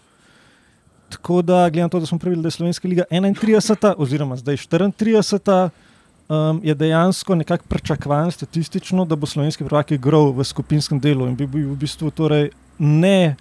Tako 1.09 1.43
da, 1.43 1.69
glede 1.71 1.83
na 1.83 1.89
to, 1.89 2.01
da 2.01 2.07
smo 2.07 2.19
pravili, 2.19 2.43
da 2.43 2.47
je 2.47 2.51
Slovenska 2.51 2.89
liga 2.89 3.03
31, 3.11 3.95
oziroma 3.99 4.37
zdaj 4.37 4.57
34, 4.57 5.71
um, 6.29 6.61
je 6.65 6.75
dejansko 6.75 7.35
nekako 7.35 7.65
pričakovan 7.69 8.31
statistično, 8.31 9.05
da 9.05 9.17
bo 9.17 9.27
slovenski 9.27 9.65
prvak 9.65 9.91
igral 9.91 10.31
v 10.33 10.45
skupinskem 10.45 11.01
delu 11.01 11.27
in 11.27 11.37
bi 11.37 11.47
bil 11.47 11.73
v 11.73 11.77
bistvu 11.77 12.11
torej 12.11 12.51
ne 12.79 13.37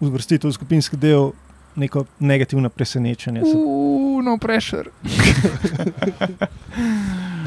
uvrstitev 0.00 0.50
v 0.50 0.52
skupinski 0.52 0.96
del 0.96 1.32
neko 1.76 2.04
negativno 2.18 2.68
presenečenje. 2.68 3.40
Se 3.40 3.56
Uuu, 3.56 4.22
no 4.22 4.38
pressure. 4.38 4.90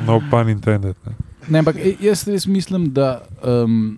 No, 0.04 0.20
pun 0.30 0.50
intended. 0.50 0.96
Ne. 1.08 1.14
Ne, 1.48 1.60
ampak 1.60 1.78
e, 1.80 1.96
jaz 2.04 2.26
res 2.28 2.46
mislim, 2.48 2.90
da 2.92 3.22
um, 3.40 3.98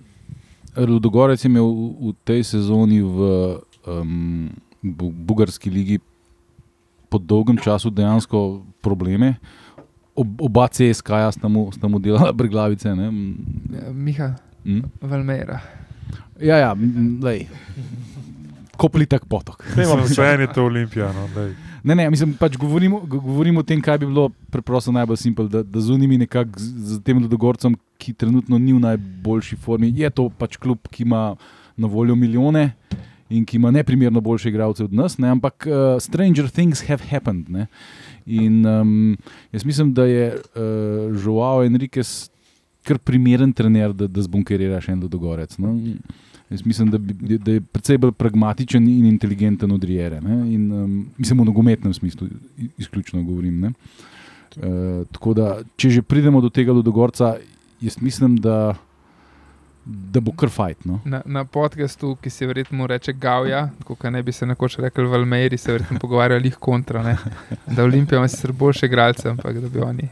Ludogorec 0.78 1.40
je 1.40 1.48
imel 1.48 1.64
v, 1.64 2.12
v 2.12 2.14
tej 2.28 2.44
sezoni 2.44 3.00
v 3.00 3.18
um, 3.88 4.50
bu, 4.84 5.12
Bugarski 5.12 5.70
ligi 5.72 5.98
po 7.10 7.18
dolgem 7.18 7.56
času 7.58 7.90
dejansko 7.90 8.64
probleme. 8.84 9.40
Ob, 10.16 10.28
oba 10.40 10.68
CSK-ja 10.68 11.32
sta 11.32 11.48
mu, 11.48 11.72
sta 11.72 11.88
mu 11.88 12.00
delala 12.00 12.32
brglavice. 12.32 12.92
Ne? 12.96 13.08
Ja, 13.72 13.92
Miha, 13.92 14.30
Mm. 14.66 14.82
Valmera. 14.98 15.62
Ja, 16.42 16.58
ja, 16.58 16.74
lej. 17.22 17.46
Kopli 18.86 19.08
tak 19.10 19.26
potok. 19.26 19.66
Vse 19.74 20.30
je 20.46 20.48
to 20.54 20.66
Olimpija. 20.70 21.10
No, 21.16 21.26
daj. 21.34 21.56
Ne, 21.86 21.96
ne, 21.96 22.06
mislim, 22.10 22.34
pač 22.34 22.56
govorimo, 22.58 23.00
govorimo 23.06 23.62
o 23.62 23.66
tem, 23.66 23.82
kaj 23.82 24.00
bi 24.02 24.08
bilo 24.10 24.30
preprosto 24.54 24.94
najbolj 24.94 25.20
simpel, 25.22 25.50
da, 25.50 25.62
da 25.62 25.82
z 25.82 25.94
unimi 25.94 26.18
nekako 26.18 26.58
z, 26.58 26.96
z 26.96 27.02
tem 27.06 27.20
Ludogorcem, 27.22 27.76
ki 28.02 28.14
trenutno 28.18 28.58
ni 28.58 28.74
v 28.74 28.82
najboljši 28.82 29.58
formi, 29.62 29.92
je 29.94 30.10
to 30.10 30.26
pač 30.34 30.58
klub, 30.62 30.82
ki 30.90 31.06
ima 31.06 31.36
na 31.78 31.90
voljo 31.90 32.16
milijone 32.18 32.72
in 33.30 33.46
ki 33.46 33.58
ima 33.58 33.70
neprimerno 33.74 34.22
boljše 34.22 34.50
igralce 34.50 34.86
od 34.86 34.94
nas, 34.94 35.20
ne, 35.22 35.30
ampak 35.30 35.68
uh, 35.70 36.02
stranger 36.02 36.50
things 36.50 36.82
have 36.90 37.06
happened. 37.10 37.50
Ne. 37.54 37.68
In 38.26 38.66
um, 38.66 39.18
jaz 39.54 39.66
mislim, 39.66 39.94
da 39.94 40.06
je 40.10 40.32
uh, 40.34 41.24
Joao 41.26 41.66
Enriquez 41.66 42.32
kar 42.86 42.98
primeren 42.98 43.54
trener, 43.54 43.94
da, 43.94 44.08
da 44.10 44.26
zbunkerira 44.26 44.82
še 44.82 44.94
en 44.94 45.06
Ludogorec. 45.06 45.58
No. 45.62 45.76
Jaz 46.50 46.66
mislim, 46.66 46.92
da, 46.94 46.98
bi, 46.98 47.38
da 47.38 47.52
je 47.52 47.62
precej 47.62 47.98
bolj 47.98 48.12
pragmatičen 48.12 48.88
in 48.88 49.06
inteligenten 49.06 49.72
od 49.72 49.84
Riere. 49.84 50.22
Ne? 50.22 50.36
In, 50.54 50.72
um, 50.72 51.08
mislim, 51.18 51.42
v 51.42 51.46
nogometnem 51.46 51.94
smislu, 51.94 52.28
izključno 52.78 53.24
govorim. 53.24 53.64
Uh, 53.64 53.74
tako 55.12 55.34
da, 55.34 55.48
če 55.76 55.90
že 55.90 56.02
pridemo 56.02 56.42
do 56.42 56.50
tega 56.50 56.72
Ludogorca, 56.72 57.36
jaz 57.82 57.98
mislim, 58.02 58.38
da, 58.38 58.76
da 59.86 60.20
bo 60.20 60.32
kar 60.32 60.50
fajt. 60.50 60.86
No? 60.86 61.00
Na, 61.06 61.22
na 61.26 61.44
podkastu, 61.46 62.16
ki 62.22 62.30
se 62.30 62.48
verjetno 62.50 62.88
reče 62.88 63.14
Gavja, 63.14 63.70
kot 63.86 64.04
ne 64.10 64.24
bi 64.24 64.32
se 64.32 64.46
nekoč 64.46 64.80
rekel 64.82 65.08
Valmeri, 65.08 65.58
se 65.58 65.72
verjetno 65.72 66.00
pogovarjali 66.00 66.50
jih 66.50 66.58
kontra. 66.60 67.04
Ne? 67.04 67.18
Da 67.68 67.84
Olimpija 67.84 68.18
ima 68.18 68.28
sicer 68.28 68.52
boljše 68.52 68.86
igralce, 68.86 69.30
ampak 69.30 69.60
da 69.62 69.70
bi 69.70 69.80
oni. 69.80 70.10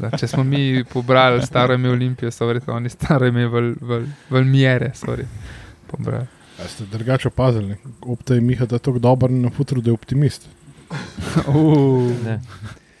Da, 0.00 0.10
če 0.16 0.26
smo 0.26 0.44
mi 0.44 0.84
pobrali 0.92 1.42
staro 1.46 1.74
ime 1.74 1.90
Olimpije, 1.90 2.30
so 2.30 2.46
verjetno 2.46 2.74
oni 2.74 2.88
staro 2.88 3.26
ime 3.26 3.46
Val, 3.46 3.74
val, 3.80 4.06
Valmiere. 4.30 4.92
A 6.58 6.68
ste 6.68 6.86
drugače 6.86 7.28
opazili? 7.28 7.76
Ob 8.00 8.22
tej 8.24 8.40
Miha, 8.40 8.66
da 8.66 8.76
je 8.76 8.86
tako 8.88 8.98
dober 8.98 9.30
na 9.30 9.50
futru, 9.50 9.80
da 9.80 9.90
je 9.90 9.94
optimist. 9.94 10.48
Uh, 11.48 12.10
Ne. 12.24 12.40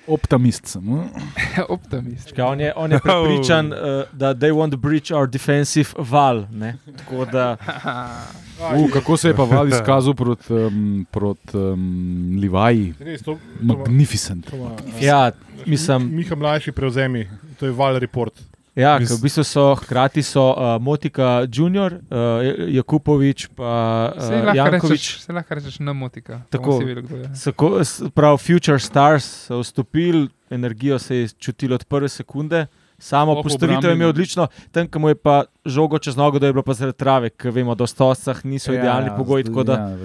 Optimist 0.06 0.66
sem. 0.66 0.84
No? 0.86 1.04
optimist. 1.68 2.28
Čakaj, 2.28 2.44
on, 2.44 2.60
je, 2.60 2.72
on 2.76 2.92
je 2.92 2.98
prepričan, 2.98 3.72
uh, 3.72 3.78
da 4.20 4.34
they 4.34 4.50
want 4.52 4.70
to 4.70 4.76
breach 4.76 5.12
our 5.12 5.28
defensive 5.28 5.94
val. 5.98 6.46
Ne? 6.50 6.76
Tako 6.98 7.24
da 7.24 7.56
Uh, 8.62 8.90
kako 8.92 9.16
se 9.16 9.28
je 9.28 9.34
pa 9.34 9.44
val 9.44 9.68
izkazal 9.68 10.14
proti 10.14 10.52
um, 10.52 11.06
prot, 11.10 11.54
um, 11.54 12.36
Livaji? 12.40 12.94
To, 13.24 13.38
Magnificent. 13.60 14.50
to 14.50 14.56
ima, 14.56 14.66
a, 14.68 15.04
ja, 15.04 15.30
mislim, 15.66 16.14
Miha 16.16 16.36
mlajši 16.36 16.72
prevzemi, 16.72 17.30
to 17.58 17.66
je 17.66 17.72
val 17.72 17.98
report. 17.98 18.42
Ja, 18.74 18.98
v 18.98 19.18
bistvu 19.22 19.44
so 19.44 19.74
hkrati 19.74 20.22
so 20.22 20.50
uh, 20.52 20.82
Motika 20.82 21.46
Junior, 21.52 21.92
uh, 21.92 22.40
Jakupovič 22.68 23.46
pa 23.56 24.12
Se 24.18 24.34
uh, 24.34 24.44
lahko 24.44 24.56
Jankovič. 24.56 24.90
rečeš, 24.90 25.20
se 25.20 25.32
lahko 25.32 25.54
rečeš 25.54 25.78
na 25.78 25.92
motika. 25.92 26.40
Tako. 26.50 26.78
Si 26.78 26.84
videl, 26.84 27.02
kdo 27.02 27.16
je. 27.16 27.28
So, 27.36 28.10
prav, 28.14 28.38
Future 28.38 28.78
Stars 28.78 29.24
so 29.46 29.60
vstopili, 29.60 30.28
energijo 30.50 30.98
se 30.98 31.16
je 31.16 31.28
čutilo 31.28 31.74
od 31.74 31.84
prve 31.84 32.08
sekunde. 32.08 32.66
Samo 32.98 33.42
postavitev 33.42 33.90
je 33.90 33.94
imel 33.94 34.08
odlično, 34.08 34.46
tam, 34.70 34.86
ko 34.86 34.98
mu 34.98 35.08
je 35.08 35.14
pa 35.14 35.42
žogo 35.66 35.98
čez 35.98 36.16
nogo, 36.16 36.38
da 36.38 36.46
je 36.46 36.52
bilo 36.52 36.62
pa 36.62 36.74
zaradi 36.74 36.98
trave, 36.98 37.30
ker 37.30 37.50
vemo, 37.50 37.74
da 37.74 37.84
v 37.84 37.90
stosah 37.90 38.44
niso 38.44 38.72
ja, 38.72 38.78
idealni 38.78 39.10
ja, 39.10 39.16
pogoji. 39.16 39.44
Tako 39.44 39.62
da 39.62 39.72
Ja, 39.72 39.88
ja. 39.88 39.96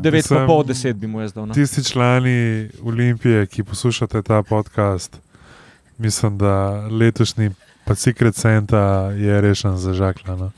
9,5 0.00 0.64
10 0.64 0.92
bi 0.92 1.06
mu 1.06 1.20
jaz 1.20 1.32
dal. 1.36 1.46
No. 1.46 1.54
Tisti 1.54 1.84
člani 1.84 2.70
Olimpije, 2.82 3.46
ki 3.46 3.62
poslušate 3.68 4.22
ta 4.22 4.42
podcast, 4.42 5.20
mislim, 5.98 6.38
da 6.38 6.88
letošnji 6.88 7.50
pa 7.88 7.94
Secret 7.94 8.36
Santa 8.36 9.10
je 9.16 9.40
rešen 9.40 9.76
za 9.76 9.94
žakla. 9.96 10.36
No. 10.36 10.50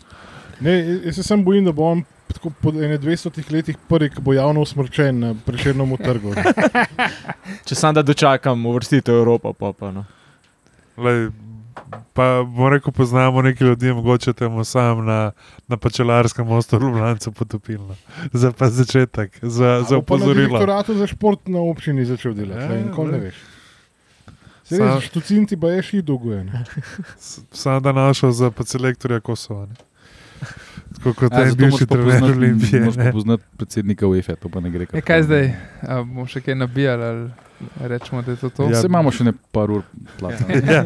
Ne, 0.60 1.00
jaz 1.04 1.14
se 1.14 1.22
sem 1.22 1.44
bojim, 1.44 1.64
da 1.64 1.72
bo 1.72 1.84
on 1.86 2.02
tako 2.32 2.50
po 2.62 2.72
200 2.72 3.52
letih 3.52 3.76
prvi, 3.88 4.10
ki 4.10 4.22
bo 4.22 4.32
javno 4.32 4.60
usmrčen 4.60 5.18
na 5.18 5.34
preširnem 5.46 5.96
trgu. 5.96 6.34
Če 7.66 7.74
sam 7.74 7.94
da 7.94 8.02
dočakam 8.02 8.66
uvrstitev 8.66 9.22
Evropa, 9.22 9.52
pa 9.52 9.72
pa 9.72 9.90
no. 9.94 10.04
Lej, 10.98 11.30
pa 12.12 12.42
bom 12.42 12.68
rekel, 12.72 12.92
poznamo 12.92 13.42
nekaj 13.42 13.66
ljudi, 13.66 13.92
mogoče 13.92 14.32
temu 14.32 14.64
sam 14.64 15.04
na, 15.06 15.20
na 15.68 15.76
Pačelarskem 15.76 16.46
mostu 16.46 16.78
v 16.78 16.82
Ljubljani 16.82 17.34
potopilno. 17.38 17.96
Za 18.32 18.52
pa 18.52 18.70
začetek, 18.70 19.38
za, 19.42 19.82
za 19.88 19.96
A 19.96 20.00
bo 20.00 20.02
pa 20.02 20.18
Na 20.18 20.24
opozorilo. 20.24 20.48
direktoratu 20.48 20.94
za 20.94 21.06
šport 21.06 21.48
na 21.48 21.62
občini 21.62 22.04
začel 22.04 22.34
delati, 22.34 22.62
ja. 22.62 23.06
ne 23.06 23.18
veš. 23.18 23.34
Res, 24.72 25.04
štucinti 25.04 25.56
pa 25.56 25.70
je 25.70 25.82
še 25.82 26.02
dolguje. 26.02 26.44
S- 27.16 27.40
Sam 27.54 27.82
da 27.82 27.92
našel 27.92 28.30
za 28.32 28.50
selektorja 28.64 29.20
Kosova. 29.20 29.66
Ne. 29.66 29.74
Tako 30.94 31.12
kot 31.14 31.32
en 31.34 31.54
bivši 31.54 31.86
trener 31.86 32.24
Olimpije. 32.26 32.80
moraš 32.80 32.96
pa 32.96 33.12
poznati 33.12 33.44
predsednika 33.56 34.06
UEFA, 34.06 34.36
to 34.36 34.48
pa 34.48 34.60
ne 34.60 34.70
gre. 34.70 34.86
E, 34.92 35.00
kaj 35.00 35.22
zdaj? 35.22 35.46
A, 35.82 35.98
bomo 35.98 36.24
še 36.26 36.40
kaj 36.40 36.54
nabijali 36.56 37.04
ali 37.04 37.30
rečemo, 37.82 38.22
da 38.22 38.30
je 38.30 38.38
to 38.38 38.48
to? 38.50 38.62
Ja. 38.64 38.70
Ja. 38.70 38.80
Se 38.80 38.88
imamo 38.88 39.10
še 39.10 39.24
ne 39.24 39.32
par 39.52 39.70
ur 39.70 39.82
plata. 40.16 40.44
Ja. 40.66 40.80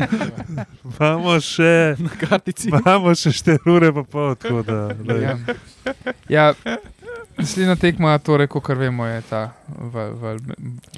Imamo 0.84 1.36
še, 1.40 1.94
Na 1.98 2.10
kartici. 2.20 2.68
imamo 2.68 3.14
še 3.14 3.30
4 3.30 3.70
ure, 3.70 3.92
pa 3.92 4.02
pol, 4.04 4.34
tako 4.34 4.62
da. 4.62 4.80
lej. 5.04 5.22
Ja. 5.22 5.34
ja, 6.28 6.46
naslednja 7.38 7.76
tekma, 7.76 8.18
torej, 8.18 8.48
kot 8.52 8.68
vemo, 8.68 9.06
je 9.06 9.22
ta 9.30 9.52
val, 9.78 10.14
val, 10.20 10.38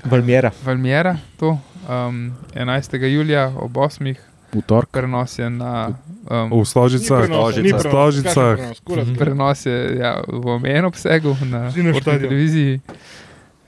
Valmiera. 0.04 0.50
Valmiera. 0.64 1.16
To, 1.40 1.58
um, 1.88 2.32
11. 2.54 2.96
julija 3.06 3.52
ob 3.56 3.76
8. 3.76 4.14
V 4.52 4.62
torek. 4.62 4.88
prenos 4.90 5.38
je 5.38 5.50
na. 5.50 5.88
V 5.88 6.16
Um, 6.26 6.64
Stožicah, 6.64 7.24
Stožicah. 7.24 7.78
v 7.78 8.74
Stožicah. 8.74 9.18
prenos 9.18 9.66
je 9.66 9.98
ja, 10.02 10.18
v 10.26 10.58
omejenem 10.58 10.90
obsegu 10.90 11.36
na 11.46 11.70
na 11.70 12.00
televiziji. 12.02 12.80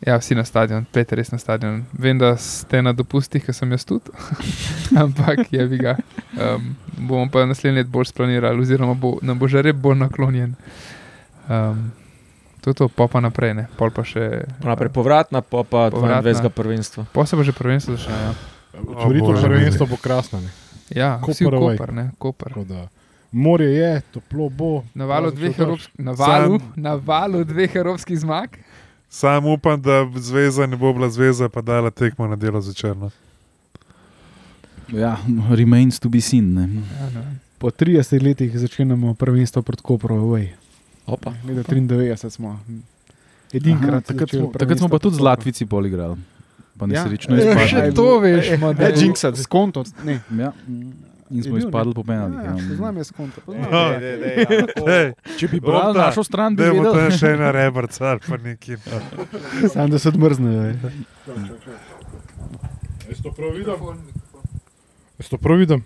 Ja, 0.07 0.19
vsi 0.19 0.35
na 0.35 0.45
stadion, 0.45 0.87
pet 0.93 1.13
res 1.13 1.31
na 1.31 1.39
stadion. 1.39 1.85
Vem, 1.95 2.19
da 2.19 2.37
ste 2.37 2.83
na 2.83 2.93
dopustih, 2.93 3.43
ker 3.43 3.55
sem 3.55 3.71
jaz 3.71 3.87
tudi, 3.87 4.11
ampak 5.03 5.47
je 5.51 5.67
bi 5.67 5.79
ga. 5.79 5.97
Um, 6.35 6.75
bomo 6.99 7.31
pa 7.31 7.47
naslednji 7.47 7.83
let 7.83 7.91
bolj 7.91 8.11
splanirali, 8.11 8.59
oziroma 8.59 8.95
bo, 8.95 9.19
nam 9.23 9.39
bo 9.39 9.47
že 9.47 9.63
rep 9.63 9.77
bolj 9.79 9.99
naklonjen. 9.99 10.55
Um, 11.51 11.91
to 12.69 12.71
je 12.71 12.77
to, 12.77 12.87
pa 12.93 13.09
pa 13.09 13.25
naprej, 13.25 13.55
ne, 13.57 13.65
pol 13.81 13.89
pa 13.89 14.05
še. 14.05 14.45
Naprej 14.61 14.93
povratna, 14.93 15.41
pa 15.41 15.65
pa 15.65 15.89
Povratna. 15.89 16.21
22. 16.21 16.53
prvenstvo. 16.53 17.01
Pa 17.13 17.25
se 17.25 17.33
bo 17.33 17.41
že 17.41 17.57
prvenstvo 17.57 17.97
začelo. 17.97 18.13
Ja, 18.13 18.33
Otvoritev 18.85 19.33
Bože. 19.33 19.47
prvenstva 19.49 19.85
bo 19.89 19.97
krasna. 19.97 20.45
ne. 20.45 20.51
ja 20.93 21.17
Koper. 21.25 21.49
Koper, 21.51 21.89
ne, 21.93 22.05
Koper. 22.21 22.53
Morje 23.33 23.73
je, 23.73 23.93
toplo 24.13 24.49
bo. 24.49 24.85
Na 24.93 25.05
valu 25.05 25.31
dveh, 25.31 25.53
evropsk, 25.53 25.89
na 25.97 26.13
valu, 26.13 26.61
na 26.77 26.95
valu 26.95 27.45
dveh 27.45 27.73
evropskih 27.77 28.19
zmag. 28.19 28.57
Sam 29.09 29.47
upam, 29.49 29.81
da 29.81 30.05
zveza 30.15 30.67
ne 30.67 30.77
bo 30.77 30.93
bila 30.93 31.09
zveza, 31.09 31.49
pa 31.49 31.61
dala 31.61 31.91
tekmo 31.91 32.29
na 32.29 32.37
delo 32.37 32.61
začerno. 32.61 33.11
Ja, 34.89 35.17
remains 35.53 36.01
to 36.01 36.09
be 36.09 36.21
seen. 36.21 36.55
Ne. 36.55 36.61
Ja, 36.61 37.07
ne 37.11 37.21
vem. 37.21 37.41
Po 37.59 37.69
30 37.71 38.23
letih 38.23 38.53
začenjamo 38.55 39.15
prvenstvo 39.15 39.63
pred 39.63 39.81
Koprom. 39.81 40.19
away. 40.21 40.53
Opa. 41.09 41.33
Leta 41.43 41.65
93 41.65 42.31
smo. 42.31 42.61
Edinkrat. 43.51 44.05
Takrat, 44.05 44.29
smo, 44.31 44.53
takrat 44.53 44.79
smo 44.79 44.89
pa 44.89 44.99
tudi 44.99 45.17
z 45.17 45.21
Latvici 45.21 45.65
poligrali. 45.65 46.17
Pa 46.77 46.85
Ja. 46.85 46.89
nesrečno 46.89 47.35
Ja, 47.35 47.41
izpadli. 47.43 47.69
Še 47.69 47.93
to 47.93 48.19
veš, 48.21 48.51
ma, 48.57 48.73
da 48.73 48.83
Ja, 48.83 48.89
je- 48.89 49.01
Jinxat, 49.01 49.37
skonto. 49.39 49.83
Ne. 50.05 50.21
Ja. 50.33 50.53
In 51.29 51.43
smo 51.43 51.57
Je 51.57 51.61
izpadli 51.61 51.91
ne? 51.91 51.95
po 51.95 52.03
penalih. 52.03 52.37
Ja, 52.37 52.45
Ja. 52.47 52.69
poznam 52.69 52.97
jaz 52.97 53.09
poznam. 53.13 53.67
No, 53.67 53.81
Ej, 54.91 55.09
Če 55.37 55.49
bi 55.49 55.61
bral 55.61 55.91
Opta, 55.91 56.07
našo 56.07 56.23
stran, 56.23 56.55
bi 56.55 56.63
vedel. 56.63 56.93
tam 56.95 57.11
še 57.11 57.29
ena 57.31 57.51
rebrca 57.51 58.05
ali 58.07 58.21
pa 58.23 58.37
neki. 58.39 58.77
Sam 59.73 59.91
da 59.91 59.99
se 59.99 60.09
odmrznejo. 60.09 60.63
ej. 60.65 60.77
Jaz 63.07 63.21
to 63.21 63.33
prav 63.33 63.51
vidim. 63.51 63.77
Jaz 65.19 65.29
to 65.29 65.37
prav 65.39 65.59
vidim. 65.59 65.85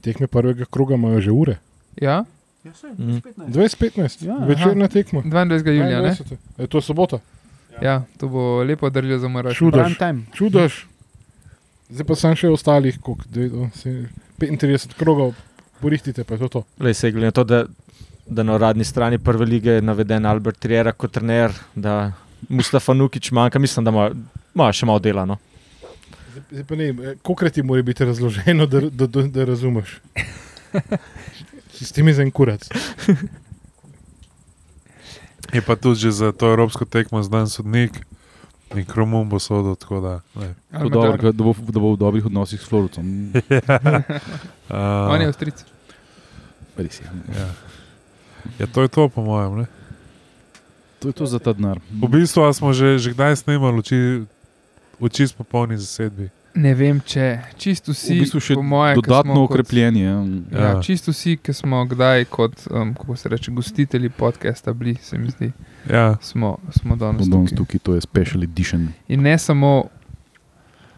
Tekme 0.00 0.26
prvega 0.28 0.64
kroga 0.66 0.94
imajo 0.94 1.20
že 1.20 1.30
ure. 1.32 1.56
Ja, 1.96 2.24
Mm. 2.64 3.20
2015, 3.48 4.22
Ja, 4.22 4.34
ja, 4.34 4.44
večerna 4.46 4.88
tekma. 4.88 5.22
22. 5.22 5.68
julija, 5.68 6.00
ne? 6.00 6.08
22.. 6.10 6.36
Je 6.58 6.66
to 6.66 6.80
sobota? 6.80 7.18
Ja, 7.82 8.02
to 8.16 8.28
bo 8.28 8.62
lepo 8.62 8.90
držijo 8.90 9.18
za 9.18 9.28
maraš. 9.28 9.56
Čudež. 9.56 9.94
Čudež. 10.34 10.86
Zdaj 11.88 12.04
pa 12.04 12.14
sem 12.14 12.34
še 12.36 12.48
ostalih, 12.48 12.98
koliko, 13.00 13.24
dve, 13.28 13.46
o, 13.48 13.68
se- 13.74 14.08
35 14.38 14.92
krogov, 14.94 15.34
porihtite 15.80 16.24
pa 16.24 16.34
je 16.34 16.40
to. 16.40 16.48
to. 16.48 16.64
Lej, 16.78 16.94
se 16.94 17.10
glede 17.10 17.24
na 17.24 17.32
to, 17.32 17.44
da, 17.44 17.62
da 18.26 18.42
na 18.42 18.54
uradni 18.54 18.84
strani 18.84 19.18
prve 19.18 19.46
lige 19.46 19.70
je 19.70 19.82
naveden 19.82 20.26
Albert 20.26 20.58
Triera 20.58 20.92
kot 20.92 21.12
trener, 21.12 21.54
da 21.74 22.12
Mustafa 22.48 22.92
Nukič 22.92 23.30
manjka, 23.30 23.58
mislim, 23.58 23.84
da 23.84 23.90
ima, 23.90 24.10
ima 24.54 24.68
še 24.72 24.86
malo 24.86 24.98
dela. 24.98 25.24
No. 25.24 25.38
Zdaj, 26.28 26.42
zdaj 26.50 26.64
pa 26.64 26.76
ne, 26.76 26.90
vem, 26.92 27.00
eh, 27.04 27.16
kolikrat 27.22 27.52
ti 27.52 27.62
mora 27.62 27.82
biti 27.82 28.04
razloženo, 28.04 28.66
da, 28.66 28.80
da, 28.82 29.06
da, 29.08 29.22
da 29.24 29.44
razumeš. 29.44 29.96
Sistem 31.78 32.08
je 32.10 32.14
za 32.14 32.22
en 32.26 32.30
kurac. 32.34 32.66
Je 35.54 35.62
pa 35.64 35.76
tudi 35.80 36.04
že 36.04 36.10
za 36.12 36.28
to 36.32 36.52
evropsko 36.52 36.84
tekmo 36.84 37.22
znan 37.24 37.48
sodnik 37.48 38.04
in 38.76 38.84
Kromun 38.84 39.28
bo 39.28 39.38
sodel. 39.38 39.76
tako 39.80 40.00
Da, 40.00 40.14
ne. 40.36 40.54
To 40.76 40.88
dobro, 40.88 41.32
da, 41.32 41.44
bo, 41.44 41.54
da 41.56 41.80
bo 41.80 41.92
v 41.92 41.96
dobrih 41.96 42.26
odnosih 42.26 42.60
s 42.60 42.68
Florucom. 42.68 43.32
Uh, 43.32 43.40
On 45.12 45.20
je 45.20 45.26
avstric. 45.26 45.64
Res 46.76 47.00
je. 47.00 47.06
ja. 47.38 47.48
ja, 48.58 48.66
to 48.66 48.82
je 48.82 48.88
to, 48.88 49.08
po 49.08 49.22
mojem. 49.22 49.64
Ne? 49.64 49.66
To 50.98 51.08
je 51.08 51.14
to 51.14 51.26
za 51.26 51.38
ta 51.38 51.52
denar. 51.52 51.80
V 51.90 52.06
bistvu 52.10 52.44
a 52.44 52.52
smo 52.52 52.74
že, 52.74 52.98
že 52.98 53.14
kdaj 53.14 53.40
snemali 53.40 53.78
oči, 53.78 54.26
oči 55.00 55.26
s 55.26 55.32
popolni 55.32 55.78
zasedbi. 55.78 56.30
Ne 56.54 56.74
vem, 56.74 57.00
če 57.00 57.24
čisto 57.56 57.92
vsi, 57.92 58.14
V 58.14 58.20
bistvu 58.20 58.40
še 58.40 58.54
po 58.54 58.62
moje, 58.62 58.94
Dodatno 58.94 59.34
smo 59.34 59.42
kot- 59.42 59.50
ukrepljenje. 59.50 60.04
Ja, 60.50 60.58
Ja. 60.58 60.82
čisto 60.82 61.10
vsi, 61.10 61.36
ki 61.36 61.52
smo 61.52 61.84
kdaj 61.84 62.24
kot, 62.26 62.52
um, 62.68 62.94
kako 62.94 63.16
se 63.16 63.28
reče, 63.28 63.50
gostitelji 63.52 64.08
podcasta 64.10 64.72
bili, 64.72 64.94
se 64.96 65.18
mi 65.18 65.30
zdi, 65.30 65.52
Ja, 65.86 66.16
smo, 66.20 66.56
smo 66.72 66.96
danes 66.96 67.26
Danes 67.26 67.50
tukaj. 67.50 67.56
tukaj, 67.58 67.78
to 67.80 67.94
je 67.94 68.00
special 68.00 68.42
edition. 68.42 68.88
In 69.06 69.22
ne 69.22 69.38
samo 69.38 69.84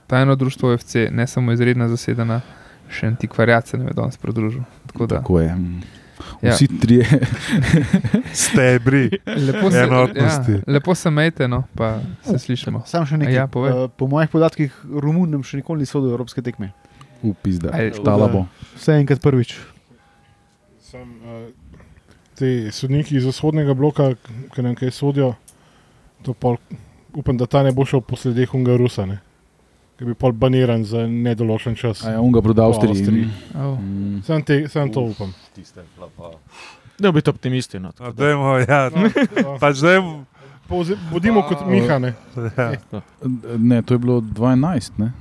tajno 0.06 0.34
društvo 0.34 0.72
FC, 0.72 1.10
ne 1.10 1.26
samo 1.26 1.52
izredna 1.52 1.88
zasedena, 1.88 2.40
še 2.90 3.06
antikvarjat 3.06 3.66
se 3.66 3.76
nam 3.76 3.86
je 3.86 3.94
danes 3.94 4.16
pridružil. 4.16 4.62
Tako 4.86 5.06
da, 5.06 5.16
Tako 5.16 5.40
je. 5.40 5.56
Ja. 6.42 6.54
Vsi 6.54 6.68
trije. 6.80 7.06
stebri. 8.44 9.10
lepo 9.26 9.70
se, 9.70 9.78
enotnosti. 9.78 10.52
ja, 10.52 10.62
lepo 10.66 10.94
se 10.94 11.10
majte, 11.10 11.48
no, 11.48 11.62
pa 11.74 11.98
se 12.26 12.38
slišimo. 12.38 12.82
Sam 12.86 13.06
še 13.06 13.20
nekaj. 13.20 13.34
Ja, 13.34 13.46
povej. 13.46 13.72
Eh, 13.72 13.88
po 13.96 14.08
mojih 14.10 14.30
podatkih, 14.32 14.74
Romun 14.90 15.30
nam 15.30 15.44
še 15.46 15.60
nikoli 15.60 15.84
ni 15.84 15.90
sodel 15.90 16.14
evropske 16.14 16.42
tekme. 16.42 16.72
Upizda. 17.22 17.72
Aj, 17.76 17.92
Štala 17.96 18.28
bo. 18.32 18.44
Vse 18.76 18.96
enkrat 19.00 19.20
prvič. 19.22 19.56
Sam, 20.90 21.08
uh, 21.22 21.48
te 22.40 22.70
sodniki 22.72 23.18
iz 23.20 23.26
vzhodnega 23.28 23.76
bloka, 23.76 24.14
ki 24.54 24.64
nam 24.64 24.76
kaj 24.78 24.94
sodijo, 24.96 25.34
to 26.24 26.34
pol, 26.34 26.56
upam, 27.14 27.36
da 27.36 27.46
ta 27.46 27.62
ne 27.62 27.72
bo 27.76 27.84
šel 27.86 28.02
po 28.04 28.16
sledeh 28.16 28.54
Ungarusa, 28.56 29.06
ne? 29.06 29.20
Ki 30.00 30.06
bi 30.06 30.14
pol 30.14 30.32
baniran 30.32 30.80
za 30.80 31.04
nedoločen 31.04 31.74
čas. 31.76 32.00
A 32.00 32.10
ja, 32.10 32.20
on 32.20 32.32
ga 32.32 32.40
proda 32.40 32.62
Po 32.62 32.68
Avstriji. 32.68 32.96
Avstriji. 32.96 33.26
Oh. 33.54 33.76
Mm. 33.76 34.22
Sam, 34.24 34.40
te, 34.40 34.64
sam 34.64 34.88
to 34.88 35.00
upam. 35.02 35.34
Ne 36.98 37.12
biti 37.12 37.30
optimisti. 37.30 37.76
No, 37.76 37.88
No, 37.88 37.92
tako 37.92 38.12
da. 38.12 38.24
dajmo, 38.24 38.58
ja, 38.58 38.80
No, 38.88 39.58
pač 39.60 39.76
dajmo, 39.76 40.24
povze- 40.64 40.96
Bodimo 41.10 41.42
kot 41.42 41.66
Miha. 41.66 41.98
Ne? 41.98 42.14
ja. 42.56 42.72
Ne, 43.58 43.82
to 43.82 43.94
je 43.94 43.98
bilo 43.98 44.20
12, 44.22 44.96
ne? 44.96 45.12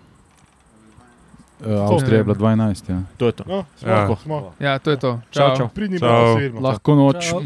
Uh, 1.60 1.92
Avstrija 1.92 2.18
je 2.18 2.24
bila 2.24 2.36
12, 2.38 2.90
ja. 2.90 3.02
To 3.18 3.26
je 3.26 3.32
to. 3.34 3.44
No, 3.48 3.66
smo, 3.76 3.90
Ja. 3.90 4.16
smo. 4.16 4.54
Ja, 4.60 4.80
to 4.80 4.92
je 4.92 4.98
to. 4.98 5.20
Čau, 5.30 5.56
čau. 5.58 5.68
Čau. 6.00 6.36
vidimo. 6.38 6.62
Lahko 6.62 6.96
noč. 6.96 7.28
Čau. 7.30 7.44